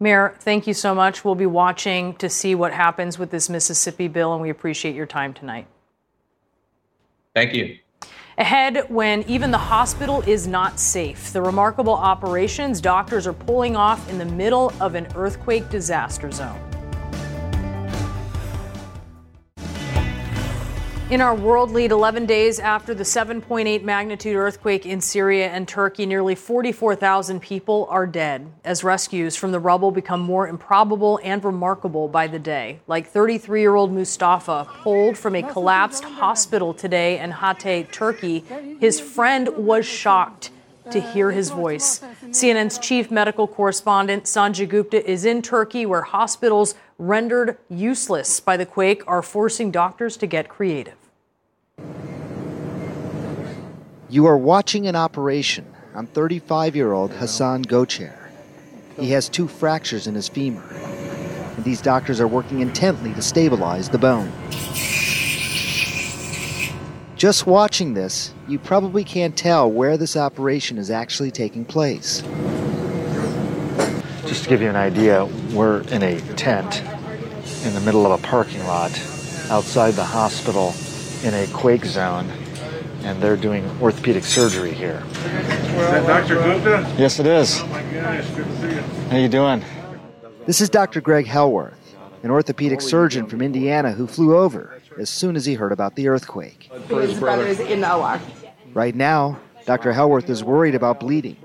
Mayor, 0.00 0.34
thank 0.40 0.66
you 0.66 0.74
so 0.74 0.94
much. 0.94 1.24
We'll 1.24 1.34
be 1.34 1.46
watching 1.46 2.14
to 2.16 2.28
see 2.28 2.54
what 2.54 2.72
happens 2.72 3.18
with 3.18 3.30
this 3.30 3.48
Mississippi 3.48 4.08
bill, 4.08 4.32
and 4.32 4.42
we 4.42 4.50
appreciate 4.50 4.94
your 4.94 5.06
time 5.06 5.32
tonight. 5.32 5.66
Thank 7.34 7.54
you. 7.54 7.78
Ahead, 8.36 8.90
when 8.90 9.22
even 9.28 9.52
the 9.52 9.58
hospital 9.58 10.20
is 10.22 10.48
not 10.48 10.80
safe, 10.80 11.32
the 11.32 11.40
remarkable 11.40 11.94
operations 11.94 12.80
doctors 12.80 13.28
are 13.28 13.32
pulling 13.32 13.76
off 13.76 14.08
in 14.10 14.18
the 14.18 14.24
middle 14.24 14.72
of 14.80 14.96
an 14.96 15.06
earthquake 15.14 15.70
disaster 15.70 16.32
zone. 16.32 16.73
In 21.10 21.20
our 21.20 21.34
world 21.34 21.70
lead, 21.70 21.92
11 21.92 22.24
days 22.24 22.58
after 22.58 22.94
the 22.94 23.04
7.8 23.04 23.82
magnitude 23.82 24.36
earthquake 24.36 24.86
in 24.86 25.02
Syria 25.02 25.48
and 25.48 25.68
Turkey, 25.68 26.06
nearly 26.06 26.34
44,000 26.34 27.40
people 27.40 27.86
are 27.90 28.06
dead 28.06 28.50
as 28.64 28.82
rescues 28.82 29.36
from 29.36 29.52
the 29.52 29.60
rubble 29.60 29.90
become 29.90 30.20
more 30.20 30.48
improbable 30.48 31.20
and 31.22 31.44
remarkable 31.44 32.08
by 32.08 32.26
the 32.26 32.38
day. 32.38 32.80
Like 32.86 33.06
33 33.06 33.60
year 33.60 33.74
old 33.74 33.92
Mustafa, 33.92 34.66
pulled 34.82 35.18
from 35.18 35.36
a 35.36 35.42
collapsed 35.42 36.04
hospital 36.04 36.72
today 36.72 37.18
in 37.18 37.32
Hatay, 37.32 37.92
Turkey, 37.92 38.42
his 38.80 38.98
friend 38.98 39.50
was 39.58 39.84
shocked 39.84 40.52
to 40.90 41.00
hear 41.00 41.30
his 41.30 41.50
voice. 41.50 42.00
CNN's 42.26 42.78
chief 42.78 43.10
medical 43.10 43.46
correspondent 43.46 44.24
Sanjay 44.24 44.68
Gupta 44.68 45.08
is 45.08 45.24
in 45.24 45.42
Turkey, 45.42 45.86
where 45.86 46.02
hospitals 46.02 46.74
rendered 46.98 47.58
useless 47.68 48.40
by 48.40 48.56
the 48.56 48.66
quake 48.66 49.02
are 49.06 49.22
forcing 49.22 49.70
doctors 49.70 50.16
to 50.18 50.26
get 50.26 50.48
creative. 50.48 50.94
You 54.08 54.26
are 54.26 54.38
watching 54.38 54.86
an 54.86 54.94
operation 54.94 55.66
on 55.94 56.06
35 56.06 56.76
year 56.76 56.92
old 56.92 57.10
Hassan 57.12 57.64
Gocher. 57.64 58.16
He 58.98 59.10
has 59.10 59.28
two 59.28 59.48
fractures 59.48 60.06
in 60.06 60.14
his 60.14 60.28
femur, 60.28 60.62
and 60.62 61.64
these 61.64 61.82
doctors 61.82 62.20
are 62.20 62.28
working 62.28 62.60
intently 62.60 63.12
to 63.14 63.22
stabilize 63.22 63.88
the 63.88 63.98
bone. 63.98 64.32
Just 67.24 67.46
watching 67.46 67.94
this, 67.94 68.34
you 68.48 68.58
probably 68.58 69.02
can't 69.02 69.34
tell 69.34 69.70
where 69.70 69.96
this 69.96 70.14
operation 70.14 70.76
is 70.76 70.90
actually 70.90 71.30
taking 71.30 71.64
place. 71.64 72.20
Just 74.26 74.42
to 74.42 74.48
give 74.50 74.60
you 74.60 74.68
an 74.68 74.76
idea, 74.76 75.24
we're 75.54 75.80
in 75.88 76.02
a 76.02 76.20
tent 76.36 76.82
in 77.64 77.72
the 77.72 77.80
middle 77.80 78.04
of 78.04 78.12
a 78.12 78.22
parking 78.22 78.62
lot 78.66 78.90
outside 79.48 79.92
the 79.92 80.04
hospital 80.04 80.74
in 81.22 81.32
a 81.32 81.46
quake 81.54 81.86
zone, 81.86 82.28
and 83.04 83.22
they're 83.22 83.38
doing 83.38 83.64
orthopedic 83.80 84.24
surgery 84.24 84.74
here. 84.74 85.02
Is 85.06 85.22
that 85.22 86.06
Dr. 86.06 86.34
Gupta? 86.34 86.94
Yes, 86.98 87.20
it 87.20 87.26
is. 87.26 87.58
Oh 87.58 87.66
my 87.68 87.82
gosh, 87.84 88.28
good 88.32 88.44
to 88.44 88.56
see 88.60 88.74
you. 88.74 88.82
How 89.08 89.16
you 89.16 89.30
doing? 89.30 89.64
This 90.44 90.60
is 90.60 90.68
Dr. 90.68 91.00
Greg 91.00 91.26
Hellworth, 91.26 91.96
an 92.22 92.30
orthopedic 92.30 92.82
surgeon 92.82 93.26
from 93.26 93.40
Indiana 93.40 93.92
who 93.92 94.06
flew 94.06 94.36
over 94.36 94.78
as 94.98 95.10
soon 95.10 95.36
as 95.36 95.44
he 95.44 95.54
heard 95.54 95.72
about 95.72 95.96
the 95.96 96.08
earthquake. 96.08 96.70
his 96.88 97.18
brother's 97.18 97.60
in 97.60 97.84
Iraq. 97.84 98.20
Right 98.72 98.94
now, 98.94 99.40
Dr. 99.66 99.92
Hellworth 99.92 100.28
is 100.28 100.44
worried 100.44 100.74
about 100.74 101.00
bleeding. 101.00 101.36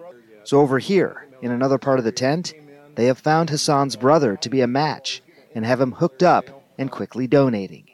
So 0.44 0.60
over 0.60 0.80
here, 0.80 1.28
in 1.42 1.52
another 1.52 1.78
part 1.78 2.00
of 2.00 2.06
the 2.06 2.12
tent, 2.12 2.54
they 2.96 3.06
have 3.06 3.18
found 3.18 3.50
Hassan's 3.50 3.96
brother 3.96 4.36
to 4.38 4.50
be 4.50 4.62
a 4.62 4.68
match 4.68 5.22
and 5.56 5.66
have 5.66 5.80
him 5.80 5.94
hooked 5.94 6.24
up 6.24 6.64
and 6.78 6.92
quickly 6.92 7.28
donating. 7.28 7.86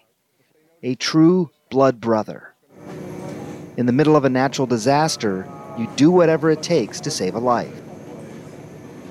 A 0.84 0.96
true 0.96 1.52
blood 1.70 2.00
brother. 2.00 2.54
In 3.78 3.86
the 3.86 3.92
middle 3.92 4.16
of 4.16 4.26
a 4.26 4.30
natural 4.30 4.68
disaster, 4.68 5.48
you 5.78 5.88
do 5.96 6.10
whatever 6.10 6.50
it 6.50 6.64
takes 6.64 7.00
to 7.02 7.12
save 7.12 7.36
a 7.36 7.40
life. 7.40 7.82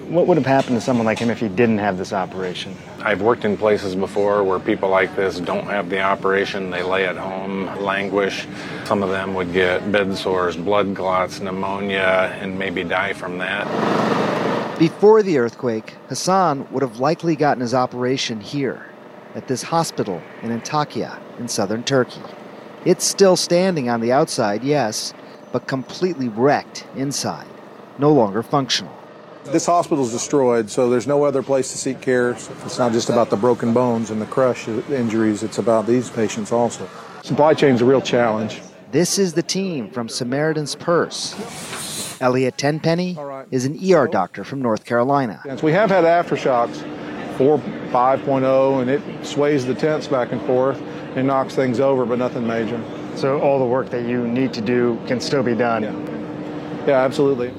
What 0.08 0.26
would 0.26 0.36
have 0.36 0.46
happened 0.46 0.76
to 0.76 0.80
someone 0.80 1.06
like 1.06 1.18
him 1.18 1.30
if 1.30 1.40
he 1.40 1.48
didn't 1.48 1.78
have 1.78 1.96
this 1.96 2.12
operation? 2.12 2.76
I've 3.00 3.22
worked 3.22 3.44
in 3.44 3.56
places 3.56 3.94
before 3.94 4.44
where 4.44 4.58
people 4.58 4.90
like 4.90 5.16
this 5.16 5.40
don't 5.40 5.64
have 5.64 5.88
the 5.88 6.00
operation. 6.00 6.70
They 6.70 6.82
lay 6.82 7.06
at 7.06 7.16
home, 7.16 7.66
languish. 7.80 8.46
Some 8.84 9.02
of 9.02 9.08
them 9.08 9.32
would 9.34 9.52
get 9.52 9.90
bed 9.90 10.14
sores, 10.16 10.56
blood 10.56 10.94
clots, 10.94 11.40
pneumonia, 11.40 12.36
and 12.40 12.58
maybe 12.58 12.84
die 12.84 13.14
from 13.14 13.38
that. 13.38 13.66
Before 14.78 15.22
the 15.22 15.38
earthquake, 15.38 15.94
Hassan 16.08 16.70
would 16.70 16.82
have 16.82 16.98
likely 16.98 17.34
gotten 17.34 17.62
his 17.62 17.72
operation 17.74 18.40
here, 18.40 18.86
at 19.34 19.48
this 19.48 19.62
hospital 19.62 20.20
in 20.42 20.50
Antakya 20.50 21.18
in 21.38 21.48
southern 21.48 21.82
Turkey. 21.82 22.22
It's 22.84 23.04
still 23.04 23.36
standing 23.36 23.88
on 23.88 24.00
the 24.00 24.12
outside, 24.12 24.62
yes, 24.62 25.14
but 25.50 25.66
completely 25.66 26.28
wrecked 26.28 26.86
inside, 26.94 27.48
no 27.98 28.12
longer 28.12 28.42
functional. 28.42 28.92
This 29.46 29.66
hospital 29.66 30.04
is 30.04 30.10
destroyed, 30.10 30.70
so 30.70 30.88
there's 30.88 31.06
no 31.06 31.24
other 31.24 31.42
place 31.42 31.70
to 31.72 31.78
seek 31.78 32.00
care. 32.00 32.30
It's 32.30 32.78
not 32.78 32.92
just 32.92 33.10
about 33.10 33.28
the 33.30 33.36
broken 33.36 33.74
bones 33.74 34.10
and 34.10 34.20
the 34.20 34.26
crush 34.26 34.66
injuries, 34.68 35.42
it's 35.42 35.58
about 35.58 35.86
these 35.86 36.08
patients 36.10 36.50
also. 36.50 36.88
Supply 37.22 37.52
chain's 37.54 37.82
a 37.82 37.84
real 37.84 38.00
challenge. 38.00 38.62
This 38.90 39.18
is 39.18 39.34
the 39.34 39.42
team 39.42 39.90
from 39.90 40.08
Samaritan's 40.08 40.74
Purse. 40.74 41.34
Elliot 42.20 42.56
Tenpenny 42.56 43.18
is 43.50 43.66
an 43.66 43.78
ER 43.92 44.08
doctor 44.08 44.44
from 44.44 44.62
North 44.62 44.84
Carolina. 44.84 45.42
We 45.62 45.72
have 45.72 45.90
had 45.90 46.04
aftershocks, 46.04 46.76
4, 47.36 47.58
5.0, 47.58 48.80
and 48.80 48.90
it 48.90 49.26
sways 49.26 49.66
the 49.66 49.74
tents 49.74 50.06
back 50.06 50.32
and 50.32 50.40
forth 50.42 50.80
and 51.16 51.26
knocks 51.26 51.54
things 51.54 51.80
over, 51.80 52.06
but 52.06 52.18
nothing 52.18 52.46
major. 52.46 52.82
So 53.14 53.40
all 53.40 53.58
the 53.58 53.66
work 53.66 53.90
that 53.90 54.06
you 54.08 54.26
need 54.26 54.54
to 54.54 54.60
do 54.60 54.98
can 55.06 55.20
still 55.20 55.42
be 55.42 55.54
done. 55.54 55.82
Yeah, 56.86 57.02
absolutely. 57.02 57.52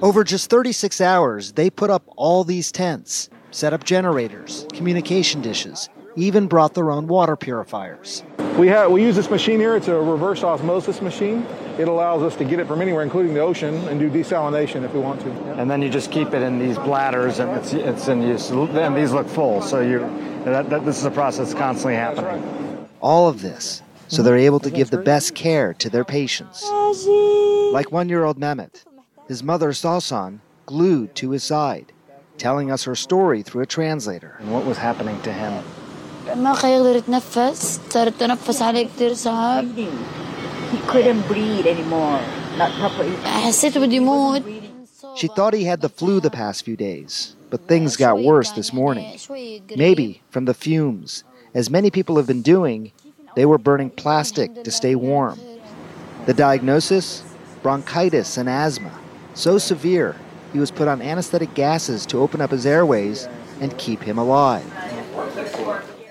Over 0.00 0.22
just 0.22 0.48
36 0.48 1.00
hours, 1.00 1.52
they 1.52 1.70
put 1.70 1.90
up 1.90 2.04
all 2.16 2.44
these 2.44 2.70
tents, 2.70 3.28
set 3.50 3.72
up 3.72 3.82
generators, 3.82 4.64
communication 4.72 5.42
dishes, 5.42 5.88
even 6.14 6.46
brought 6.46 6.74
their 6.74 6.92
own 6.92 7.08
water 7.08 7.34
purifiers. 7.34 8.22
We 8.56 8.68
have 8.68 8.92
we 8.92 9.02
use 9.02 9.16
this 9.16 9.28
machine 9.28 9.58
here. 9.58 9.74
It's 9.74 9.88
a 9.88 9.96
reverse 9.96 10.44
osmosis 10.44 11.02
machine. 11.02 11.44
It 11.78 11.88
allows 11.88 12.22
us 12.22 12.36
to 12.36 12.44
get 12.44 12.60
it 12.60 12.68
from 12.68 12.80
anywhere, 12.80 13.02
including 13.02 13.34
the 13.34 13.40
ocean, 13.40 13.74
and 13.88 13.98
do 13.98 14.08
desalination 14.08 14.84
if 14.84 14.94
we 14.94 15.00
want 15.00 15.20
to. 15.22 15.32
And 15.54 15.68
then 15.68 15.82
you 15.82 15.90
just 15.90 16.12
keep 16.12 16.28
it 16.28 16.42
in 16.42 16.60
these 16.60 16.76
bladders, 16.78 17.40
and 17.40 17.50
it's, 17.56 17.72
it's 17.72 18.06
in 18.06 18.22
use. 18.22 18.50
And 18.50 18.96
these 18.96 19.10
look 19.10 19.26
full, 19.26 19.62
so 19.62 19.80
you 19.80 19.98
that, 20.44 20.70
that, 20.70 20.84
this 20.84 20.98
is 20.98 21.06
a 21.06 21.10
process 21.10 21.54
constantly 21.54 21.96
happening. 21.96 22.88
All 23.00 23.28
of 23.28 23.42
this 23.42 23.82
so 24.08 24.22
they're 24.22 24.38
able 24.38 24.60
to 24.60 24.70
give 24.70 24.90
the 24.90 24.98
best 24.98 25.34
care 25.34 25.74
to 25.74 25.90
their 25.90 26.04
patients. 26.04 26.64
Like 27.72 27.92
one 27.92 28.08
year 28.08 28.24
old 28.24 28.40
Mehmet, 28.40 28.84
his 29.27 29.43
mother 29.43 29.69
Salsan 29.71 30.39
glued 30.65 31.15
to 31.15 31.31
his 31.31 31.43
side, 31.43 31.91
telling 32.37 32.71
us 32.71 32.83
her 32.83 32.95
story 32.95 33.41
through 33.41 33.61
a 33.61 33.65
translator. 33.65 34.37
And 34.39 34.51
what 34.51 34.65
was 34.65 34.77
happening 34.77 35.21
to 35.21 35.31
him? 35.31 35.63
ما 36.35 36.55
كان 36.55 36.71
يقدر 36.71 36.95
يتنفس 36.95 37.79
صار 37.89 38.07
التنفس 38.07 38.61
عليه 38.61 38.87
كتير 38.87 39.13
صعب 39.13 39.65
He 40.71 40.77
couldn't 40.87 41.21
breathe 41.27 41.67
anymore. 41.67 42.19
Not 42.57 42.71
properly. 42.79 43.15
حسيت 43.25 43.77
بدي 43.77 43.95
يموت 43.95 44.43
She 45.15 45.27
thought 45.27 45.53
he 45.53 45.65
had 45.65 45.81
the 45.81 45.89
flu 45.89 46.19
the 46.19 46.31
past 46.31 46.65
few 46.65 46.75
days, 46.75 47.35
but 47.51 47.67
things 47.67 47.97
got 47.97 48.23
worse 48.23 48.51
this 48.51 48.73
morning. 48.73 49.19
Maybe 49.75 50.21
from 50.31 50.45
the 50.45 50.55
fumes. 50.55 51.23
As 51.53 51.69
many 51.69 51.91
people 51.91 52.15
have 52.17 52.25
been 52.25 52.41
doing, 52.41 52.91
they 53.35 53.45
were 53.45 53.59
burning 53.59 53.91
plastic 53.91 54.63
to 54.63 54.71
stay 54.71 54.95
warm. 54.95 55.39
The 56.25 56.33
diagnosis? 56.33 57.23
Bronchitis 57.61 58.37
and 58.37 58.49
asthma. 58.49 58.91
So 59.38 59.56
severe, 59.56 60.16
he 60.52 60.58
was 60.58 60.72
put 60.72 60.88
on 60.88 61.00
anesthetic 61.00 61.54
gases 61.54 62.04
to 62.06 62.18
open 62.18 62.40
up 62.40 62.50
his 62.50 62.66
airways 62.66 63.28
and 63.60 63.78
keep 63.78 64.02
him 64.02 64.18
alive. 64.18 64.68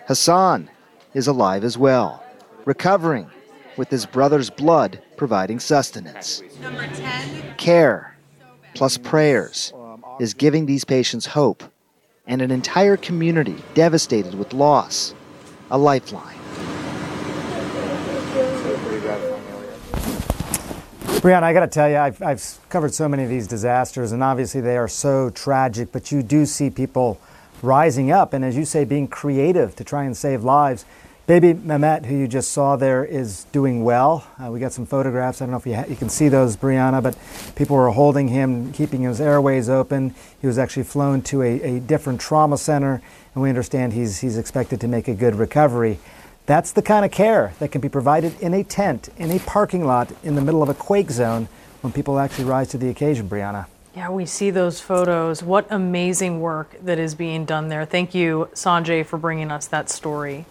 Hassan 0.07 0.69
is 1.13 1.27
alive 1.27 1.65
as 1.65 1.77
well, 1.77 2.23
recovering 2.63 3.29
with 3.75 3.89
his 3.89 4.05
brother's 4.05 4.49
blood 4.49 5.01
providing 5.17 5.59
sustenance. 5.59 6.41
Care 7.57 8.15
plus 8.75 8.97
prayers 8.97 9.73
is 10.21 10.33
giving 10.33 10.65
these 10.65 10.85
patients 10.85 11.25
hope 11.25 11.65
and 12.27 12.41
an 12.41 12.49
entire 12.49 12.95
community 12.95 13.57
devastated 13.73 14.35
with 14.35 14.53
loss 14.53 15.13
a 15.69 15.77
lifeline. 15.77 16.36
Brianna, 21.27 21.43
I 21.43 21.51
got 21.51 21.59
to 21.59 21.67
tell 21.67 21.89
you, 21.89 21.97
I've, 21.97 22.21
I've 22.21 22.57
covered 22.69 22.93
so 22.93 23.09
many 23.09 23.23
of 23.23 23.29
these 23.29 23.47
disasters, 23.47 24.13
and 24.13 24.23
obviously 24.23 24.61
they 24.61 24.77
are 24.77 24.87
so 24.87 25.29
tragic, 25.29 25.91
but 25.91 26.09
you 26.09 26.23
do 26.23 26.45
see 26.45 26.69
people 26.69 27.19
rising 27.61 28.11
up 28.11 28.31
and, 28.31 28.45
as 28.45 28.55
you 28.55 28.63
say, 28.63 28.85
being 28.85 29.09
creative 29.09 29.75
to 29.75 29.83
try 29.83 30.05
and 30.05 30.15
save 30.15 30.45
lives. 30.45 30.85
Baby 31.25 31.53
Mehmet, 31.53 32.05
who 32.05 32.15
you 32.15 32.29
just 32.29 32.51
saw 32.51 32.77
there, 32.77 33.03
is 33.03 33.43
doing 33.51 33.83
well. 33.83 34.25
Uh, 34.41 34.51
we 34.51 34.61
got 34.61 34.71
some 34.71 34.85
photographs. 34.85 35.41
I 35.41 35.45
don't 35.47 35.51
know 35.51 35.57
if 35.57 35.65
you, 35.65 35.75
ha- 35.75 35.83
you 35.89 35.97
can 35.97 36.07
see 36.07 36.29
those, 36.29 36.55
Brianna, 36.55 37.03
but 37.03 37.17
people 37.57 37.75
were 37.75 37.89
holding 37.89 38.29
him, 38.29 38.71
keeping 38.71 39.01
his 39.01 39.19
airways 39.19 39.67
open. 39.67 40.15
He 40.39 40.47
was 40.47 40.57
actually 40.57 40.83
flown 40.83 41.23
to 41.23 41.41
a, 41.41 41.61
a 41.61 41.79
different 41.81 42.21
trauma 42.21 42.57
center, 42.57 43.01
and 43.33 43.43
we 43.43 43.49
understand 43.49 43.91
he's, 43.91 44.19
he's 44.19 44.37
expected 44.37 44.79
to 44.79 44.87
make 44.87 45.09
a 45.09 45.13
good 45.13 45.35
recovery. 45.35 45.99
That's 46.47 46.71
the 46.71 46.81
kind 46.81 47.03
of 47.03 47.11
care 47.11 47.53
that 47.59 47.73
can 47.73 47.81
be 47.81 47.89
provided 47.89 48.39
in 48.39 48.53
a 48.53 48.63
tent, 48.63 49.09
in 49.17 49.31
a 49.31 49.39
parking 49.39 49.85
lot, 49.85 50.13
in 50.23 50.35
the 50.35 50.41
middle 50.41 50.63
of 50.63 50.69
a 50.69 50.73
quake 50.73 51.11
zone 51.11 51.49
when 51.81 51.91
people 51.91 52.17
actually 52.17 52.45
rise 52.45 52.69
to 52.69 52.77
the 52.77 52.87
occasion, 52.87 53.27
Brianna. 53.27 53.65
Yeah, 53.93 54.11
we 54.11 54.25
see 54.25 54.49
those 54.49 54.79
photos. 54.79 55.43
What 55.43 55.67
amazing 55.69 56.39
work 56.39 56.73
that 56.85 56.99
is 56.99 57.15
being 57.15 57.43
done 57.43 57.67
there. 57.67 57.83
Thank 57.83 58.15
you, 58.15 58.47
Sanjay, 58.53 59.05
for 59.05 59.17
bringing 59.17 59.51
us 59.51 59.67
that 59.67 59.89
story. 59.89 60.45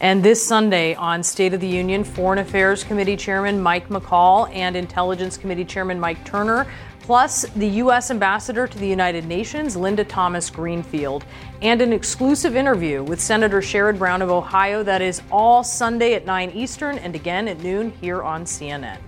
And 0.00 0.24
this 0.24 0.44
Sunday 0.44 0.96
on 0.96 1.22
State 1.22 1.54
of 1.54 1.60
the 1.60 1.68
Union, 1.68 2.02
Foreign 2.02 2.40
Affairs 2.40 2.82
Committee 2.82 3.16
Chairman 3.16 3.60
Mike 3.60 3.88
McCaul 3.88 4.52
and 4.52 4.74
Intelligence 4.74 5.36
Committee 5.36 5.64
Chairman 5.64 6.00
Mike 6.00 6.24
Turner 6.24 6.66
plus 7.06 7.46
the 7.54 7.68
U.S. 7.68 8.10
Ambassador 8.10 8.66
to 8.66 8.78
the 8.78 8.86
United 8.88 9.26
Nations, 9.26 9.76
Linda 9.76 10.04
Thomas 10.04 10.50
Greenfield, 10.50 11.24
and 11.62 11.80
an 11.80 11.92
exclusive 11.92 12.56
interview 12.56 13.04
with 13.04 13.20
Senator 13.20 13.60
Sherrod 13.60 13.96
Brown 13.96 14.22
of 14.22 14.30
Ohio. 14.30 14.82
That 14.82 15.00
is 15.00 15.22
all 15.30 15.62
Sunday 15.62 16.14
at 16.14 16.26
9 16.26 16.50
Eastern 16.50 16.98
and 16.98 17.14
again 17.14 17.46
at 17.46 17.60
noon 17.60 17.92
here 18.00 18.24
on 18.24 18.44
CNN. 18.44 18.98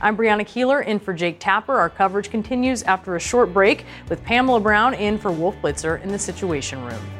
I'm 0.00 0.16
Brianna 0.16 0.46
Keilar 0.46 0.86
in 0.86 1.00
for 1.00 1.12
Jake 1.12 1.40
Tapper. 1.40 1.74
Our 1.74 1.90
coverage 1.90 2.30
continues 2.30 2.84
after 2.84 3.16
a 3.16 3.20
short 3.20 3.52
break 3.52 3.84
with 4.08 4.22
Pamela 4.22 4.60
Brown 4.60 4.94
in 4.94 5.18
for 5.18 5.32
Wolf 5.32 5.56
Blitzer 5.60 6.00
in 6.04 6.10
the 6.10 6.20
Situation 6.20 6.80
Room. 6.84 7.19